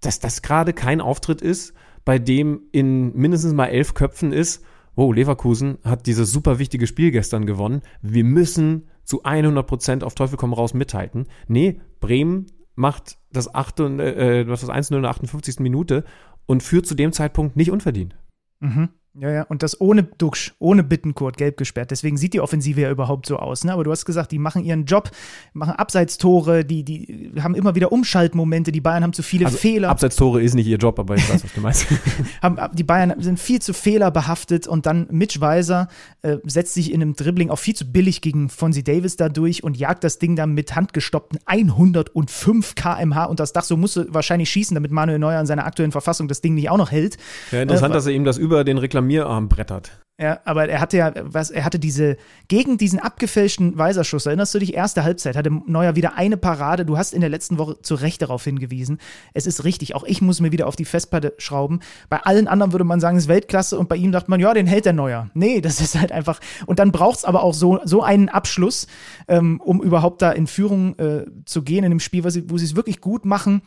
[0.00, 1.74] dass das gerade kein Auftritt ist,
[2.04, 4.64] bei dem in mindestens mal elf Köpfen ist,
[4.96, 10.14] wow, Leverkusen hat dieses super wichtige Spiel gestern gewonnen, wir müssen zu 100 Prozent auf
[10.14, 11.26] Teufel komm raus mithalten.
[11.48, 15.60] Nee, Bremen macht das, 8, und, äh, das 1-0 in der 58.
[15.60, 16.04] Minute
[16.46, 18.16] und führt zu dem Zeitpunkt nicht unverdient.
[18.60, 18.90] Mhm.
[19.18, 21.90] Ja, ja, und das ohne Duxch, ohne Bittenkurt, gelb gesperrt.
[21.90, 23.64] Deswegen sieht die Offensive ja überhaupt so aus.
[23.64, 23.72] Ne?
[23.72, 25.10] Aber du hast gesagt, die machen ihren Job,
[25.52, 29.88] machen Abseitstore, die, die haben immer wieder Umschaltmomente, die Bayern haben zu viele Also, Fehler.
[29.88, 31.86] Abseitstore ist nicht ihr Job, aber ich weiß, was du meinst.
[32.42, 35.88] haben, die Bayern sind viel zu fehlerbehaftet und dann Mitch Weiser
[36.22, 39.64] äh, setzt sich in einem Dribbling auch viel zu billig gegen Fonzie Davis da durch
[39.64, 43.64] und jagt das Ding dann mit handgestoppten 105 kmh und das Dach.
[43.64, 46.76] So musste wahrscheinlich schießen, damit Manuel Neuer in seiner aktuellen Verfassung das Ding nicht auch
[46.78, 47.16] noch hält.
[47.50, 49.92] Ja, interessant, Äh, dass er ihm das über den Reklamierarm brettert.
[50.20, 54.58] Ja, aber er hatte ja, was, er hatte diese, gegen diesen abgefälschten Weiserschuss, erinnerst du
[54.58, 56.84] dich, erste Halbzeit hatte Neuer wieder eine Parade.
[56.84, 58.98] Du hast in der letzten Woche zu Recht darauf hingewiesen.
[59.32, 61.80] Es ist richtig, auch ich muss mir wieder auf die Festplatte schrauben.
[62.10, 64.52] Bei allen anderen würde man sagen, es ist Weltklasse und bei ihm dachte man, ja,
[64.52, 65.30] den hält der Neuer.
[65.32, 68.88] Nee, das ist halt einfach, und dann braucht es aber auch so, so einen Abschluss,
[69.26, 72.76] ähm, um überhaupt da in Führung äh, zu gehen in dem Spiel, wo sie es
[72.76, 73.62] wirklich gut machen.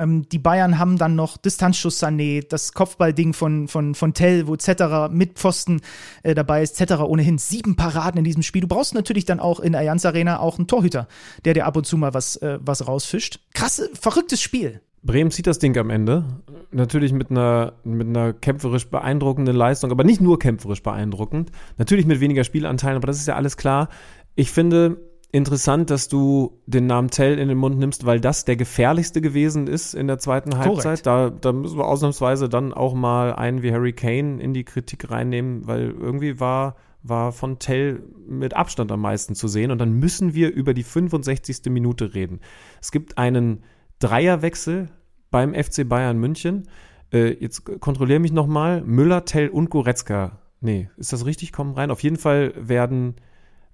[0.00, 4.56] Ähm, die Bayern haben dann noch Distanzschuss Sané, das Kopfballding von, von, von Tell, wo
[4.56, 5.80] Zetterer mit Pfosten
[6.22, 6.76] äh, dabei ist.
[6.76, 8.62] Zetterer ohnehin sieben Paraden in diesem Spiel.
[8.62, 11.08] Du brauchst natürlich dann auch in Allianz Arena auch einen Torhüter,
[11.44, 13.40] der dir ab und zu mal was, äh, was rausfischt.
[13.54, 14.80] Krasse, verrücktes Spiel.
[15.02, 16.24] Bremen zieht das Ding am Ende.
[16.72, 21.50] Natürlich mit einer, mit einer kämpferisch beeindruckenden Leistung, aber nicht nur kämpferisch beeindruckend.
[21.78, 23.88] Natürlich mit weniger Spielanteilen, aber das ist ja alles klar.
[24.34, 24.98] Ich finde
[25.32, 29.66] interessant, dass du den Namen Tell in den Mund nimmst, weil das der gefährlichste gewesen
[29.66, 31.06] ist in der zweiten Halbzeit.
[31.06, 35.10] Da, da müssen wir ausnahmsweise dann auch mal einen wie Harry Kane in die Kritik
[35.10, 39.70] reinnehmen, weil irgendwie war war von Tell mit Abstand am meisten zu sehen.
[39.70, 41.70] Und dann müssen wir über die 65.
[41.70, 42.40] Minute reden.
[42.80, 43.62] Es gibt einen
[44.00, 44.90] Dreierwechsel
[45.30, 46.68] beim FC Bayern München.
[47.12, 48.82] Äh, jetzt kontrolliere mich nochmal.
[48.82, 50.40] Müller, Tell und Goretzka.
[50.60, 51.52] Nee, ist das richtig?
[51.52, 51.90] Kommen rein.
[51.90, 53.14] Auf jeden Fall werden,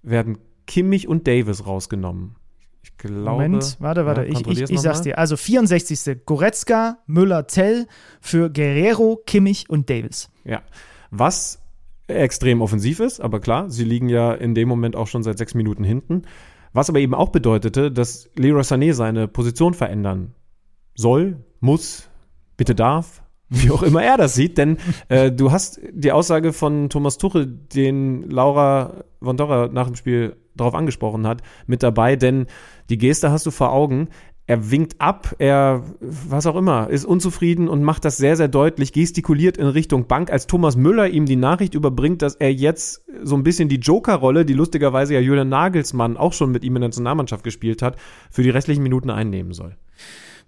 [0.02, 2.36] werden Kimmich und Davis rausgenommen.
[2.82, 3.30] Ich glaube.
[3.30, 5.04] Moment, warte, warte, Ja, ich, ich, ich sag's mal.
[5.04, 5.18] dir.
[5.18, 6.24] Also 64.
[6.24, 7.86] Goretzka, Müller, Tell
[8.20, 10.30] für Guerrero, Kimmich und Davis.
[10.44, 10.62] Ja.
[11.10, 11.60] Was
[12.08, 15.54] extrem offensiv ist, aber klar, sie liegen ja in dem Moment auch schon seit sechs
[15.54, 16.22] Minuten hinten.
[16.72, 20.34] Was aber eben auch bedeutete, dass Leroy Sané seine Position verändern
[20.94, 22.08] soll, muss,
[22.56, 24.78] bitte darf, wie auch immer er das sieht, denn
[25.08, 30.36] äh, du hast die Aussage von Thomas Tuchel, den Laura von Dorra nach dem Spiel
[30.56, 32.46] darauf angesprochen hat, mit dabei, denn
[32.88, 34.08] die Geste hast du vor Augen.
[34.48, 38.92] Er winkt ab, er, was auch immer, ist unzufrieden und macht das sehr, sehr deutlich,
[38.92, 43.34] gestikuliert in Richtung Bank, als Thomas Müller ihm die Nachricht überbringt, dass er jetzt so
[43.34, 46.88] ein bisschen die Joker-Rolle, die lustigerweise ja Julian Nagelsmann auch schon mit ihm in der
[46.90, 47.96] Nationalmannschaft gespielt hat,
[48.30, 49.76] für die restlichen Minuten einnehmen soll.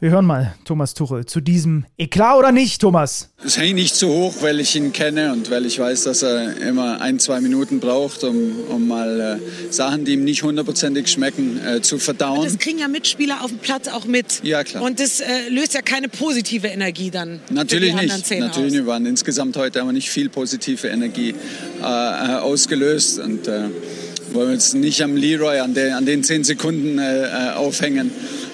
[0.00, 3.30] Wir hören mal Thomas Tuchel zu diesem Eklat oder nicht, Thomas?
[3.44, 6.56] Es hängt nicht zu hoch, weil ich ihn kenne und weil ich weiß, dass er
[6.58, 8.36] immer ein, zwei Minuten braucht, um,
[8.68, 12.44] um mal äh, Sachen, die ihm nicht hundertprozentig schmecken, äh, zu verdauen.
[12.44, 14.40] Das kriegen ja Mitspieler auf dem Platz auch mit.
[14.44, 14.84] Ja, klar.
[14.84, 17.40] Und das äh, löst ja keine positive Energie dann.
[17.50, 18.30] Natürlich für die nicht.
[18.30, 18.56] Natürlich aus.
[18.62, 18.74] nicht.
[18.74, 21.34] Wir waren insgesamt heute aber nicht viel positive Energie
[21.82, 23.62] äh, äh, ausgelöst und äh,
[24.32, 27.00] wollen wir uns nicht am Leroy an, den- an den zehn Sekunden
[27.56, 28.10] aufhängen,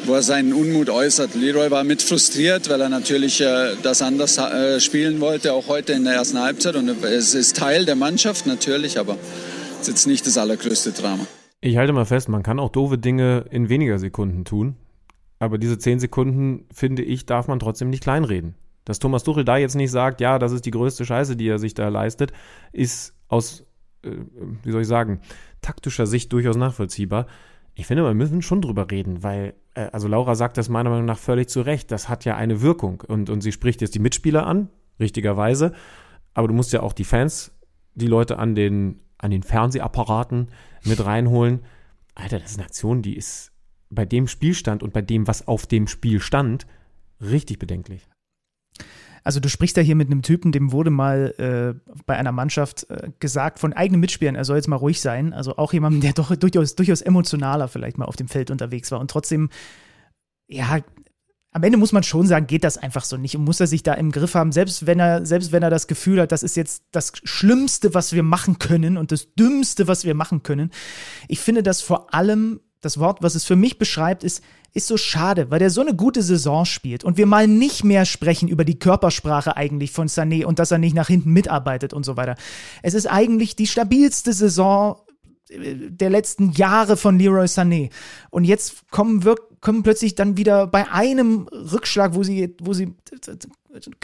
[0.07, 1.35] wo er seinen Unmut äußert.
[1.35, 5.93] Leroy war mit frustriert, weil er natürlich äh, das anders äh, spielen wollte, auch heute
[5.93, 6.77] in der ersten Halbzeit.
[6.77, 9.17] Und es ist Teil der Mannschaft natürlich, aber
[9.81, 11.27] es ist jetzt nicht das allergrößte Drama.
[11.61, 14.77] Ich halte mal fest, man kann auch doofe Dinge in weniger Sekunden tun.
[15.39, 18.55] Aber diese zehn Sekunden, finde ich, darf man trotzdem nicht kleinreden.
[18.85, 21.59] Dass Thomas Tuchel da jetzt nicht sagt, ja, das ist die größte Scheiße, die er
[21.59, 22.33] sich da leistet,
[22.73, 23.65] ist aus,
[24.03, 24.11] äh,
[24.63, 25.21] wie soll ich sagen,
[25.63, 27.27] taktischer Sicht durchaus nachvollziehbar.
[27.75, 31.07] Ich finde, wir müssen schon drüber reden, weil, äh, also Laura sagt das meiner Meinung
[31.07, 31.91] nach völlig zu Recht.
[31.91, 33.03] Das hat ja eine Wirkung.
[33.07, 34.69] Und, und sie spricht jetzt die Mitspieler an,
[35.01, 35.73] richtigerweise.
[36.35, 37.53] Aber du musst ja auch die Fans,
[37.95, 40.49] die Leute an den, an den Fernsehapparaten
[40.85, 41.61] mit reinholen.
[42.15, 43.53] Alter, das ist eine Aktion, die ist
[43.91, 46.67] bei dem Spielstand und bei dem, was auf dem Spiel stand,
[47.21, 48.07] richtig bedenklich.
[49.25, 52.89] Also du sprichst ja hier mit einem Typen, dem wurde mal äh, bei einer Mannschaft
[52.91, 55.33] äh, gesagt von eigenen Mitspielern, er soll jetzt mal ruhig sein.
[55.33, 59.01] Also auch jemandem, der doch durchaus, durchaus emotionaler vielleicht mal auf dem Feld unterwegs war.
[59.01, 59.49] Und trotzdem,
[60.47, 60.81] ja,
[61.53, 63.83] am Ende muss man schon sagen, geht das einfach so nicht und muss er sich
[63.83, 66.57] da im Griff haben, selbst wenn er, selbst wenn er das Gefühl hat, das ist
[66.57, 70.71] jetzt das Schlimmste, was wir machen können und das Dümmste, was wir machen können.
[71.29, 74.43] Ich finde das vor allem, das Wort, was es für mich beschreibt, ist,
[74.75, 78.05] ist so schade, weil der so eine gute Saison spielt und wir mal nicht mehr
[78.05, 82.05] sprechen über die Körpersprache eigentlich von Sané und dass er nicht nach hinten mitarbeitet und
[82.05, 82.35] so weiter.
[82.83, 84.97] Es ist eigentlich die stabilste Saison
[85.49, 87.91] äh, der letzten Jahre von Leroy Sané.
[88.31, 92.93] Und jetzt kommen, wirk kommen plötzlich dann wieder bei einem Rückschlag, wo sie, wo sie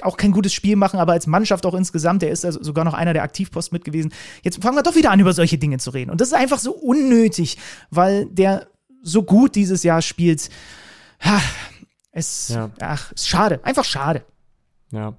[0.01, 2.95] auch kein gutes Spiel machen, aber als Mannschaft auch insgesamt, der ist also sogar noch
[2.95, 4.11] einer der Aktivposten mit gewesen.
[4.43, 6.11] Jetzt fangen wir doch wieder an, über solche Dinge zu reden.
[6.11, 7.59] Und das ist einfach so unnötig,
[7.91, 8.69] weil der
[9.03, 10.51] so gut dieses Jahr spielt.
[11.25, 11.41] Ha,
[12.13, 12.71] Es, Ja.
[12.81, 14.25] ach, ist schade, einfach schade.
[14.91, 15.15] Ja.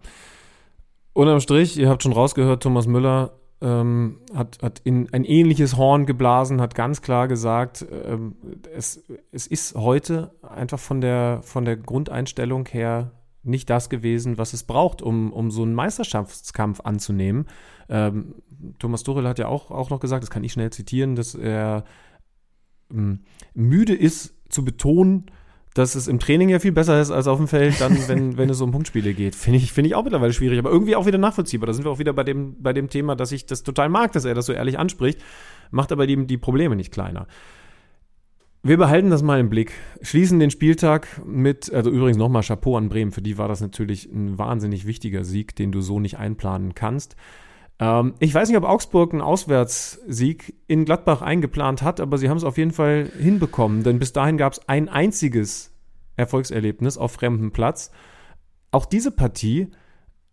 [1.14, 6.06] Unterm Strich, ihr habt schon rausgehört, Thomas Müller ähm, hat, hat in ein ähnliches Horn
[6.06, 8.36] geblasen, hat ganz klar gesagt, ähm,
[8.76, 13.12] es, es ist heute einfach von der, von der Grundeinstellung her
[13.44, 17.48] nicht das gewesen, was es braucht, um, um so einen Meisterschaftskampf anzunehmen.
[17.90, 18.36] Ähm,
[18.80, 21.84] Thomas Tuchel hat ja auch, auch noch gesagt, das kann ich schnell zitieren, dass er
[23.54, 25.26] müde ist zu betonen,
[25.74, 28.50] dass es im Training ja viel besser ist als auf dem Feld, dann, wenn, wenn
[28.50, 29.36] es um Punktspiele geht.
[29.36, 31.68] Finde ich, finde ich auch mittlerweile schwierig, aber irgendwie auch wieder nachvollziehbar.
[31.68, 34.12] Da sind wir auch wieder bei dem, bei dem Thema, dass ich das total mag,
[34.12, 35.22] dass er das so ehrlich anspricht,
[35.72, 37.28] macht aber die, die Probleme nicht kleiner.
[38.64, 39.72] Wir behalten das mal im Blick,
[40.04, 44.06] schließen den Spieltag mit, also übrigens nochmal Chapeau an Bremen, für die war das natürlich
[44.06, 47.16] ein wahnsinnig wichtiger Sieg, den du so nicht einplanen kannst.
[47.80, 52.38] Ähm, ich weiß nicht, ob Augsburg einen Auswärtssieg in Gladbach eingeplant hat, aber sie haben
[52.38, 55.72] es auf jeden Fall hinbekommen, denn bis dahin gab es ein einziges
[56.16, 57.92] Erfolgserlebnis auf fremdem Platz.
[58.72, 59.72] Auch diese Partie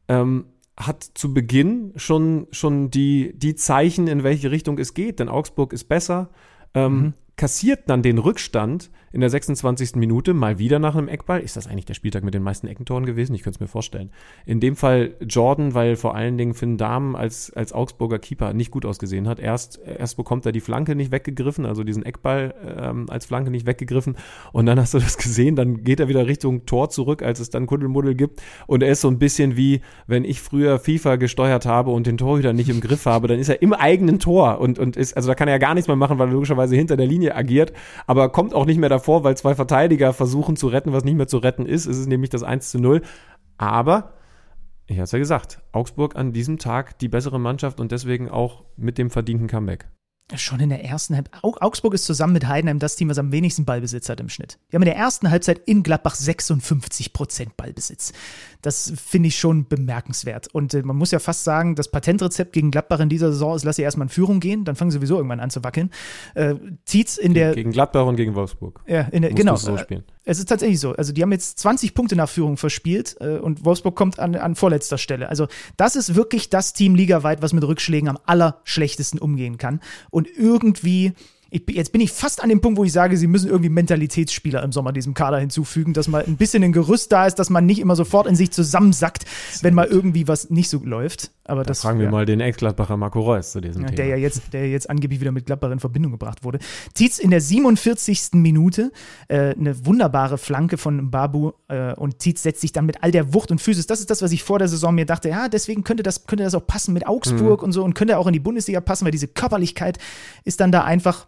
[0.08, 0.46] ähm,
[0.76, 5.72] hat zu Beginn schon, schon die, die Zeichen, in welche Richtung es geht, denn Augsburg
[5.72, 6.30] ist besser,
[6.74, 9.96] ähm, kassiert dann den Rückstand in der 26.
[9.96, 11.40] Minute mal wieder nach einem Eckball.
[11.40, 13.34] Ist das eigentlich der Spieltag mit den meisten Eckentoren gewesen?
[13.34, 14.10] Ich könnte es mir vorstellen.
[14.46, 18.70] In dem Fall Jordan, weil vor allen Dingen Finn Dahmen als, als Augsburger Keeper nicht
[18.70, 19.40] gut ausgesehen hat.
[19.40, 23.66] Erst, erst bekommt er die Flanke nicht weggegriffen, also diesen Eckball ähm, als Flanke nicht
[23.66, 24.16] weggegriffen.
[24.52, 27.50] Und dann hast du das gesehen, dann geht er wieder Richtung Tor zurück, als es
[27.50, 28.42] dann Kuddelmuddel gibt.
[28.66, 32.18] Und er ist so ein bisschen wie, wenn ich früher FIFA gesteuert habe und den
[32.18, 35.28] Torhüter nicht im Griff habe, dann ist er im eigenen Tor und, und ist, also
[35.28, 37.72] da kann er ja gar nichts mehr machen, weil er logischerweise hinter der Linie agiert,
[38.06, 41.28] aber kommt auch nicht mehr davor, weil zwei Verteidiger versuchen zu retten, was nicht mehr
[41.28, 41.86] zu retten ist.
[41.86, 43.02] Es ist nämlich das 1 zu 0.
[43.56, 44.14] Aber,
[44.86, 48.64] ich hatte es ja gesagt, Augsburg an diesem Tag die bessere Mannschaft und deswegen auch
[48.76, 49.88] mit dem verdienten Comeback.
[50.36, 51.42] Schon in der ersten Halbzeit.
[51.42, 54.58] Augsburg ist zusammen mit Heidenheim das Team, was am wenigsten Ballbesitz hat im Schnitt.
[54.68, 58.12] Wir haben in der ersten Halbzeit in Gladbach 56 Prozent Ballbesitz.
[58.60, 60.48] Das finde ich schon bemerkenswert.
[60.48, 63.64] Und äh, man muss ja fast sagen, das Patentrezept gegen Gladbach in dieser Saison ist,
[63.64, 65.90] lass sie erstmal in Führung gehen, dann fangen sie sowieso irgendwann an zu wackeln.
[66.34, 67.54] Äh, zieht's in der.
[67.54, 68.82] Gegen Gladbach und gegen Wolfsburg.
[68.86, 69.56] Ja, in der, genau.
[69.56, 70.04] so spielen.
[70.28, 70.92] Es ist tatsächlich so.
[70.92, 74.56] Also die haben jetzt 20 Punkte nach Führung verspielt äh, und Wolfsburg kommt an, an
[74.56, 75.30] vorletzter Stelle.
[75.30, 75.48] Also
[75.78, 79.80] das ist wirklich das Team ligaweit, was mit Rückschlägen am allerschlechtesten umgehen kann.
[80.10, 81.14] Und irgendwie
[81.50, 84.62] ich, jetzt bin ich fast an dem Punkt, wo ich sage, sie müssen irgendwie Mentalitätsspieler
[84.62, 87.64] im Sommer diesem Kader hinzufügen, dass mal ein bisschen ein Gerüst da ist, dass man
[87.64, 89.24] nicht immer sofort in sich zusammensackt,
[89.62, 91.30] wenn mal irgendwie was nicht so läuft.
[91.48, 92.10] Aber Da das fragen wir ja.
[92.10, 93.96] mal den Ex-Gladbacher Marco Reus zu diesem Ja, Thema.
[93.96, 96.58] der ja jetzt, der jetzt angeblich wieder mit Gladbach in Verbindung gebracht wurde.
[96.94, 98.30] Tietz in der 47.
[98.34, 98.92] Minute
[99.28, 103.34] äh, eine wunderbare Flanke von Babu äh, und Tietz setzt sich dann mit all der
[103.34, 103.86] Wucht und Physis.
[103.86, 105.28] Das ist das, was ich vor der Saison mir dachte.
[105.28, 108.26] Ja, deswegen könnte das, könnte das auch passen mit Augsburg und so und könnte auch
[108.26, 109.98] in die Bundesliga passen, weil diese Körperlichkeit
[110.44, 111.26] ist dann da einfach.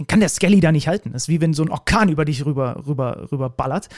[0.00, 1.12] Den kann der Skelly da nicht halten.
[1.12, 3.90] Das ist wie wenn so ein Orkan über dich rüber, rüber, rüber ballert.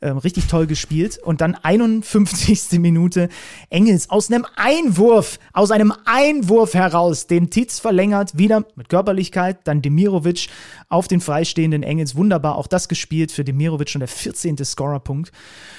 [0.00, 1.18] Ähm, richtig toll gespielt.
[1.18, 2.78] Und dann 51.
[2.78, 3.28] Minute
[3.68, 9.82] Engels aus einem Einwurf, aus einem Einwurf heraus, den Tietz verlängert, wieder mit Körperlichkeit, dann
[9.82, 10.46] Demirovic
[10.88, 12.14] auf den freistehenden Engels.
[12.14, 14.64] Wunderbar auch das gespielt für Demirovic schon der 14.
[14.64, 15.32] Scorerpunkt.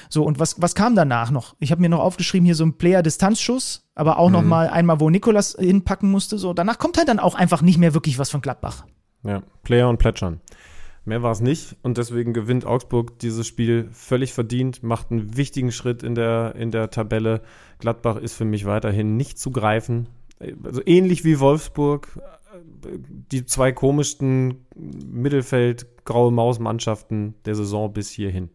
[0.09, 1.55] So, und was, was kam danach noch?
[1.59, 5.09] Ich habe mir noch aufgeschrieben, hier so ein Player-Distanzschuss, aber auch noch mal einmal, wo
[5.09, 6.37] Nikolas hinpacken musste.
[6.37, 8.83] So, danach kommt halt dann auch einfach nicht mehr wirklich was von Gladbach.
[9.23, 10.39] Ja, Player und Plätschern.
[11.05, 15.71] Mehr war es nicht und deswegen gewinnt Augsburg dieses Spiel völlig verdient, macht einen wichtigen
[15.71, 17.41] Schritt in der, in der Tabelle.
[17.79, 20.07] Gladbach ist für mich weiterhin nicht zu greifen.
[20.63, 22.19] Also ähnlich wie Wolfsburg,
[23.31, 28.49] die zwei komischsten Mittelfeld-graue Maus-Mannschaften der Saison bis hierhin.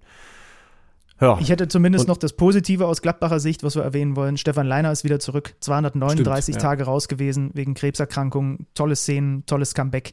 [1.20, 4.36] Ja, Ich hätte zumindest Und- noch das Positive aus Gladbacher Sicht, was wir erwähnen wollen.
[4.36, 6.68] Stefan Leiner ist wieder zurück, 239 Stimmt, ja.
[6.68, 8.66] Tage raus gewesen wegen Krebserkrankung.
[8.74, 10.12] Tolle Szenen, tolles Comeback.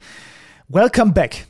[0.67, 1.47] Welcome back.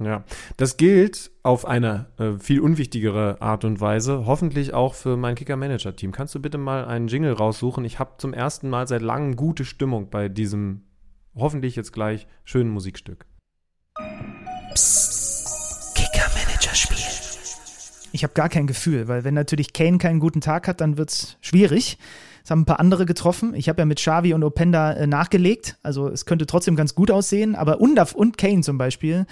[0.00, 0.24] Ja,
[0.56, 6.10] das gilt auf eine äh, viel unwichtigere Art und Weise, hoffentlich auch für mein Kicker-Manager-Team.
[6.10, 7.84] Kannst du bitte mal einen Jingle raussuchen?
[7.84, 10.82] Ich habe zum ersten Mal seit langem gute Stimmung bei diesem
[11.36, 13.26] hoffentlich jetzt gleich schönen Musikstück.
[18.12, 21.36] Ich habe gar kein Gefühl, weil wenn natürlich Kane keinen guten Tag hat, dann wird's
[21.40, 21.98] schwierig.
[22.44, 23.54] Es haben ein paar andere getroffen.
[23.54, 25.78] Ich habe ja mit Xavi und Openda äh, nachgelegt.
[25.82, 27.54] Also es könnte trotzdem ganz gut aussehen.
[27.54, 29.24] Aber Undaf und Kane zum Beispiel,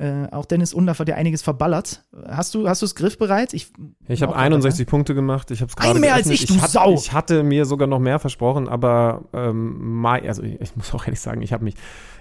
[0.00, 2.04] äh, auch Dennis Undaf hat ja einiges verballert.
[2.26, 3.54] Hast du, hast du es griffbereit?
[3.54, 3.72] Ich,
[4.08, 5.50] Ich habe Auch 61 Punkte gemacht.
[5.50, 6.94] Ich habe es gerade Ein mehr als ich, du hatte, Sau!
[6.94, 11.06] Ich hatte mir sogar noch mehr versprochen, aber ähm, Mai, also ich, ich muss auch
[11.06, 11.74] ehrlich sagen, ich habe mich,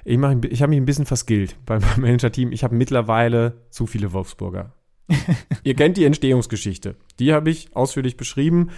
[0.05, 2.53] ich, mach, ich habe mich ein bisschen verskillt beim Manager-Team.
[2.53, 4.73] Ich habe mittlerweile zu viele Wolfsburger.
[5.63, 6.95] Ihr kennt die Entstehungsgeschichte.
[7.19, 8.69] Die habe ich ausführlich beschrieben,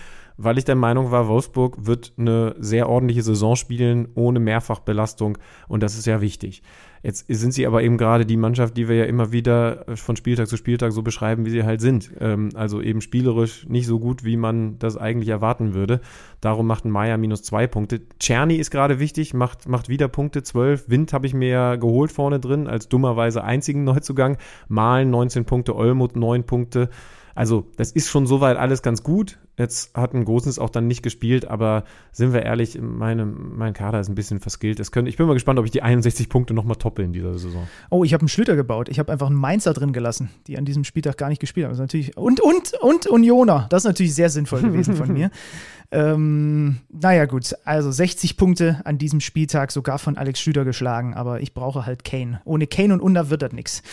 [0.43, 5.37] weil ich der Meinung war, Wolfsburg wird eine sehr ordentliche Saison spielen, ohne Mehrfachbelastung.
[5.67, 6.63] Und das ist ja wichtig.
[7.03, 10.47] Jetzt sind sie aber eben gerade die Mannschaft, die wir ja immer wieder von Spieltag
[10.47, 12.11] zu Spieltag so beschreiben, wie sie halt sind.
[12.19, 16.01] Ähm, also eben spielerisch nicht so gut, wie man das eigentlich erwarten würde.
[16.41, 18.01] Darum macht ein Meier minus zwei Punkte.
[18.19, 20.89] Czerny ist gerade wichtig, macht, macht wieder Punkte, zwölf.
[20.89, 24.37] Wind habe ich mir ja geholt vorne drin, als dummerweise einzigen Neuzugang.
[24.67, 26.89] Malen 19 Punkte, Olmut 9 Punkte.
[27.35, 29.39] Also, das ist schon soweit alles ganz gut.
[29.57, 33.99] Jetzt hat ein Gosens auch dann nicht gespielt, aber sind wir ehrlich, meine, mein Kader
[33.99, 34.79] ist ein bisschen verskillt.
[34.79, 37.37] Das könnte, ich bin mal gespannt, ob ich die 61 Punkte nochmal toppe in dieser
[37.37, 37.67] Saison.
[37.89, 38.89] Oh, ich habe einen Schlüter gebaut.
[38.89, 41.71] Ich habe einfach einen Mainzer drin gelassen, die an diesem Spieltag gar nicht gespielt haben.
[41.71, 43.67] Das ist natürlich und und und Unioner.
[43.69, 45.29] Das ist natürlich sehr sinnvoll gewesen von mir.
[45.93, 47.53] Ähm, naja, gut.
[47.65, 51.13] Also 60 Punkte an diesem Spieltag, sogar von Alex Schlüter geschlagen.
[51.13, 52.41] Aber ich brauche halt Kane.
[52.45, 53.83] Ohne Kane und Under wird das nichts.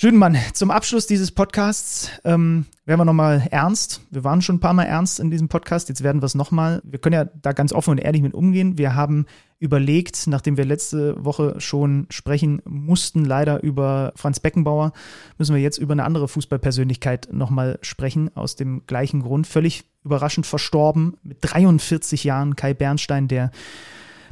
[0.00, 4.00] Schönmann, zum Abschluss dieses Podcasts ähm, werden wir nochmal ernst.
[4.12, 6.80] Wir waren schon ein paar Mal ernst in diesem Podcast, jetzt werden wir es nochmal.
[6.84, 8.78] Wir können ja da ganz offen und ehrlich mit umgehen.
[8.78, 9.26] Wir haben
[9.58, 14.92] überlegt, nachdem wir letzte Woche schon sprechen mussten, leider über Franz Beckenbauer,
[15.36, 19.48] müssen wir jetzt über eine andere Fußballpersönlichkeit nochmal sprechen, aus dem gleichen Grund.
[19.48, 23.50] Völlig überraschend verstorben, mit 43 Jahren, Kai Bernstein, der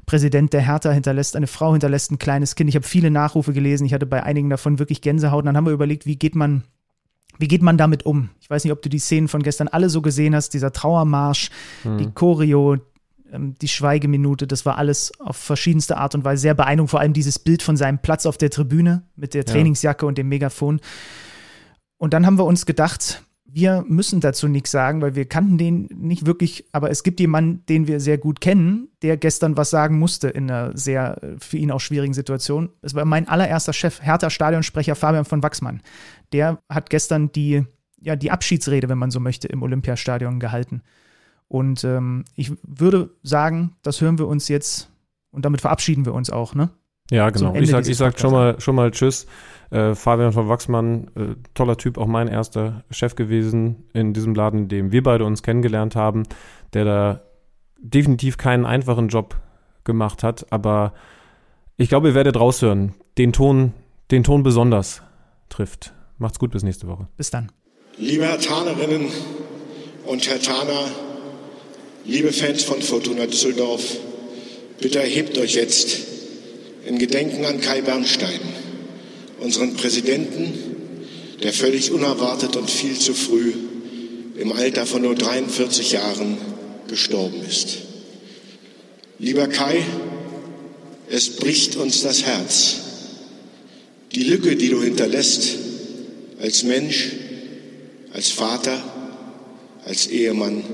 [0.07, 2.71] Präsident der Hertha hinterlässt eine Frau, hinterlässt ein kleines Kind.
[2.71, 3.85] Ich habe viele Nachrufe gelesen.
[3.85, 5.41] Ich hatte bei einigen davon wirklich Gänsehaut.
[5.41, 6.63] Und dann haben wir überlegt, wie geht man,
[7.39, 8.31] wie geht man damit um?
[8.41, 10.55] Ich weiß nicht, ob du die Szenen von gestern alle so gesehen hast.
[10.55, 11.51] Dieser Trauermarsch,
[11.85, 12.77] die Choreo,
[13.33, 16.91] ähm, die Schweigeminute, das war alles auf verschiedenste Art und Weise sehr beeindruckend.
[16.91, 20.29] Vor allem dieses Bild von seinem Platz auf der Tribüne mit der Trainingsjacke und dem
[20.29, 20.81] Megafon.
[21.99, 23.23] Und dann haben wir uns gedacht,
[23.57, 27.65] wir müssen dazu nichts sagen, weil wir kannten den nicht wirklich, aber es gibt jemanden,
[27.71, 31.57] den wir sehr gut kennen, der gestern was sagen musste in einer sehr äh, für
[31.57, 32.69] ihn auch schwierigen Situation.
[32.83, 35.81] Es war mein allererster Chef, Hertha Stadionsprecher Fabian von Wachsmann.
[36.35, 37.65] Der hat gestern die,
[37.99, 40.83] ja, die Abschiedsrede, wenn man so möchte, im Olympiastadion gehalten.
[41.49, 44.91] Und ähm, ich würde sagen, das hören wir uns jetzt
[45.31, 46.69] und damit verabschieden wir uns auch, ne?
[47.11, 47.55] Ja, genau.
[47.55, 49.27] Ich sag, ich sag schon mal, schon mal Tschüss.
[49.71, 54.61] Äh, Fabian von Wachsmann, äh, toller Typ, auch mein erster Chef gewesen in diesem Laden,
[54.61, 56.25] in dem wir beide uns kennengelernt haben,
[56.73, 57.23] der da
[57.79, 59.37] definitiv keinen einfachen Job
[59.85, 60.93] gemacht hat, aber
[61.77, 63.73] ich glaube, ihr werdet raushören, den Ton,
[64.11, 65.03] den Ton besonders
[65.49, 67.09] trifft Macht's gut, bis nächste Woche.
[67.17, 67.53] Bis dann.
[67.99, 69.09] Liebe Herr Tanerinnen
[70.07, 70.91] und Herr Taner,
[72.05, 73.97] liebe Fans von Fortuna Düsseldorf,
[74.81, 75.99] bitte erhebt euch jetzt
[76.87, 78.41] in Gedenken an Kai Bernstein,
[79.41, 80.53] unseren Präsidenten,
[81.43, 83.53] der völlig unerwartet und viel zu früh
[84.39, 86.39] im Alter von nur 43 Jahren
[86.89, 87.79] gestorben ist.
[89.19, 89.83] Lieber Kai,
[91.09, 92.77] es bricht uns das Herz.
[94.13, 95.57] Die Lücke, die du hinterlässt,
[96.41, 97.13] als Mensch,
[98.13, 98.83] als Vater,
[99.85, 100.65] als Ehemann,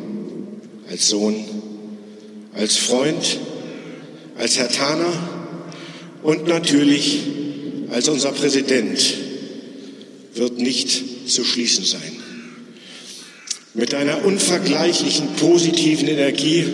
[0.91, 1.45] als Sohn,
[2.55, 3.39] als Freund,
[4.37, 5.13] als Herr Taner
[6.23, 7.21] und natürlich
[7.93, 8.99] als unser Präsident
[10.35, 12.17] wird nicht zu schließen sein.
[13.75, 16.65] Mit deiner unvergleichlichen positiven Energie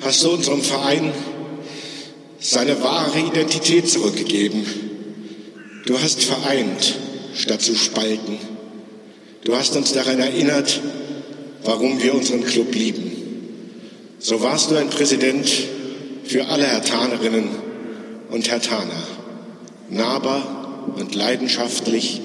[0.00, 1.12] hast du unserem Verein
[2.40, 4.64] seine wahre Identität zurückgegeben.
[5.86, 6.96] Du hast vereint,
[7.36, 8.38] statt zu spalten.
[9.44, 10.80] Du hast uns daran erinnert,
[11.62, 13.12] warum wir unseren Club lieben.
[14.18, 15.48] So warst du ein Präsident
[16.24, 17.48] für alle Hertanerinnen
[18.30, 19.15] und Hertaner.
[19.90, 22.20] Nahbar und leidenschaftlich,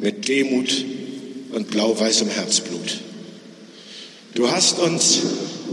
[0.00, 0.84] mit Demut
[1.52, 3.00] und blau-weißem Herzblut.
[4.34, 5.22] Du hast uns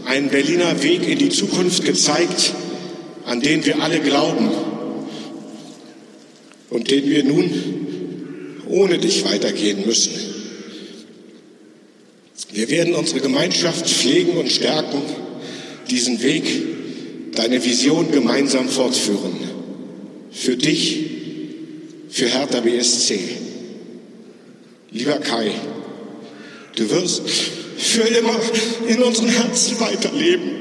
[0.06, 2.54] einen Berliner Weg in die Zukunft gezeigt,
[3.26, 4.50] an den wir alle glauben
[6.70, 10.14] und den wir nun ohne dich weitergehen müssen.
[12.54, 15.02] Wir werden unsere Gemeinschaft pflegen und stärken,
[15.90, 16.44] diesen Weg,
[17.36, 19.51] deine Vision gemeinsam fortführen.
[20.32, 21.00] Für dich,
[22.10, 23.20] für Hertha BSC.
[24.92, 25.52] Lieber Kai,
[26.76, 27.30] du wirst
[27.78, 28.40] für immer
[28.88, 30.61] in unseren Herzen weiterleben.